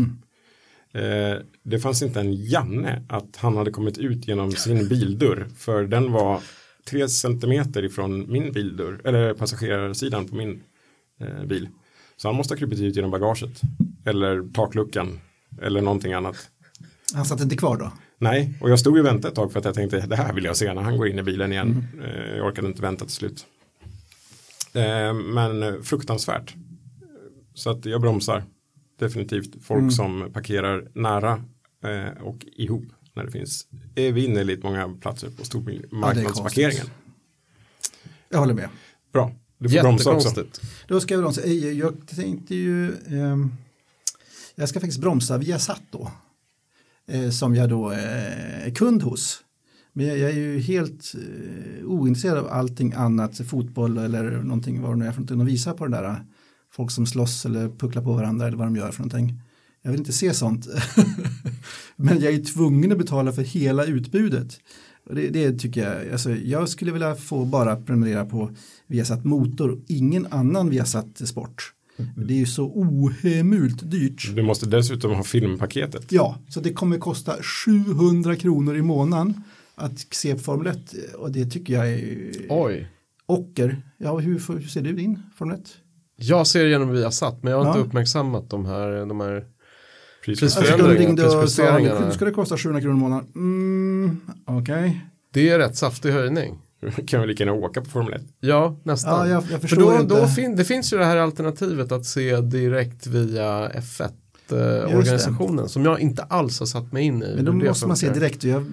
Eh, 0.92 1.36
det 1.66 1.78
fanns 1.78 2.02
inte 2.02 2.20
en 2.20 2.32
Janne 2.34 3.02
att 3.08 3.36
han 3.36 3.56
hade 3.56 3.70
kommit 3.70 3.98
ut 3.98 4.28
genom 4.28 4.52
sin 4.52 4.88
bildörr. 4.88 5.48
För 5.56 5.84
den 5.84 6.12
var 6.12 6.40
tre 6.88 7.08
centimeter 7.08 7.82
ifrån 7.84 8.32
min 8.32 8.52
bildörr. 8.52 9.00
Eller 9.04 9.34
passagerarsidan 9.34 10.28
på 10.28 10.34
min 10.36 10.62
eh, 11.20 11.44
bil. 11.44 11.68
Så 12.16 12.28
han 12.28 12.34
måste 12.36 12.54
ha 12.54 12.58
krupit 12.58 12.80
ut 12.80 12.96
genom 12.96 13.10
bagaget. 13.10 13.60
Eller 14.04 14.52
takluckan. 14.52 15.20
Eller 15.62 15.80
någonting 15.80 16.12
annat. 16.12 16.36
Han 17.14 17.24
satt 17.24 17.40
inte 17.40 17.56
kvar 17.56 17.76
då? 17.76 17.92
Nej, 18.18 18.58
och 18.60 18.70
jag 18.70 18.78
stod 18.78 18.98
och 18.98 19.04
väntade 19.06 19.28
ett 19.28 19.34
tag 19.34 19.52
för 19.52 19.58
att 19.58 19.64
jag 19.64 19.74
tänkte 19.74 20.06
det 20.06 20.16
här 20.16 20.32
vill 20.32 20.44
jag 20.44 20.56
se 20.56 20.74
när 20.74 20.82
han 20.82 20.96
går 20.96 21.08
in 21.08 21.18
i 21.18 21.22
bilen 21.22 21.52
igen. 21.52 21.84
Eh, 22.04 22.36
Jag 22.36 22.46
orkade 22.46 22.68
inte 22.68 22.82
vänta 22.82 23.04
till 23.04 23.14
slut. 23.14 23.46
Eh, 24.74 25.14
Men 25.14 25.82
fruktansvärt. 25.82 26.54
Så 27.54 27.70
att 27.70 27.84
jag 27.86 28.00
bromsar. 28.00 28.44
Definitivt 28.98 29.64
folk 29.64 29.92
som 29.92 30.30
parkerar 30.32 30.88
nära 30.94 31.44
eh, 31.84 32.22
och 32.22 32.46
ihop 32.52 32.84
när 33.14 33.24
det 33.24 33.30
finns 33.30 33.66
evinnerligt 33.94 34.62
många 34.62 34.88
platser 34.88 35.30
på 35.30 35.44
stormarknadsparkeringen. 35.44 36.86
Jag 38.28 38.38
håller 38.38 38.54
med. 38.54 38.68
Bra, 39.12 39.32
du 39.58 39.68
får 39.68 39.80
bromsa 39.82 40.12
också. 40.12 40.44
Då 40.88 41.00
ska 41.00 41.14
jag 41.14 41.22
bromsa. 41.22 41.42
Eh, 41.42 41.52
Jag 41.52 42.06
tänkte 42.06 42.54
ju, 42.54 42.92
ehm, 43.06 43.52
jag 44.54 44.68
ska 44.68 44.80
faktiskt 44.80 45.00
bromsa 45.00 45.38
via 45.38 45.58
satt 45.58 45.82
då. 45.90 46.10
Eh, 47.08 47.30
som 47.30 47.54
jag 47.54 47.68
då 47.68 47.92
eh, 47.92 48.66
är 48.66 48.74
kund 48.74 49.02
hos. 49.02 49.42
Men 49.92 50.06
jag, 50.06 50.18
jag 50.18 50.30
är 50.30 50.34
ju 50.34 50.58
helt 50.58 51.14
eh, 51.14 51.84
ointresserad 51.86 52.38
av 52.38 52.48
allting 52.48 52.92
annat, 52.92 53.40
fotboll 53.48 53.98
eller 53.98 54.30
någonting 54.30 54.80
vad 54.82 54.92
det 54.92 54.96
nu 54.96 55.06
är 55.06 55.10
för 55.12 55.18
någonting. 55.20 55.38
De 55.38 55.46
visar 55.46 55.72
på 55.74 55.86
det 55.86 55.96
där, 55.96 56.04
eh, 56.04 56.16
folk 56.72 56.90
som 56.90 57.06
slåss 57.06 57.46
eller 57.46 57.68
pucklar 57.68 58.02
på 58.02 58.12
varandra 58.12 58.46
eller 58.46 58.56
vad 58.56 58.66
de 58.66 58.76
gör 58.76 58.90
för 58.92 59.02
någonting. 59.02 59.40
Jag 59.86 59.90
vill 59.90 60.00
inte 60.00 60.12
se 60.12 60.34
sånt. 60.34 60.66
Men 61.96 62.20
jag 62.20 62.34
är 62.34 62.44
tvungen 62.44 62.92
att 62.92 62.98
betala 62.98 63.32
för 63.32 63.42
hela 63.42 63.84
utbudet. 63.84 64.60
Och 65.08 65.14
det, 65.14 65.28
det 65.28 65.52
tycker 65.58 65.82
jag, 65.94 66.12
alltså, 66.12 66.30
jag 66.34 66.68
skulle 66.68 66.92
vilja 66.92 67.14
få 67.14 67.44
bara 67.44 67.76
prenumerera 67.76 68.24
på 68.24 68.50
Viasat 68.86 69.24
Motor, 69.24 69.80
ingen 69.88 70.26
annan 70.30 70.70
Viasat 70.70 71.28
Sport. 71.28 71.72
Det 72.16 72.34
är 72.34 72.38
ju 72.38 72.46
så 72.46 72.64
ohemult 72.66 73.90
dyrt. 73.90 74.32
Du 74.34 74.42
måste 74.42 74.66
dessutom 74.66 75.12
ha 75.14 75.22
filmpaketet. 75.22 76.12
Ja, 76.12 76.38
så 76.48 76.60
det 76.60 76.72
kommer 76.72 76.98
kosta 76.98 77.34
700 77.66 78.36
kronor 78.36 78.76
i 78.76 78.82
månaden 78.82 79.42
att 79.74 79.98
se 80.14 80.34
på 80.34 80.40
Formel 80.40 80.66
1 80.66 80.94
och 81.18 81.32
det 81.32 81.46
tycker 81.46 81.74
jag 81.74 81.88
är 81.92 82.32
Oj. 82.48 82.88
ocker. 83.26 83.82
Ja, 83.98 84.18
hur, 84.18 84.42
hur 84.58 84.60
ser 84.68 84.82
du 84.82 84.92
din 84.92 85.22
Formel 85.36 85.56
1? 85.56 85.62
Jag 86.16 86.46
ser 86.46 86.66
genom 86.66 86.90
Viasat 86.90 87.42
men 87.42 87.50
jag 87.52 87.58
har 87.58 87.64
Ja. 87.64 87.70
inte 87.76 87.88
uppmärksammat 87.88 88.50
de 88.50 88.66
här, 88.66 89.06
de 89.06 89.20
här 89.20 89.44
Pris- 90.26 90.40
Precis. 90.40 90.56
Alltså, 90.56 90.76
de 90.76 91.16
prisjusteringarna. 91.16 92.06
nu 92.06 92.12
ska 92.12 92.24
det 92.24 92.30
kosta 92.30 92.56
700 92.56 92.80
kronor 92.80 92.96
i 92.96 93.00
månaden. 93.00 93.26
Mm, 93.34 94.20
Okej. 94.44 95.00
Det 95.32 95.48
är 95.48 95.58
rätt 95.58 95.76
saftig 95.76 96.10
höjning. 96.12 96.58
kan 97.06 97.20
vi 97.20 97.26
lika 97.26 97.44
gärna 97.44 97.56
åka 97.58 97.80
på 97.80 97.90
Formel 97.90 98.12
1. 98.14 98.22
Ja, 98.40 98.76
nästan. 98.82 99.28
Ja, 99.28 99.34
jag, 99.34 99.44
jag 99.62 99.70
För 99.70 99.76
då, 99.76 99.92
inte. 100.00 100.20
då 100.20 100.26
fin, 100.26 100.56
det 100.56 100.64
finns 100.64 100.92
ju 100.92 100.98
det 100.98 101.04
här 101.04 101.16
alternativet 101.16 101.92
att 101.92 102.04
se 102.04 102.40
direkt 102.40 103.06
via 103.06 103.68
F1-organisationen 103.68 105.68
som 105.68 105.84
jag 105.84 106.00
inte 106.00 106.22
alls 106.22 106.58
har 106.60 106.66
satt 106.66 106.92
mig 106.92 107.04
in 107.04 107.22
i. 107.22 107.32
Men 107.36 107.44
då 107.44 107.52
måste 107.52 107.86
man 107.86 107.96
se 107.96 108.06
funkar. 108.06 108.20
direkt 108.20 108.44
och 108.44 108.50
jag 108.50 108.64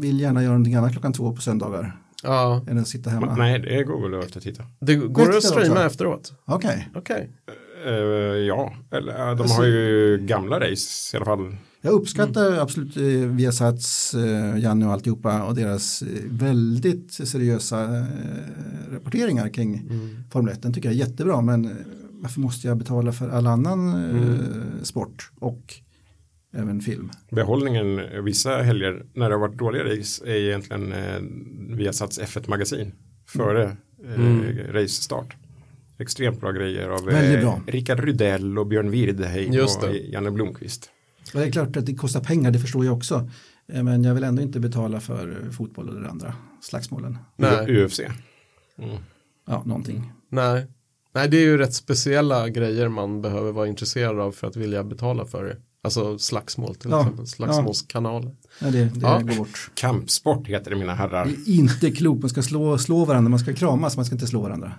vill 0.00 0.20
gärna 0.20 0.42
göra 0.42 0.52
någonting 0.52 0.74
annat 0.74 0.92
klockan 0.92 1.12
två 1.12 1.32
på 1.36 1.42
söndagar. 1.42 1.96
Ja, 2.22 2.64
Än 2.68 2.78
att 2.78 2.88
sitta 2.88 3.10
hemma. 3.10 3.34
Nej, 3.36 3.58
det 3.58 3.82
går 3.84 4.08
väl 4.10 4.18
att 4.18 4.24
eftertitta. 4.26 4.62
det 4.80 4.94
går 4.94 5.22
det 5.22 5.28
att 5.30 5.36
Efteråt, 5.36 5.64
streama 5.64 5.84
efteråt. 5.86 6.32
Okej. 6.44 6.88
Okej. 6.94 7.30
Eh, 7.48 7.54
ja, 8.46 8.74
eller 8.90 9.12
eh, 9.12 9.36
de 9.36 9.42
Alltså- 9.42 9.56
har 9.56 9.64
ju 9.66 10.18
gamla 10.26 10.60
race 10.60 11.10
i 11.12 11.16
alla 11.16 11.24
fall. 11.24 11.56
Jag 11.80 11.92
uppskattar 11.92 12.52
absolut 12.58 12.96
eh, 12.96 13.02
Viasats, 13.36 14.14
eh, 14.14 14.58
Janne 14.58 14.86
och 14.86 14.92
alltihopa 14.92 15.42
och 15.42 15.54
deras 15.54 16.02
eh, 16.02 16.08
väldigt 16.30 17.12
seriösa 17.12 17.84
eh, 17.98 18.04
rapporteringar 18.92 19.48
kring 19.48 19.88
Formel 20.30 20.52
1. 20.52 20.62
Den 20.62 20.72
tycker 20.72 20.88
jag 20.88 20.94
är 20.94 20.98
jättebra 20.98 21.40
men 21.40 21.64
eh, 21.64 21.70
varför 22.12 22.40
måste 22.40 22.66
jag 22.68 22.76
betala 22.76 23.12
för 23.12 23.28
all 23.28 23.46
annan 23.46 23.88
eh, 24.16 24.82
sport 24.82 25.30
och 25.38 25.74
även 26.56 26.80
film? 26.80 27.10
Behållningen 27.30 27.98
eh, 27.98 28.20
vissa 28.22 28.56
helger 28.62 29.06
när 29.14 29.28
det 29.28 29.34
har 29.34 29.40
varit 29.40 29.58
dåliga 29.58 29.84
race 29.84 30.24
är 30.26 30.34
egentligen 30.36 30.92
eh, 30.92 31.20
Viasats 31.76 32.20
F1-magasin 32.20 32.92
före 33.28 33.76
eh, 34.16 34.72
race-start. 34.72 35.36
Extremt 35.98 36.40
bra 36.40 36.52
grejer 36.52 36.88
av 36.88 37.04
bra. 37.04 37.60
Rickard 37.66 38.00
Rydell 38.00 38.58
och 38.58 38.66
Björn 38.66 38.90
Wirdheim 38.90 39.50
och 39.50 39.88
det. 39.88 39.98
Janne 39.98 40.30
Blomqvist. 40.30 40.90
Och 41.34 41.40
det 41.40 41.46
är 41.46 41.50
klart 41.52 41.76
att 41.76 41.86
det 41.86 41.94
kostar 41.94 42.20
pengar, 42.20 42.50
det 42.50 42.58
förstår 42.58 42.84
jag 42.84 42.96
också. 42.96 43.30
Eh, 43.72 43.82
Men 43.82 44.04
jag 44.04 44.14
vill 44.14 44.24
ändå 44.24 44.42
inte 44.42 44.60
betala 44.60 45.00
för 45.00 45.42
eh, 45.44 45.50
fotboll 45.50 45.88
eller 45.88 46.08
andra 46.08 46.34
slagsmålen. 46.62 47.18
Nej. 47.36 47.84
UFC. 47.84 48.00
Mm. 48.78 48.96
Ja, 49.46 49.62
någonting. 49.66 50.12
Nej. 50.28 50.66
Nej, 51.14 51.28
det 51.28 51.36
är 51.36 51.40
ju 51.42 51.58
rätt 51.58 51.74
speciella 51.74 52.48
grejer 52.48 52.88
man 52.88 53.22
behöver 53.22 53.52
vara 53.52 53.66
intresserad 53.66 54.20
av 54.20 54.32
för 54.32 54.46
att 54.46 54.56
vilja 54.56 54.84
betala 54.84 55.24
för 55.24 55.44
det. 55.44 55.56
Alltså 55.82 56.18
slagsmål 56.18 56.74
till 56.74 56.90
Ja, 56.90 57.00
exempel, 57.00 57.26
slagsmålskanaler. 57.26 58.36
Ja, 58.60 58.66
det 58.70 58.84
det 58.84 59.00
Ja. 59.02 59.18
går 59.18 59.36
bort. 59.36 59.70
Kampsport 59.74 60.46
heter 60.48 60.70
det 60.70 60.76
mina 60.76 60.94
herrar. 60.94 61.24
Det 61.26 61.50
är 61.50 61.54
inte 61.54 61.90
klokt, 61.90 62.20
man 62.22 62.30
ska 62.30 62.42
slå, 62.42 62.78
slå 62.78 63.04
varandra, 63.04 63.28
man 63.30 63.38
ska 63.38 63.52
kramas, 63.54 63.96
man 63.96 64.04
ska 64.04 64.14
inte 64.14 64.26
slå 64.26 64.40
varandra. 64.40 64.72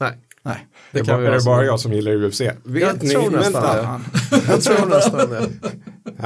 Nej, 0.00 0.12
Nej. 0.46 0.66
Det 0.92 0.98
är, 0.98 1.04
kan 1.04 1.14
bara, 1.14 1.20
vi 1.20 1.26
är 1.26 1.38
det 1.38 1.44
bara 1.44 1.64
jag 1.64 1.80
som 1.80 1.92
gillar 1.92 2.24
UFC? 2.24 2.40
Vet 2.40 2.52
Jag 2.64 3.02
ni? 3.02 3.08
tror 3.08 3.30
nästan 3.30 3.62
vänta, 3.62 4.00
det. 4.30 4.42
jag 4.52 4.62
tror 4.62 4.86
nästan 4.96 5.30
det. 5.30 5.50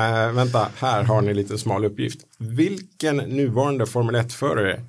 Eh, 0.03 0.33
vänta, 0.33 0.69
här 0.77 1.03
har 1.03 1.21
ni 1.23 1.35
lite 1.35 1.59
smal 1.59 1.85
uppgift. 1.85 2.21
Vilken 2.39 3.16
nuvarande 3.16 3.87
Formel 3.87 4.14
1-förare 4.16 4.81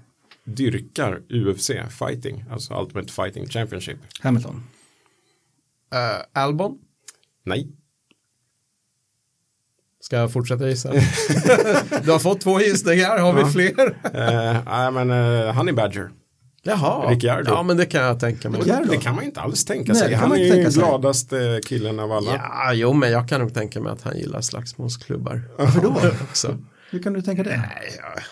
dyrkar 0.44 1.22
UFC 1.30 1.72
fighting, 2.00 2.46
alltså 2.52 2.82
Ultimate 2.82 3.14
Fighting 3.14 3.48
Championship? 3.48 3.98
Hamilton. 4.22 4.64
Uh, 5.96 6.00
Albon, 6.34 6.78
Nej, 7.46 7.68
ska 10.02 10.16
jag 10.16 10.34
fortsätta 10.34 10.70
gissa? 10.70 10.92
du 12.04 12.12
har 12.12 12.20
fått 12.20 12.42
två 12.42 12.60
gissningar, 12.60 13.18
har 13.18 13.34
vi 13.34 13.52
fler? 13.52 13.98
Eh, 14.14 14.58
nej, 14.66 14.92
men 14.92 15.12
uh, 15.12 15.54
Honey 15.54 15.74
Badger. 15.74 16.10
Jaha, 16.64 17.12
Ricciardo. 17.12 17.52
ja 17.52 17.64
men 17.64 17.78
det 17.78 17.86
kan 17.86 18.02
jag 18.02 18.20
tänka 18.20 18.50
mig. 18.50 18.60
Ricciardo. 18.60 18.92
Det 18.92 18.98
kan 18.98 19.16
man 19.16 19.24
inte 19.24 19.42
alls 19.42 19.66
tänka 19.66 19.92
Nej, 19.94 20.02
sig. 20.02 20.12
kan 20.12 20.20
Han 20.20 20.32
är 20.32 20.38
ju 20.56 20.70
gladaste 20.70 21.62
killen 21.66 22.00
av 22.00 22.12
alla. 22.12 22.36
Ja, 22.36 22.74
jo 22.74 22.94
men 22.94 23.12
jag 23.12 23.30
kan 23.30 23.42
nog 23.42 23.54
tänka 23.54 23.82
mig 23.82 23.92
att 23.92 24.02
han 24.02 24.18
gillar 24.18 24.42
slagsmålsklubbar. 24.42 25.42
Varför 25.58 25.82
då? 25.82 25.90
Också. 26.30 26.58
Hur 26.92 27.04
kan 27.04 27.14
du 27.14 27.22
tänka 27.22 27.44
det? 27.44 27.58
Nej, 27.58 27.94
jag, 27.98 28.24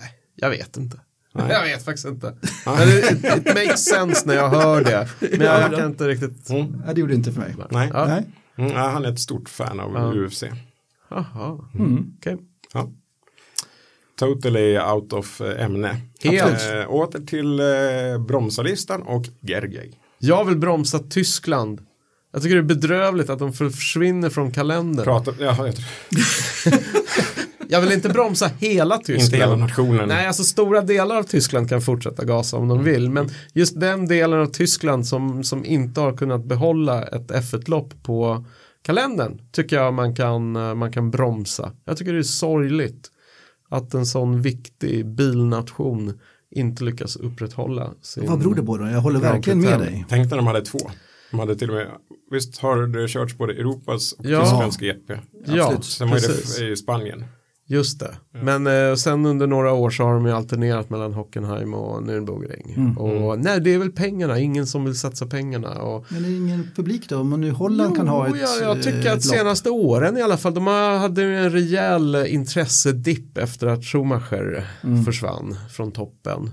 nej, 0.00 0.10
jag 0.34 0.50
vet 0.50 0.76
inte. 0.76 1.00
Jag 1.48 1.62
vet 1.62 1.84
faktiskt 1.84 2.06
inte. 2.06 2.34
Men 2.66 2.88
it, 2.88 3.04
it, 3.10 3.24
it 3.24 3.46
makes 3.54 3.84
sense 3.84 4.22
när 4.28 4.34
jag 4.34 4.48
hör 4.48 4.84
det. 4.84 5.08
Men 5.20 5.40
jag, 5.40 5.62
jag 5.62 5.78
kan 5.78 5.86
inte 5.90 6.08
riktigt. 6.08 6.50
Mm. 6.50 6.82
Ja, 6.86 6.92
det 6.92 7.00
gjorde 7.00 7.12
det 7.12 7.16
inte 7.16 7.32
för 7.32 7.40
mig. 7.40 7.54
Nej. 7.70 7.90
Ja. 7.92 8.06
Nej. 8.06 8.24
Mm, 8.58 8.76
han 8.76 9.04
är 9.04 9.12
ett 9.12 9.20
stort 9.20 9.48
fan 9.48 9.80
av 9.80 9.92
Ja. 9.94 10.24
UFC. 10.26 10.44
Jaha, 11.10 11.58
Mm. 11.74 12.12
okej. 12.18 12.36
Ja. 12.74 12.90
Totally 14.18 14.78
out 14.78 15.12
of 15.12 15.40
eh, 15.40 15.64
ämne. 15.64 16.00
Helt. 16.22 16.72
Eh, 16.72 16.90
åter 16.90 17.20
till 17.26 17.60
eh, 17.60 18.26
bromsarlistan 18.26 19.02
och 19.02 19.24
Gergej. 19.40 19.92
Jag 20.18 20.44
vill 20.44 20.56
bromsa 20.56 20.98
Tyskland. 20.98 21.80
Jag 22.32 22.42
tycker 22.42 22.54
det 22.56 22.60
är 22.60 22.76
bedrövligt 22.76 23.30
att 23.30 23.38
de 23.38 23.52
försvinner 23.52 24.30
från 24.30 24.52
kalendern. 24.52 25.04
Prata, 25.04 25.32
ja, 25.40 25.66
jag 25.66 25.74
Jag 27.68 27.80
vill 27.80 27.92
inte 27.92 28.08
bromsa 28.08 28.50
hela 28.58 28.98
Tyskland. 28.98 29.22
inte 29.22 29.36
hela 29.36 29.56
nationen. 29.56 30.08
Nej, 30.08 30.26
alltså 30.26 30.44
stora 30.44 30.80
delar 30.80 31.16
av 31.16 31.22
Tyskland 31.22 31.68
kan 31.68 31.82
fortsätta 31.82 32.24
gasa 32.24 32.56
om 32.56 32.68
de 32.68 32.84
vill. 32.84 33.10
Men 33.10 33.30
just 33.52 33.80
den 33.80 34.06
delen 34.06 34.40
av 34.40 34.46
Tyskland 34.46 35.06
som, 35.06 35.44
som 35.44 35.64
inte 35.64 36.00
har 36.00 36.16
kunnat 36.16 36.44
behålla 36.44 37.02
ett 37.02 37.30
F1-lopp 37.30 38.02
på 38.02 38.44
kalendern 38.82 39.38
tycker 39.52 39.76
jag 39.76 39.94
man 39.94 40.14
kan, 40.14 40.52
man 40.78 40.92
kan 40.92 41.10
bromsa. 41.10 41.72
Jag 41.84 41.96
tycker 41.96 42.12
det 42.12 42.18
är 42.18 42.22
sorgligt 42.22 43.10
att 43.68 43.94
en 43.94 44.06
sån 44.06 44.42
viktig 44.42 45.06
bilnation 45.06 46.20
inte 46.50 46.84
lyckas 46.84 47.16
upprätthålla 47.16 47.94
sin... 48.02 48.26
Vad 48.28 48.38
beror 48.38 48.54
det 48.54 48.62
på 48.62 48.76
då? 48.78 48.86
Jag 48.86 49.00
håller 49.00 49.20
verkligen 49.20 49.60
med 49.60 49.80
dig. 49.80 50.06
Tänk 50.08 50.30
när 50.30 50.36
de 50.36 50.46
hade 50.46 50.62
två. 50.62 50.78
De 51.30 51.40
hade 51.40 51.56
till 51.56 51.70
och 51.70 51.76
med, 51.76 51.86
visst 52.30 52.58
har 52.58 52.86
det 52.86 53.08
körts 53.08 53.38
både 53.38 53.52
Europas 53.52 54.12
och 54.12 54.24
Ja. 54.24 54.40
Tysklands 54.40 54.76
GP. 54.76 55.18
Ja, 55.46 55.62
Absolut. 55.64 55.84
Sen 55.84 56.08
var 56.10 56.16
precis. 56.16 56.56
det 56.56 56.68
i 56.68 56.76
Spanien. 56.76 57.24
Just 57.68 58.00
det. 58.00 58.14
Men 58.42 58.66
eh, 58.66 58.94
sen 58.94 59.26
under 59.26 59.46
några 59.46 59.72
år 59.72 59.90
så 59.90 60.02
har 60.04 60.14
de 60.14 60.26
ju 60.26 60.32
alternerat 60.32 60.90
mellan 60.90 61.12
Hockenheim 61.12 61.74
och 61.74 62.02
Nürnbergring. 62.02 62.76
Mm. 62.76 62.98
Och 62.98 63.38
nej, 63.38 63.60
det 63.60 63.74
är 63.74 63.78
väl 63.78 63.92
pengarna. 63.92 64.38
Ingen 64.38 64.66
som 64.66 64.84
vill 64.84 64.98
satsa 64.98 65.26
pengarna. 65.26 65.68
Och, 65.82 66.06
Men 66.08 66.22
det 66.22 66.28
är 66.28 66.36
ingen 66.36 66.68
publik 66.76 67.08
då? 67.08 67.16
Om 67.18 67.40
nu 67.40 67.50
Holland 67.50 67.96
kan 67.96 68.08
ha 68.08 68.26
ett 68.28 68.34
ja, 68.40 68.56
jag 68.62 68.82
tycker 68.82 69.06
eh, 69.06 69.12
att 69.12 69.18
ett 69.18 69.24
lopp. 69.26 69.34
senaste 69.36 69.70
åren 69.70 70.16
i 70.16 70.22
alla 70.22 70.36
fall. 70.36 70.54
De 70.54 70.66
har- 70.66 70.98
hade 70.98 71.22
ju 71.22 71.36
en 71.38 71.50
rejäl 71.52 72.16
intressedipp 72.28 73.38
efter 73.38 73.66
att 73.66 73.84
Schumacher 73.84 74.66
Mm. 74.84 75.04
försvann 75.04 75.56
från 75.70 75.92
toppen. 75.92 76.50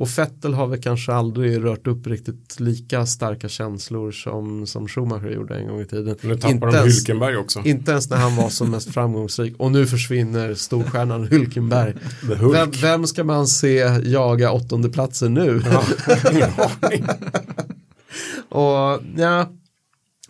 Och 0.00 0.08
Fettel 0.08 0.54
har 0.54 0.66
väl 0.66 0.82
kanske 0.82 1.12
aldrig 1.12 1.64
rört 1.64 1.86
upp 1.86 2.06
riktigt 2.06 2.60
lika 2.60 3.06
starka 3.06 3.48
känslor 3.48 4.10
som, 4.12 4.66
som 4.66 4.88
Schumacher 4.88 5.30
gjorde 5.30 5.54
en 5.54 5.66
gång 5.68 5.80
i 5.80 5.84
tiden. 5.84 6.16
Nu 6.22 6.34
tappar 6.36 6.50
Inte 6.54 6.66
de 6.66 6.74
ens- 6.74 7.08
Hülkenberg 7.08 7.36
också. 7.36 7.60
Inte 7.64 7.90
ens 7.90 8.10
när 8.10 8.16
han 8.16 8.36
var 8.36 8.48
som 8.48 8.70
mest 8.70 8.94
framgångsrik. 8.94 9.54
Och 9.58 9.72
nu 9.72 9.86
försvinner 9.86 10.54
storstjärnan 10.54 11.28
Hülkenberg. 11.28 11.94
Vem, 12.52 12.70
vem 12.70 13.06
ska 13.06 13.24
man 13.24 13.46
se 13.46 13.76
jaga 14.04 14.52
åttondeplatser 14.52 15.28
nu? 15.28 15.62
Ja. 15.70 15.84
Och 18.58 19.02
ja, 19.16 19.48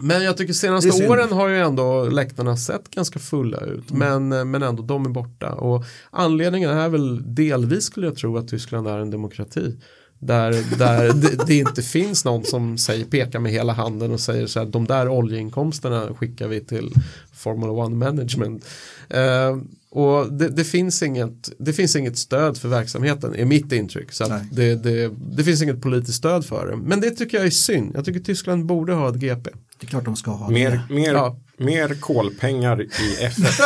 men 0.01 0.23
jag 0.25 0.37
tycker 0.37 0.53
senaste 0.53 1.09
åren 1.09 1.33
har 1.33 1.49
ju 1.49 1.59
ändå 1.59 2.05
läktarna 2.05 2.57
sett 2.57 2.91
ganska 2.91 3.19
fulla 3.19 3.61
ut. 3.61 3.91
Men, 3.91 4.33
eh, 4.33 4.45
men 4.45 4.63
ändå, 4.63 4.83
de 4.83 5.07
är 5.07 5.11
borta. 5.11 5.53
Och 5.53 5.85
anledningen 6.11 6.71
är 6.71 6.89
väl 6.89 7.35
delvis 7.35 7.85
skulle 7.85 8.07
jag 8.07 8.17
tro 8.17 8.37
att 8.37 8.49
Tyskland 8.49 8.89
är 8.89 8.99
en 8.99 9.11
demokrati. 9.11 9.77
Där, 10.19 10.79
där 10.79 11.13
det, 11.13 11.47
det 11.47 11.55
inte 11.55 11.83
finns 11.83 12.25
någon 12.25 12.45
som 12.45 12.79
säger, 12.79 13.05
pekar 13.05 13.39
med 13.39 13.53
hela 13.53 13.73
handen 13.73 14.13
och 14.13 14.21
säger 14.21 14.47
så 14.47 14.59
här, 14.59 14.67
de 14.67 14.87
där 14.87 15.09
oljeinkomsterna 15.09 16.15
skickar 16.15 16.49
vi 16.49 16.61
till 16.61 16.91
Formula 17.33 17.73
One 17.73 17.97
Management. 17.97 18.67
Eh, 19.09 19.57
och 19.91 20.33
det, 20.33 20.49
det, 20.49 20.65
finns 20.65 21.03
inget, 21.03 21.53
det 21.59 21.73
finns 21.73 21.97
inget 21.97 22.19
stöd 22.19 22.59
för 22.59 22.69
verksamheten, 22.69 23.35
är 23.35 23.45
mitt 23.45 23.73
intryck. 23.73 24.13
Så 24.13 24.41
det, 24.53 24.75
det, 24.75 25.11
det 25.37 25.45
finns 25.45 25.63
inget 25.63 25.83
politiskt 25.83 26.19
stöd 26.19 26.45
för 26.45 26.67
det. 26.67 26.77
Men 26.77 27.01
det 27.01 27.11
tycker 27.11 27.37
jag 27.37 27.47
är 27.47 27.51
synd. 27.51 27.93
Jag 27.95 28.05
tycker 28.05 28.21
Tyskland 28.21 28.67
borde 28.67 28.93
ha 28.93 29.09
ett 29.09 29.17
GP. 29.17 29.51
Det 29.81 29.87
är 29.87 29.89
klart 29.89 30.05
de 30.05 30.17
ska 30.17 30.31
ha 30.31 30.51
Mer, 30.51 30.71
det. 30.89 30.95
mer, 30.95 31.13
Ja. 31.15 31.37
mer 31.57 32.01
kolpengar 32.01 32.83
i 32.83 32.87
F1. 33.21 33.61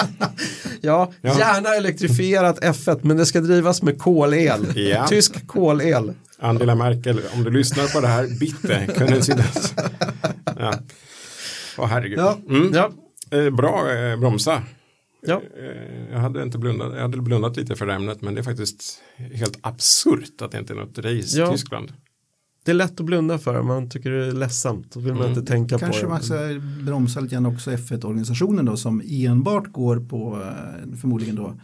Ja, 0.80 1.12
Ja. 1.20 1.38
gärna 1.38 1.68
elektrifierat 1.74 2.60
F1 2.60 2.98
men 3.02 3.16
det 3.16 3.26
ska 3.26 3.40
drivas 3.40 3.82
med 3.82 3.98
kolel. 3.98 4.66
Ja. 4.90 5.06
Tysk 5.06 5.46
kolel. 5.46 6.12
Angela 6.38 6.74
Merkel, 6.74 7.20
om 7.34 7.44
du 7.44 7.50
lyssnar 7.50 7.86
på 7.94 8.00
det 8.00 8.06
här, 8.06 8.38
bitte, 8.40 8.86
kunde. 8.96 9.44
Ja. 10.58 10.74
Åh 11.78 11.86
herregud. 11.86 12.18
Ja. 12.18 12.38
Mm. 12.48 12.70
Ja, 12.74 12.90
Eh, 13.30 13.50
bra 13.50 13.92
eh, 13.94 14.16
bromsa. 14.18 14.62
ja. 15.26 15.34
Eh, 15.60 16.12
jag 16.12 16.18
hade 16.18 16.42
inte 16.42 16.58
blundat, 16.58 16.92
jag 16.94 17.02
hade 17.02 17.18
blundat 17.20 17.56
lite 17.56 17.76
för 17.76 17.88
ämnet, 17.88 18.22
men 18.22 18.34
det 18.34 18.40
är 18.40 18.42
faktiskt 18.42 18.98
helt 19.34 19.58
absurt 19.60 20.42
att 20.42 20.50
det 20.52 20.58
inte 20.58 20.72
är 20.72 20.76
något 20.76 20.98
race 20.98 21.38
Ja. 21.38 21.48
i 21.48 21.52
Tyskland. 21.52 21.92
Det 22.66 22.72
är 22.72 22.74
lätt 22.74 23.00
att 23.00 23.06
blunda 23.06 23.38
för 23.38 23.62
man 23.62 23.90
tycker 23.90 24.10
det 24.10 24.26
är 24.26 24.32
ledsamt. 24.32 24.92
Då 24.92 25.00
vill 25.00 25.14
man 25.14 25.28
inte 25.28 25.42
tänka 25.42 25.78
Kanske 25.78 26.02
på 26.02 26.08
man 26.08 26.18
det. 26.18 26.24
ska 26.24 26.36
bromsa 26.84 27.20
lite 27.20 27.34
grann 27.34 27.46
också 27.46 27.70
F1-organisationen 27.70 28.64
då 28.64 28.76
som 28.76 29.02
enbart 29.04 29.72
går 29.72 30.00
på 30.00 30.42
eh, 30.42 30.96
förmodligen 30.96 31.34
då 31.34 31.54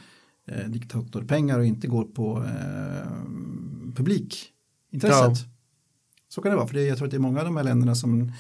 eh, 0.49 0.69
diktatorpengar 0.69 1.59
och 1.59 1.65
inte 1.65 1.87
går 1.87 2.05
på 2.05 2.45
eh, 2.45 3.11
publikintresset. 3.95 5.13
Ja. 5.13 5.35
Så 6.29 6.43
kan 6.43 6.51
det 6.51 6.57
vara, 6.57 6.67
för 6.67 6.75
det, 6.75 6.83
jag 6.83 6.97
tror 6.97 7.07
att 7.07 7.11
det 7.11 7.17
är 7.17 7.19
många 7.19 7.39
av 7.39 7.45
de 7.45 7.57
här 7.57 7.65
länderna 7.65 7.95
som 7.95 8.33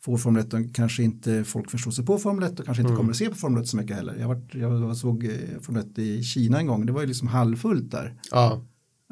får 0.00 0.18
Formel 0.18 0.42
1 0.42 0.54
och 0.54 0.74
kanske 0.74 1.02
inte 1.02 1.44
folk 1.44 1.70
förstår 1.70 1.90
sig 1.90 2.06
på 2.06 2.18
Formel 2.18 2.44
1 2.44 2.60
och 2.60 2.66
kanske 2.66 2.82
inte 2.82 2.96
kommer 2.96 3.10
att 3.10 3.16
se 3.16 3.28
på 3.28 3.36
Formel 3.36 3.62
1 3.62 3.68
så 3.68 3.76
mycket 3.76 3.96
heller. 3.96 4.16
Jag, 4.20 4.28
varit, 4.28 4.54
jag 4.54 4.96
såg 4.96 5.24
eh, 5.24 5.60
Formel 5.60 5.82
1 5.82 5.98
i 5.98 6.22
Kina 6.22 6.58
en 6.58 6.66
gång, 6.66 6.86
det 6.86 6.92
var 6.92 7.00
ju 7.00 7.06
liksom 7.06 7.28
halvfullt 7.28 7.90
där. 7.90 8.20
Ja, 8.30 8.62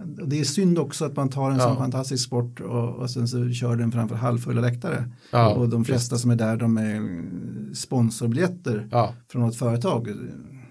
Det 0.05 0.41
är 0.41 0.45
synd 0.45 0.79
också 0.79 1.05
att 1.05 1.17
man 1.17 1.29
tar 1.29 1.51
en 1.51 1.57
Ja. 1.57 1.63
sån 1.65 1.77
fantastisk 1.77 2.25
sport 2.25 2.61
och, 2.61 2.97
och 2.97 3.11
sen 3.11 3.29
så 3.29 3.51
kör 3.51 3.77
den 3.77 3.93
framför 3.93 4.17
halvfulla 4.17 4.61
läktare. 4.61 5.11
Ja, 5.31 5.55
och 5.55 5.69
de 5.69 5.85
flesta 5.85 6.19
som 6.19 6.31
är 6.31 6.37
där 6.37 6.57
de 6.57 6.77
är 6.79 7.01
sponsorbiljetter 7.75 8.89
ja. 8.91 9.15
från 9.29 9.43
något 9.43 9.57
företag. 9.57 10.09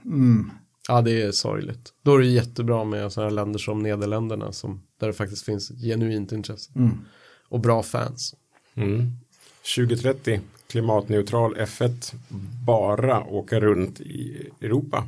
Mm. 0.05 0.51
ja, 0.87 1.01
det 1.01 1.21
är 1.21 1.31
sorgligt. 1.31 1.93
Då 2.03 2.15
är 2.15 2.19
det 2.19 2.25
jättebra 2.25 2.83
med 2.83 3.11
sådana 3.11 3.29
här 3.29 3.35
länder 3.35 3.59
som 3.59 3.79
Nederländerna 3.79 4.51
som, 4.51 4.81
där 4.99 5.07
det 5.07 5.13
faktiskt 5.13 5.45
finns 5.45 5.71
ett 5.71 5.81
genuint 5.81 6.31
intresse. 6.31 6.71
Mm. 6.75 6.97
Och 7.49 7.59
bra 7.59 7.83
fans. 7.83 8.35
Mm. 8.75 9.11
2030, 9.75 10.41
klimatneutral 10.67 11.55
F1, 11.55 12.15
bara 12.65 13.23
åka 13.23 13.59
runt 13.59 13.99
i 13.99 14.49
Europa. 14.61 15.07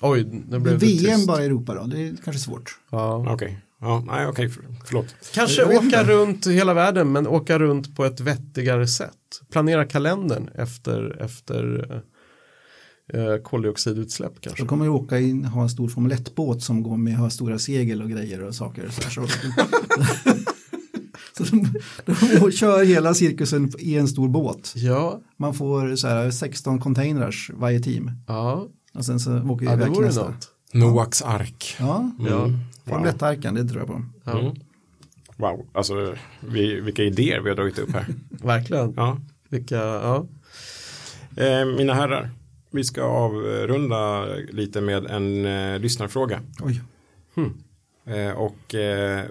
Oj, 0.00 0.24
nu 0.48 0.58
blev 0.58 0.78
det 0.78 0.86
VM 0.86 1.14
tyst. 1.16 1.26
bara 1.26 1.42
i 1.42 1.46
Europa 1.46 1.74
då, 1.74 1.84
det 1.86 2.08
är 2.08 2.16
kanske 2.24 2.42
svårt. 2.42 2.78
Ja. 2.90 3.32
Okej, 3.32 3.58
ja, 3.80 4.04
nej 4.06 4.26
okej, 4.26 4.48
för, 4.48 4.64
förlåt. 4.86 5.06
Kanske 5.34 5.64
åka 5.64 5.76
inte. 5.84 6.04
runt 6.04 6.46
hela 6.46 6.74
världen 6.74 7.12
men 7.12 7.26
åka 7.26 7.58
runt 7.58 7.96
på 7.96 8.04
ett 8.04 8.20
vettigare 8.20 8.86
sätt. 8.86 9.10
Planera 9.52 9.84
kalendern 9.84 10.48
efter, 10.54 11.22
efter 11.22 11.84
eh, 13.12 13.36
koldioxidutsläpp 13.44 14.40
kanske. 14.40 14.62
De 14.62 14.68
kommer 14.68 14.84
ju 14.84 14.90
åka 14.90 15.18
in, 15.20 15.44
ha 15.44 15.62
en 15.62 15.68
stor 15.70 15.88
Formel 15.88 16.12
1-båt 16.12 16.62
som 16.62 16.82
går 16.82 16.96
med, 16.96 17.16
har 17.16 17.30
stora 17.30 17.58
segel 17.58 18.02
och 18.02 18.10
grejer 18.10 18.42
och 18.42 18.54
saker. 18.54 18.88
Så, 18.88 19.02
här, 19.02 19.10
så, 19.10 19.26
så 21.44 21.56
de, 21.56 21.68
de 22.40 22.50
kör 22.52 22.84
hela 22.84 23.14
cirkusen 23.14 23.72
i 23.78 23.96
en 23.96 24.08
stor 24.08 24.28
båt. 24.28 24.72
Ja, 24.76 25.20
Man 25.36 25.54
får 25.54 25.96
så 25.96 26.08
här 26.08 26.30
16 26.30 26.78
containers 26.80 27.50
varje 27.54 27.80
team. 27.80 28.10
ja, 28.28 28.68
Och 28.94 29.04
sen 29.04 29.20
så 29.20 29.38
åker 29.38 29.60
vi 29.60 29.66
ja 29.66 29.72
iväg 29.72 29.94
till 29.94 30.02
nästa. 30.02 30.24
något. 30.28 30.48
Noaks 30.72 31.22
ark. 31.22 31.76
Ja, 31.78 32.10
Ja, 32.28 32.50
Formel 32.84 33.14
1-arken, 33.14 33.54
det 33.54 33.64
tror 33.64 33.78
jag 33.80 33.86
på. 33.86 34.02
ja. 34.24 34.38
Mm. 34.40 34.54
Wow, 35.36 35.66
alltså 35.72 36.14
vi, 36.40 36.80
vilka 36.80 37.02
idéer 37.02 37.40
vi 37.40 37.48
har 37.48 37.56
dragit 37.56 37.78
upp 37.78 37.92
här. 37.92 38.06
verkligen. 38.30 38.94
Ja. 38.96 39.18
Vilka, 39.48 39.76
ja. 39.76 40.26
Eh, 41.36 41.64
mina 41.76 41.94
herrar, 41.94 42.30
vi 42.70 42.84
ska 42.84 43.02
avrunda 43.02 44.24
lite 44.50 44.80
med 44.80 45.06
en 45.06 45.44
eh, 45.44 45.78
lyssnarfråga. 45.78 46.40
Oj, 46.62 46.80
Eh, 48.06 48.30
och 48.30 48.74
eh, 48.74 49.24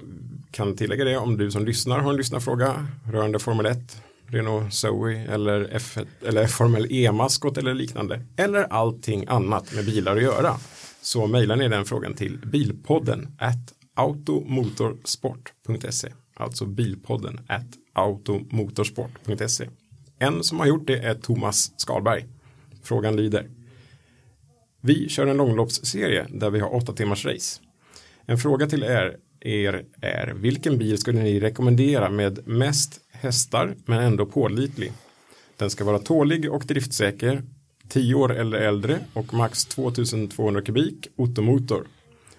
kan 0.51 0.75
tillägga 0.75 1.03
det 1.05 1.17
om 1.17 1.37
du 1.37 1.51
som 1.51 1.65
lyssnar 1.65 1.99
har 1.99 2.09
en 2.09 2.17
lyssnarfråga 2.17 2.87
rörande 3.11 3.39
Formel 3.39 3.65
1, 3.65 4.01
Renault 4.33 4.73
Zoe 4.73 5.15
eller, 5.15 5.67
F1, 5.67 6.07
eller 6.25 6.47
Formel 6.47 6.87
E-maskot 6.89 7.57
eller 7.57 7.73
liknande. 7.73 8.21
Eller 8.37 8.63
allting 8.63 9.25
annat 9.27 9.75
med 9.75 9.85
bilar 9.85 10.15
att 10.15 10.23
göra. 10.23 10.55
Så 11.01 11.27
mejlar 11.27 11.55
ni 11.55 11.69
den 11.69 11.85
frågan 11.85 12.13
till 12.13 12.37
bilpodden 12.37 13.35
at 13.39 13.73
automotorsport.se. 13.93 16.11
Alltså 16.35 16.65
bilpodden 16.65 17.39
at 17.47 17.67
automotorsport.se. 17.93 19.69
En 20.19 20.43
som 20.43 20.59
har 20.59 20.65
gjort 20.65 20.87
det 20.87 20.97
är 20.97 21.15
Thomas 21.15 21.71
Skalberg. 21.77 22.25
Frågan 22.83 23.15
lyder. 23.15 23.49
Vi 24.81 25.09
kör 25.09 25.27
en 25.27 25.37
långloppsserie 25.37 26.27
där 26.29 26.49
vi 26.49 26.59
har 26.59 26.75
åtta 26.75 26.93
timmars 26.93 27.25
race. 27.25 27.61
En 28.25 28.37
fråga 28.37 28.67
till 28.67 28.83
er, 28.83 29.17
er 29.43 29.85
är 30.01 30.33
vilken 30.35 30.77
bil 30.77 30.97
skulle 30.97 31.23
ni 31.23 31.39
rekommendera 31.39 32.09
med 32.09 32.47
mest 32.47 33.01
hästar 33.11 33.75
men 33.85 34.03
ändå 34.03 34.25
pålitlig? 34.25 34.91
Den 35.57 35.69
ska 35.69 35.83
vara 35.83 35.99
tålig 35.99 36.51
och 36.51 36.63
driftsäker, 36.67 37.43
10 37.87 38.15
år 38.15 38.35
eller 38.35 38.57
äldre 38.57 38.99
och 39.13 39.33
max 39.33 39.65
2200 39.65 40.61
kubik 40.61 41.07
Ottomotor. 41.15 41.87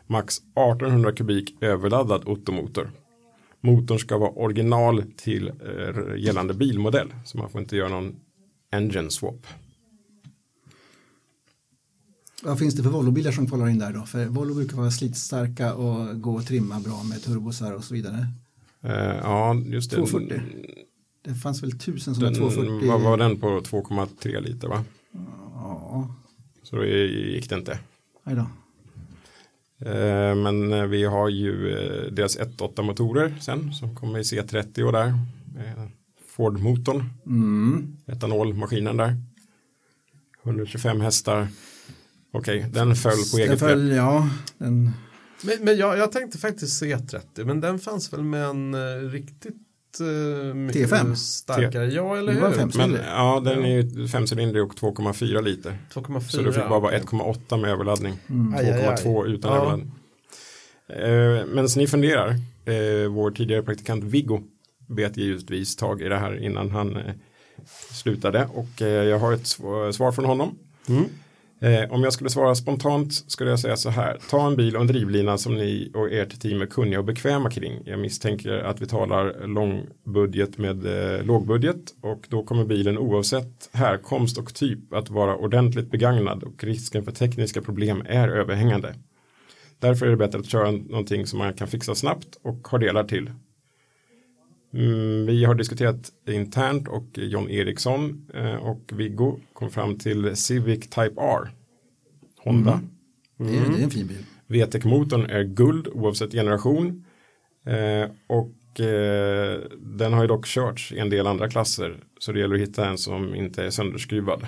Max 0.07 0.39
1800 0.39 1.13
kubik 1.13 1.57
överladdad 1.61 2.23
Ottomotor. 2.29 2.91
Motorn 3.61 3.99
ska 3.99 4.19
vara 4.19 4.31
original 4.31 5.05
till 5.17 5.49
eh, 5.49 6.17
gällande 6.17 6.55
bilmodell 6.55 7.15
så 7.25 7.39
man 7.39 7.51
får 7.51 7.61
inte 7.61 7.77
göra 7.77 7.89
någon 7.89 8.17
engine 8.73 9.11
swap 9.11 9.47
vad 12.45 12.59
finns 12.59 12.75
det 12.75 12.83
för 12.83 12.91
Volvobilar 12.91 13.33
som 13.33 13.47
kvalar 13.47 13.69
in 13.69 13.79
där 13.79 13.93
då? 13.93 14.03
För 14.07 14.27
Volvo 14.27 14.55
brukar 14.55 14.77
vara 14.77 14.91
slitstarka 14.91 15.75
och 15.75 16.21
gå 16.21 16.35
och 16.35 16.47
trimma 16.47 16.81
bra 16.81 17.03
med 17.03 17.23
turbosar 17.23 17.73
och 17.73 17.85
så 17.85 17.95
vidare. 17.95 18.27
Eh, 18.83 18.93
ja, 19.23 19.55
just 19.55 19.91
det. 19.91 19.97
240. 19.97 20.41
Det 21.25 21.35
fanns 21.35 21.63
väl 21.63 21.79
tusen 21.79 22.15
som 22.15 22.25
Den, 22.25 22.33
var 22.43 22.51
240. 22.51 22.89
vad 22.89 23.01
var 23.01 23.17
den 23.17 23.41
på 23.41 23.47
2,3 23.61 24.41
liter 24.41 24.69
va? 24.69 24.85
Ja, 25.55 26.15
Så 26.63 26.77
då 26.77 26.85
gick 26.85 27.49
det 27.49 27.55
inte. 27.57 27.79
nej 28.25 28.35
då. 28.37 28.47
Eh, 29.91 30.35
Men 30.35 30.73
eh, 30.73 30.85
vi 30.87 31.05
har 31.05 31.29
ju 31.29 31.73
eh, 31.79 32.13
deras 32.13 32.39
1.8 32.39 32.83
motorer 32.83 33.35
sen 33.41 33.73
som 33.75 33.95
kommer 33.97 34.19
i 34.19 34.23
C30 34.23 34.83
och 34.83 34.93
där. 34.93 35.07
Eh, 35.59 35.85
Ford-motorn, 36.37 37.05
Mm. 37.27 37.97
etanolmaskinen 38.07 38.97
där. 38.97 39.17
125 40.43 41.01
hästar. 41.01 41.49
Okej, 42.35 42.67
den 42.73 42.97
föll 42.97 43.13
på 43.13 43.37
Den 43.37 43.41
eget 43.41 43.49
grepp. 43.51 43.59
föll, 43.71 43.91
ja, 43.93 44.29
den, 44.59 44.91
Men, 45.43 45.57
men 45.61 45.77
jag, 45.77 45.99
jag 45.99 46.13
tänkte 46.13 46.39
faktiskt 46.39 46.83
C30, 46.83 47.45
men 47.45 47.61
den 47.61 47.79
fanns 47.79 48.13
väl 48.13 48.23
med 48.23 48.45
en 48.45 48.75
uh, 48.75 49.11
riktigt 49.11 49.55
uh, 50.01 50.55
mycket 50.55 50.91
T5. 50.91 51.15
starkare. 51.15 51.87
Ja, 51.87 52.17
eller 52.17 52.35
Det 52.35 52.41
var 52.41 52.51
hur? 52.51 52.79
Men 52.79 52.97
ja, 53.09 53.41
den 53.45 53.65
är 53.65 53.69
ju 53.83 54.09
femcylindrig 54.09 54.63
och 54.65 54.75
2,4 54.75 55.43
liter. 55.43 55.79
2,4. 55.95 56.21
Så 56.21 56.43
du 56.43 56.53
fick 56.53 56.69
bara 56.69 56.81
vara 56.81 56.97
okej. 57.03 57.19
1,8 57.49 57.61
med 57.61 57.71
överladdning. 57.71 58.15
Aj. 58.57 58.65
2,2 58.65 59.27
utan 59.27 59.51
Ja. 59.53 59.57
överladdning. 59.59 59.93
Eh, 60.89 61.47
Men 61.47 61.69
ni 61.77 61.87
funderar, 61.87 62.29
eh, 62.65 63.09
vår 63.11 63.31
tidigare 63.31 63.63
praktikant 63.63 64.05
Viggo 64.05 64.41
bet 64.89 65.17
givetvis 65.17 65.77
tag 65.77 66.03
i 66.03 66.09
det 66.09 66.17
här 66.19 66.43
innan 66.45 66.71
han 66.71 66.97
eh, 66.97 67.03
slutade 67.93 68.49
och 68.55 68.83
eh, 68.83 68.89
jag 68.89 69.19
har 69.19 69.33
ett 69.33 69.43
sv- 69.45 69.93
svar 69.93 70.13
från 70.13 70.25
honom. 70.25 70.59
Mm. 70.89 71.05
Eh, 71.65 71.91
om 71.91 72.03
jag 72.03 72.13
skulle 72.13 72.31
svara 72.31 72.55
spontant 72.55 73.15
skulle 73.15 73.51
jag 73.51 73.61
säga 73.61 73.77
så 73.77 73.91
här. 73.91 74.19
Ta 74.31 74.47
en 74.47 74.57
bil 74.57 74.77
och 74.77 74.81
en 74.81 74.87
drivlina 74.87 75.39
som 75.39 75.55
ni 75.55 75.91
och 75.95 76.13
ert 76.13 76.41
team 76.41 76.63
är 76.63 76.67
kunniga 76.67 76.99
och 76.99 77.05
bekväma 77.05 77.51
kring. 77.51 77.83
Jag 77.85 77.99
misstänker 77.99 78.53
att 78.53 78.83
vi 78.83 78.87
talar 78.87 79.47
långbudget 79.47 80.59
med 80.59 80.87
eh, 80.87 81.25
lågbudget 81.25 81.95
och 82.01 82.27
då 82.29 82.43
kommer 82.43 82.65
bilen 82.65 82.99
oavsett 82.99 83.71
härkomst 83.73 84.39
och 84.39 84.55
typ 84.55 84.93
att 84.93 85.11
vara 85.11 85.37
ordentligt 85.37 85.91
begagnad 85.91 86.43
och 86.43 86.65
risken 86.65 87.05
för 87.05 87.13
tekniska 87.13 87.63
problem 87.63 88.03
är 88.09 88.29
överhängande. 88.29 88.95
Därför 89.79 90.07
är 90.07 90.11
det 90.11 90.17
bättre 90.17 90.39
att 90.39 90.47
köra 90.47 90.71
någonting 90.71 91.27
som 91.27 91.39
man 91.39 91.55
kan 91.55 91.69
fixa 91.69 91.95
snabbt 91.95 92.39
och 92.43 92.69
har 92.69 92.79
delar 92.79 93.05
till. 93.05 93.31
Mm, 94.75 95.27
vi 95.27 95.45
har 95.45 95.55
diskuterat 95.55 96.13
internt 96.29 96.89
och 96.89 97.07
John 97.15 97.51
Eriksson 97.51 98.31
eh, 98.35 98.55
och 98.55 98.91
Viggo 98.93 99.41
kom 99.53 99.71
fram 99.71 99.99
till 99.99 100.37
Civic 100.37 100.81
Type 100.81 101.21
R. 101.21 101.51
Honda. 102.39 102.81
Det, 103.39 103.45
är, 103.45 103.49
det 103.49 103.81
är 103.81 103.85
en 103.85 103.91
fin 103.91 104.07
bil. 104.07 104.25
VTEC-motorn 104.47 105.31
är 105.31 105.43
guld 105.45 105.89
oavsett 105.89 106.33
generation. 106.33 107.05
Eh, 107.67 108.11
och 108.27 108.81
eh, 108.81 109.61
den 109.81 110.13
har 110.13 110.23
ju 110.23 110.29
dock 110.29 110.47
körts 110.47 110.93
i 110.93 110.99
en 110.99 111.11
del 111.11 111.27
andra 111.27 111.49
klasser. 111.49 111.97
Så 112.19 112.33
det 112.33 112.41
gäller 112.41 112.55
att 112.55 112.61
hitta 112.61 112.89
en 112.89 112.99
som 112.99 113.35
inte 113.35 113.65
är 113.65 113.71
sönderskruvad. 113.71 114.47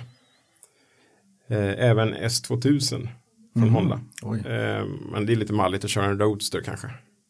Eh, 1.47 1.87
även 1.89 2.13
S2000 2.13 3.07
från 3.53 3.69
Honda. 3.69 4.01
Oj. 4.21 4.39
Eh, 4.39 4.85
men 5.11 5.25
det 5.25 5.33
är 5.33 5.35
lite 5.35 5.53
malligt 5.53 5.83
att 5.83 5.89
köra 5.89 6.05
en 6.05 6.19
Roadster 6.19 6.61
kanske. 6.61 6.87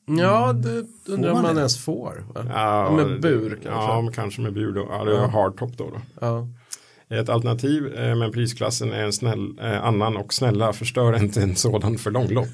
Ja, 0.09 0.53
det 0.53 0.85
undrar 1.11 1.29
om 1.29 1.35
man 1.35 1.43
man 1.43 1.55
det? 1.55 1.59
ens 1.61 1.77
får. 1.85 2.23
Ja, 2.35 2.91
med 2.91 3.21
bur 3.21 3.49
kanske. 3.49 3.69
Ja, 3.69 4.01
men 4.01 4.13
kanske 4.13 4.41
med 4.41 4.53
bur 4.53 4.71
då. 4.73 4.87
Ja, 4.91 5.03
det 5.03 5.11
är 5.11 5.21
Ja. 5.21 5.27
hardtop 5.27 5.77
då. 5.77 5.89
då. 5.89 6.01
Ja. 6.21 6.47
Ett 7.09 7.29
alternativ 7.29 7.87
eh, 7.95 8.15
men 8.15 8.31
prisklassen 8.31 8.91
är 8.93 9.03
en 9.03 9.13
snäll, 9.13 9.59
eh, 9.61 9.83
annan 9.85 10.17
och 10.17 10.33
snälla 10.33 10.73
förstör 10.73 11.17
inte 11.23 11.41
en 11.41 11.55
sådan 11.55 11.97
för 11.97 12.11
långlopp. 12.11 12.47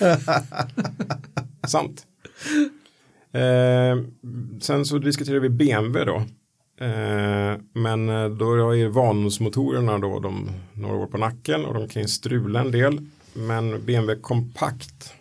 Sant. 1.66 2.06
Eh, 3.32 4.04
sen 4.60 4.84
så 4.84 4.98
diskuterar 4.98 5.40
vi 5.40 5.48
BMW 5.48 6.04
då. 6.04 6.16
Eh, 6.86 7.58
men 7.74 8.08
eh, 8.08 8.28
då 8.28 8.74
är 8.74 8.88
Vanos-motorerna 8.88 9.98
då 9.98 10.20
de 10.20 10.50
några 10.72 10.94
år 10.96 11.06
på 11.06 11.18
nacken 11.18 11.64
och 11.64 11.74
de 11.74 11.88
kan 11.88 12.02
ju 12.02 12.08
strula 12.08 12.60
en 12.60 12.70
del. 12.70 13.06
Men 13.34 13.70
BMW 13.86 14.20
Kompakt 14.22 15.12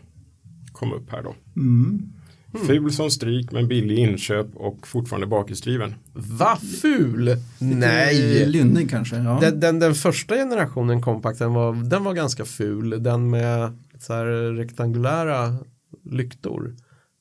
kom 0.80 0.94
upp 0.94 1.12
här 1.12 1.24
då. 1.24 1.36
Ful 2.68 2.92
som 2.92 3.12
stryk 3.12 3.52
men 3.52 3.68
billig 3.68 3.98
inköp 3.98 4.56
och 4.56 4.88
fortfarande 4.88 5.28
bakhjulsdriven. 5.28 5.96
Va 6.14 6.58
ful? 6.82 7.28
Eh, 7.28 7.38
Nej. 7.60 8.46
Lynning 8.46 8.88
kanske. 8.88 9.16
Ja. 9.16 9.38
Den, 9.42 9.60
den, 9.60 9.80
den 9.80 9.96
första 9.96 10.36
generationen 10.36 11.02
kompakten 11.02 11.54
var, 11.54 11.90
den 11.90 12.04
var 12.04 12.14
ganska 12.14 12.46
ful. 12.46 13.04
Den 13.04 13.30
med 13.30 13.78
så 14.00 14.14
här 14.14 14.26
rektangulära 14.54 15.56
lyktor. 16.04 16.76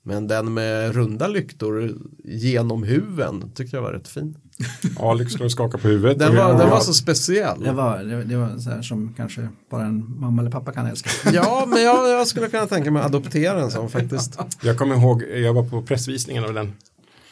Men 0.09 0.27
den 0.27 0.55
med 0.55 0.95
runda 0.95 1.29
lyktor 1.29 1.95
genom 2.25 2.83
huven 2.83 3.51
tyckte 3.55 3.77
jag 3.77 3.83
var 3.83 3.93
rätt 3.93 4.09
fin. 4.09 4.37
Alex 4.99 5.33
står 5.33 5.45
och 5.45 5.53
skakar 5.53 5.79
på 5.79 5.89
huvudet. 5.89 6.19
Den 6.19 6.37
var, 6.37 6.59
den 6.59 6.71
var 6.71 6.81
så 6.81 6.95
speciell. 6.95 7.61
Det 7.61 7.73
var, 7.73 7.99
det, 7.99 8.25
det 8.25 8.37
var 8.37 8.59
så 8.59 8.71
här 8.71 8.83
som 8.83 9.15
kanske 9.17 9.49
bara 9.71 9.85
en 9.85 10.21
mamma 10.21 10.43
eller 10.43 10.51
pappa 10.51 10.73
kan 10.73 10.87
älska. 10.87 11.11
Ja, 11.33 11.65
men 11.69 11.83
jag, 11.83 12.11
jag 12.11 12.27
skulle 12.27 12.49
kunna 12.49 12.67
tänka 12.67 12.91
mig 12.91 13.01
att 13.01 13.07
adoptera 13.07 13.61
en 13.61 13.71
sån 13.71 13.91
faktiskt. 13.91 14.39
Jag 14.63 14.79
kommer 14.79 14.97
ihåg, 14.97 15.23
jag 15.23 15.55
var 15.55 15.63
på 15.63 15.83
pressvisningen 15.83 16.45
av 16.45 16.55
den. 16.55 16.73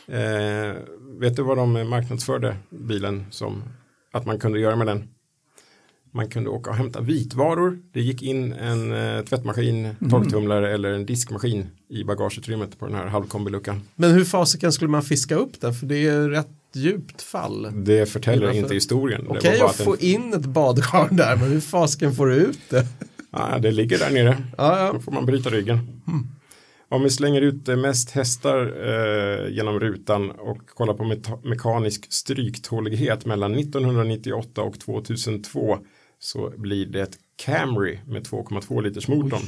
Eh, 0.09 0.77
vet 1.21 1.37
du 1.37 1.43
vad 1.43 1.57
de 1.57 1.89
marknadsförde 1.89 2.57
bilen 2.71 3.27
som 3.31 3.63
att 4.13 4.27
man 4.27 4.39
kunde 4.39 4.61
göra 4.61 4.77
med 4.77 4.87
den? 4.87 5.09
Man 6.17 6.29
kunde 6.29 6.51
åka 6.51 6.71
och 6.71 6.77
hämta 6.77 7.01
vitvaror. 7.01 7.79
Det 7.93 8.01
gick 8.01 8.23
in 8.23 8.53
en 8.53 8.93
eh, 8.93 9.25
tvättmaskin, 9.25 9.89
torktumlare 10.11 10.75
eller 10.75 10.93
en 10.93 11.07
diskmaskin 11.07 11.67
i 11.89 12.05
bagageutrymmet 12.05 12.79
på 12.79 12.87
den 12.87 12.95
här 12.95 13.07
halvkombiluckan. 13.07 13.83
Men 13.95 14.11
hur 14.11 14.25
fasiken 14.25 14.73
skulle 14.73 14.91
man 14.91 15.03
fiska 15.03 15.35
upp 15.35 15.61
den? 15.61 15.75
För 15.75 15.87
det 15.87 16.07
är 16.07 16.29
rätt 16.29 16.49
djupt 16.75 17.23
fall. 17.23 17.85
Det 17.85 18.07
förtäller 18.07 18.53
inte 18.53 18.75
historien. 18.75 19.25
Det 19.25 19.39
Okej 19.39 19.59
bara 19.59 19.69
att 19.69 19.77
få 19.77 19.97
in 19.97 20.35
ett 20.35 20.47
badkar 20.47 21.09
där, 21.11 21.37
men 21.37 21.49
hur 21.51 21.61
fasiken 21.61 22.15
får 22.15 22.27
du 22.27 22.35
ut 22.35 22.61
det? 22.71 22.87
ah, 23.31 23.59
det 23.59 23.71
ligger 23.71 23.99
där 23.99 24.11
nere. 24.11 24.37
Ja, 24.59 24.79
ja. 24.79 24.93
Då 24.93 25.01
får 25.01 25.13
man 25.13 25.27
bryta 25.27 25.51
ryggen. 25.51 25.79
Om 26.89 27.03
vi 27.03 27.11
slänger 27.11 27.41
ut 27.41 27.69
eh, 27.69 27.77
mest 27.77 28.11
hästar 28.11 28.59
eh, 28.87 29.55
genom 29.55 29.81
rutan 29.81 30.31
och 30.31 30.69
kollar 30.69 30.95
på 30.95 31.17
mekanisk 31.49 32.13
stryktålighet 32.13 33.27
mellan 33.27 33.55
1998 33.55 34.63
och 34.63 34.81
2002 34.81 35.79
så 36.19 36.53
blir 36.57 36.87
det 36.87 37.01
ett 37.03 37.19
Camry 37.37 37.99
med 38.07 38.23
2,2 38.27 38.83
liters 38.83 39.09
motorn. 39.09 39.41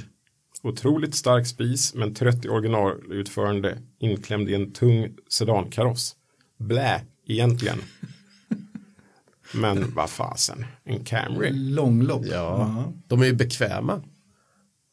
Otroligt 0.62 1.14
stark 1.14 1.46
spis 1.46 1.94
men 1.94 2.14
trött 2.14 2.44
i 2.44 2.48
originalutförande 2.48 3.78
inklämd 3.98 4.48
i 4.48 4.54
en 4.54 4.72
tung 4.72 5.08
sedankaross. 5.28 6.16
Blä, 6.58 7.00
egentligen. 7.26 7.78
Men 9.54 9.94
vad 9.94 10.10
fasen, 10.10 10.64
en 10.84 11.04
Camry. 11.04 11.50
Långlopp. 11.52 12.26
Ja, 12.26 12.92
de 13.06 13.20
är 13.22 13.26
ju 13.26 13.32
bekväma. 13.34 14.02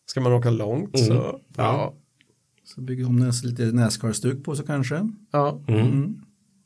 Ska 0.05 0.21
man 0.21 0.33
åka 0.33 0.49
långt 0.49 0.99
så, 0.99 1.13
Mm. 1.13 1.35
ja. 1.57 1.93
Så 2.63 2.81
bygger 2.81 3.05
om 3.05 3.15
näs, 3.19 3.43
lite 3.43 3.63
Nascar-stuk 3.71 4.43
på 4.43 4.55
så 4.55 4.63
kanske. 4.63 5.09
Ja, 5.31 5.59
Mm. 5.67 6.21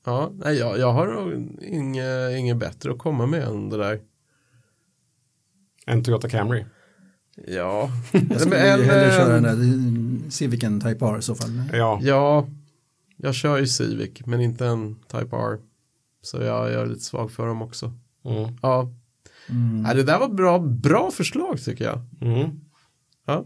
ja. 0.05 0.31
Nej, 0.37 0.57
jag, 0.57 0.79
jag 0.79 0.93
har 0.93 1.07
nog 1.07 1.57
inget, 1.63 2.37
inget 2.39 2.57
bättre 2.57 2.91
att 2.91 2.97
komma 2.97 3.25
med 3.25 3.43
än 3.43 3.69
det 3.69 3.77
där. 3.77 3.99
En 5.89 6.03
Toyota 6.03 6.29
Camry. 6.29 6.65
Ja, 7.47 7.89
Jag 8.11 8.41
skulle 8.41 8.55
Men, 8.55 8.79
ju 8.79 8.85
hellre 8.85 9.11
köra 9.11 9.39
den 9.39 9.43
där 9.43 10.29
Civicen 10.29 10.81
Type 10.81 11.05
R 11.05 11.17
i 11.19 11.21
så 11.21 11.35
fall. 11.35 11.63
Ja, 11.73 11.99
ja, 12.01 12.47
jag 13.17 13.35
kör 13.35 13.57
ju 13.57 13.67
Civic 13.67 14.25
men 14.25 14.41
inte 14.41 14.65
en 14.65 14.95
Type 14.95 15.35
R. 15.35 15.57
Så 16.21 16.37
jag, 16.37 16.71
jag 16.71 16.81
är 16.81 16.85
lite 16.85 17.03
svag 17.03 17.31
för 17.31 17.47
dem 17.47 17.61
också. 17.61 17.93
Mm. 18.25 18.57
Ja, 18.61 18.91
Nej, 19.83 19.95
det 19.95 20.03
där 20.03 20.19
var 20.19 20.29
bra, 20.29 20.59
bra 20.59 21.11
förslag 21.11 21.63
tycker 21.63 21.85
jag. 21.85 22.01
Mm. 22.21 22.49
Ja. 23.25 23.45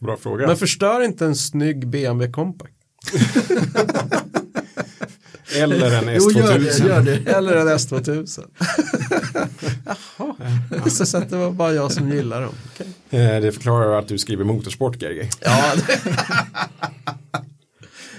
Bra 0.00 0.16
fråga. 0.16 0.46
Men 0.46 0.56
förstör 0.56 1.00
inte 1.04 1.26
en 1.26 1.36
snygg 1.36 1.88
BMW 1.88 2.32
Compact. 2.32 2.74
Eller 5.56 6.02
en 6.02 6.14
Jo, 6.20 6.30
gör 6.30 6.58
det, 6.58 6.70
S2000. 6.70 6.88
gör 6.88 7.02
det. 7.02 7.30
Eller 7.32 7.56
en 7.56 7.68
S2000. 7.68 8.44
Jaha, 10.18 10.90
så, 10.90 11.06
så 11.06 11.16
att 11.18 11.30
det 11.30 11.36
var 11.36 11.50
bara 11.50 11.72
jag 11.72 11.92
som 11.92 12.10
gillar 12.12 12.40
dem. 12.42 12.54
Okej. 12.74 12.86
Eh, 13.20 13.40
Det 13.42 13.52
förklarar 13.52 13.98
att 13.98 14.08
du 14.08 14.18
skriver 14.18 14.44
motorsport, 14.44 15.02
Gergi. 15.02 15.30
Ja, 15.40 15.72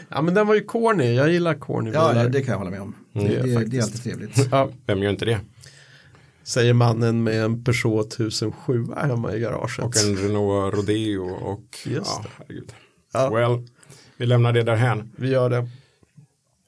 ja, 0.10 0.22
men 0.22 0.34
den 0.34 0.48
var 0.48 0.56
ju 0.56 0.62
corny. 0.64 1.14
Jag 1.16 1.32
gillar 1.32 1.54
corny 1.54 1.92
Ja, 1.94 2.10
bilar. 2.10 2.24
ja, 2.24 2.30
det 2.30 2.42
kan 2.42 2.52
jag 2.52 2.58
hålla 2.60 2.72
med 2.72 2.82
om. 2.82 2.96
Mm. 3.16 3.28
Det, 3.28 3.42
Det 3.42 3.54
är 3.54 3.66
det, 3.66 3.82
alltid 3.82 4.04
trevligt. 4.04 4.48
ja, 4.52 4.70
Vem 4.86 5.04
gör 5.04 5.10
inte 5.10 5.26
det? 5.26 5.40
säger 6.44 6.74
mannen 6.74 7.24
med 7.24 7.44
en 7.46 7.64
Peugeot 7.64 8.14
1007 8.14 8.86
hemma 8.98 9.34
i 9.36 9.40
garaget. 9.40 9.80
Och 9.86 9.98
en 9.98 10.18
Renault 10.18 10.74
Rodeo 10.76 11.24
och 11.30 11.64
Just 11.86 12.06
ja, 12.06 12.24
det. 12.24 12.30
herregud. 12.38 12.74
Ja. 13.14 13.30
Well, 13.30 13.68
vi 14.18 14.26
lämnar 14.26 14.54
det 14.54 14.64
därhän. 14.64 15.12
Vi 15.16 15.30
gör 15.30 15.50
det. 15.50 15.68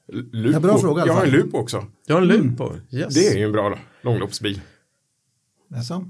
Lupo. 0.07 0.49
Ja, 0.51 0.59
bra 0.59 0.77
fråga 0.77 1.05
Jag 1.05 1.13
har 1.13 1.25
en. 1.25 1.31
Lupo 1.31 1.57
också. 1.57 1.85
Jag 2.05 2.15
har 2.15 2.21
en 2.21 2.27
Lupo. 2.27 2.73
Yes. 2.91 3.13
Det 3.13 3.27
är 3.27 3.37
ju 3.37 3.43
en 3.43 3.51
bra 3.51 3.79
långloppsbil. 4.01 4.61
Alltså, 5.75 6.05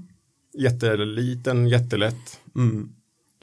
Jätteliten, 0.58 1.68
jättelätt. 1.68 2.40
mm. 2.56 2.92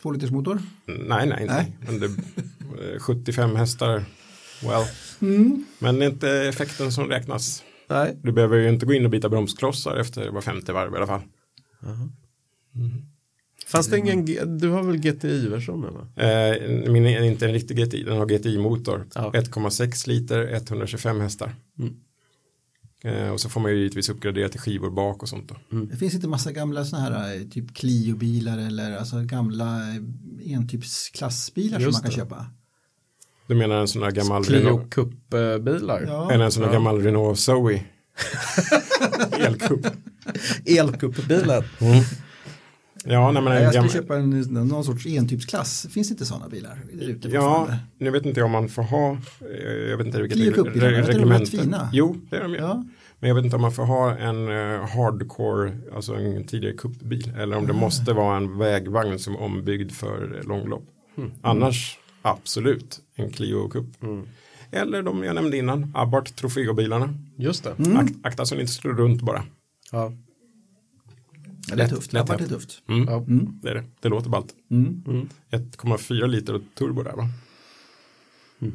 två 0.01 0.11
liters 0.11 0.31
motor. 0.31 0.59
Nej, 0.85 0.97
nej, 1.07 1.27
nej. 1.27 1.45
Nej. 1.47 1.77
Men 1.79 1.99
det, 1.99 2.05
eh, 2.93 2.99
75 2.99 3.55
hästar. 3.55 4.03
Well. 4.61 4.85
Mm. 5.21 5.65
Men 5.79 5.99
det 5.99 6.05
är 6.05 6.09
inte 6.09 6.29
effekten 6.31 6.91
som 6.91 7.07
räknas. 7.07 7.63
Nej. 7.87 8.17
Du 8.23 8.31
behöver 8.31 8.57
ju 8.57 8.69
inte 8.69 8.85
gå 8.85 8.93
in 8.93 9.05
och 9.05 9.11
byta 9.11 9.29
bromsklossar 9.29 9.95
efter 9.95 10.29
var 10.29 10.41
femte 10.41 10.73
varv 10.73 10.93
i 10.93 10.97
alla 10.97 11.07
fall. 11.07 11.21
Fanns 13.67 13.87
det 13.87 13.97
ingen, 13.97 14.25
G- 14.25 14.45
du 14.45 14.69
har 14.69 14.83
väl 14.83 14.97
GTI-versionen? 14.97 15.93
Eh, 16.15 16.89
min 16.91 17.05
är 17.05 17.23
inte 17.23 17.45
en 17.45 17.53
riktig 17.53 17.77
GTI, 17.77 18.03
den 18.03 18.17
har 18.17 18.25
GTI-motor. 18.25 19.05
Ja. 19.15 19.31
1,6 19.33 20.07
liter, 20.07 20.53
125 20.53 21.19
hästar. 21.21 21.55
Mm. 21.79 21.93
Eh, 23.03 23.29
och 23.29 23.39
så 23.41 23.49
får 23.49 23.61
man 23.61 23.71
ju 23.71 23.77
givetvis 23.77 24.09
uppgradera 24.09 24.49
till 24.49 24.59
skivor 24.59 24.89
bak 24.89 25.23
och 25.23 25.29
sånt 25.29 25.49
då. 25.69 25.77
Det 25.85 25.97
finns 25.97 26.13
inte 26.13 26.27
massa 26.27 26.51
gamla 26.51 26.85
sådana 26.85 27.09
här 27.19 27.35
eh, 27.35 27.41
typ 27.41 27.73
Clio-bilar 27.75 28.57
eller 28.57 28.97
alltså 28.97 29.21
gamla 29.21 29.79
eh, 29.89 30.53
entypsklassbilar 30.53 31.79
som 31.79 31.91
man 31.91 32.01
kan 32.01 32.09
det. 32.09 32.15
köpa. 32.15 32.45
Du 33.47 33.55
menar 33.55 33.75
en 33.81 33.87
sån 33.87 34.03
här 34.03 34.11
gammal 34.11 34.45
Clio 34.45 34.59
Renault, 34.59 34.93
Cup-bilar. 34.95 36.03
Ja. 36.07 36.31
eller 36.31 36.45
en 36.45 36.51
sån 36.51 36.63
här 36.63 36.69
Ja. 36.69 36.73
gammal 36.73 37.01
Renault 37.01 37.39
Zoe. 37.39 37.83
Elkupp. 39.39 39.87
Elcup-bilen. 40.65 41.63
Ja, 43.07 43.31
nej, 43.31 43.43
men 43.43 43.63
jag 43.63 43.73
skulle 43.73 43.89
köpa 43.89 44.17
en, 44.17 44.29
någon 44.39 44.83
sorts 44.83 45.05
entypsklass. 45.05 45.87
Finns 45.89 46.07
det 46.07 46.11
inte 46.11 46.25
sådana 46.25 46.49
bilar 46.49 46.79
ute 46.91 47.27
Ja, 47.27 47.67
nu 47.97 48.09
vet 48.09 48.25
inte 48.25 48.39
jag 48.39 48.45
om 48.45 48.51
man 48.51 48.69
får 48.69 48.83
ha, 48.83 49.11
eh, 49.41 49.89
jag 49.89 49.97
vet 49.97 50.05
inte 50.07 50.21
vilket 50.21 50.37
Clio 50.37 50.51
reg- 50.51 50.55
Cup-bilarna, 50.55 50.97
re- 50.97 51.33
är 51.33 51.39
de 51.39 51.45
fina? 51.45 51.89
Jo, 51.93 52.15
det 52.29 52.35
är 52.37 52.41
de 52.43 52.51
ju. 52.51 52.57
Ja. 52.57 52.85
Men 53.19 53.27
jag 53.27 53.35
vet 53.35 53.43
inte 53.45 53.55
om 53.55 53.61
man 53.61 53.71
får 53.71 53.85
ha 53.85 54.17
en 54.17 54.49
uh, 54.49 54.81
hardcore, 54.81 55.77
alltså 55.95 56.13
en 56.15 56.43
tidigare 56.47 56.73
kuppbil. 56.75 57.33
Eller 57.37 57.57
om 57.57 57.67
det 57.67 57.73
måste 57.73 58.13
vara 58.13 58.37
en 58.37 58.57
vägvagn 58.57 59.19
som 59.19 59.33
är 59.35 59.41
ombyggd 59.41 59.91
för 59.91 60.41
långlopp. 60.47 60.83
Mm. 61.17 61.31
Annars 61.41 61.97
absolut 62.21 62.99
en 63.15 63.29
Clio 63.31 63.69
Cup. 63.69 64.03
Mm. 64.03 64.25
Eller 64.71 65.01
de 65.03 65.23
jag 65.23 65.35
nämnde 65.35 65.57
innan, 65.57 65.91
Abarth 65.95 66.31
Trofeo-bilarna. 66.33 67.09
Just 67.37 67.63
det. 67.63 67.69
Ak 67.97 68.07
akta 68.23 68.45
så 68.45 68.55
ni 68.55 68.61
inte 68.61 68.73
slår 68.73 68.93
runt 68.93 69.21
bara. 69.21 69.43
Ja. 69.91 70.11
Det 71.67 71.73
är 71.73 71.77
Lätt- 71.77 71.89
tufft. 71.89 72.13
lätt 72.13 72.29
varit 72.29 72.39
hem. 72.41 72.49
tufft. 72.49 72.81
Mm. 72.89 73.05
Ja. 73.09 73.23
Det, 73.61 73.69
är 73.69 73.75
det. 73.75 73.83
det 74.01 74.09
låter 74.09 74.29
ballt. 74.29 74.53
Mm. 74.71 75.03
1,4 75.51 76.27
liter 76.27 76.53
och 76.55 76.61
turbo 76.77 77.03
där 77.03 77.13
va? 77.15 77.29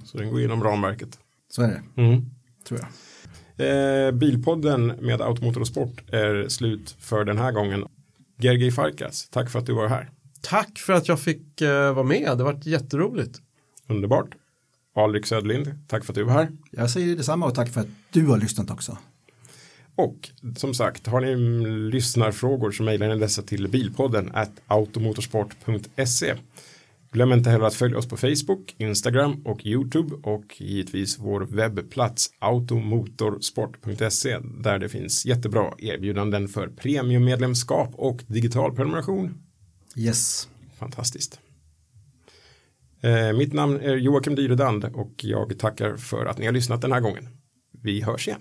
Så 0.04 0.18
den 0.18 0.30
går 0.30 0.40
inom 0.42 0.62
ramverket. 0.64 1.18
Så 1.50 1.62
är 1.62 1.68
det, 1.68 2.02
Mm. 2.02 2.24
tror 2.68 2.80
jag. 2.80 2.88
Eh, 3.56 4.12
Bilpodden 4.12 4.86
med 4.86 5.20
Automotor 5.20 5.60
och 5.60 5.66
Sport 5.66 6.10
är 6.12 6.48
slut 6.48 6.96
för 6.98 7.24
den 7.24 7.38
här 7.38 7.52
gången. 7.52 7.84
Gergij 8.38 8.70
Farkas, 8.70 9.28
tack 9.30 9.50
för 9.50 9.58
att 9.58 9.66
du 9.66 9.72
var 9.74 9.88
här. 9.88 10.10
Tack 10.40 10.78
för 10.78 10.92
att 10.92 11.08
jag 11.08 11.20
fick 11.20 11.60
eh, 11.60 11.94
vara 11.94 12.04
med. 12.06 12.22
Det 12.22 12.44
har 12.44 12.52
varit 12.52 12.66
jätteroligt. 12.66 13.40
Underbart. 13.88 14.28
Alrik 14.96 15.26
Söderlind, 15.26 15.78
tack 15.88 16.04
för 16.04 16.12
att 16.12 16.14
du 16.14 16.22
var 16.22 16.32
här. 16.32 16.48
Jag 16.70 16.90
säger 16.90 17.16
detsamma 17.16 17.46
och 17.46 17.54
tack 17.54 17.68
för 17.72 17.80
att 17.80 17.86
du 18.12 18.26
har 18.26 18.38
lyssnat 18.38 18.70
också. 18.70 18.98
Och 19.94 20.30
som 20.56 20.74
sagt, 20.74 21.06
har 21.06 21.20
ni 21.20 21.36
lyssnarfrågor 21.90 22.70
så 22.70 22.82
mejlar 22.82 23.08
ni 23.08 23.18
dessa 23.18 23.42
till 23.42 23.68
bilpodden 23.68 24.30
at 24.34 24.52
automotorsport.se. 24.66 26.34
Glöm 27.12 27.32
inte 27.32 27.50
heller 27.50 27.64
att 27.64 27.74
följa 27.74 27.98
oss 27.98 28.08
på 28.08 28.16
Facebook, 28.16 28.74
Instagram 28.78 29.42
och 29.44 29.66
YouTube 29.66 30.14
och 30.22 30.60
givetvis 30.60 31.18
vår 31.18 31.40
webbplats 31.40 32.30
automotorsport.se 32.38 34.38
där 34.38 34.78
det 34.78 34.88
finns 34.88 35.26
jättebra 35.26 35.74
erbjudanden 35.78 36.48
för 36.48 36.68
premiummedlemskap 36.68 37.90
och 37.94 38.22
digital 38.26 38.76
prenumeration. 38.76 39.34
Yes. 39.96 40.48
Fantastiskt. 40.78 41.40
Eh, 43.00 43.32
mitt 43.32 43.52
namn 43.52 43.80
är 43.80 43.96
Joakim 43.96 44.34
Dyredand 44.34 44.84
och 44.84 45.24
jag 45.24 45.58
tackar 45.58 45.96
för 45.96 46.26
att 46.26 46.38
ni 46.38 46.46
har 46.46 46.52
lyssnat 46.52 46.82
den 46.82 46.92
här 46.92 47.00
gången. 47.00 47.28
Vi 47.82 48.02
hörs 48.02 48.28
igen. 48.28 48.40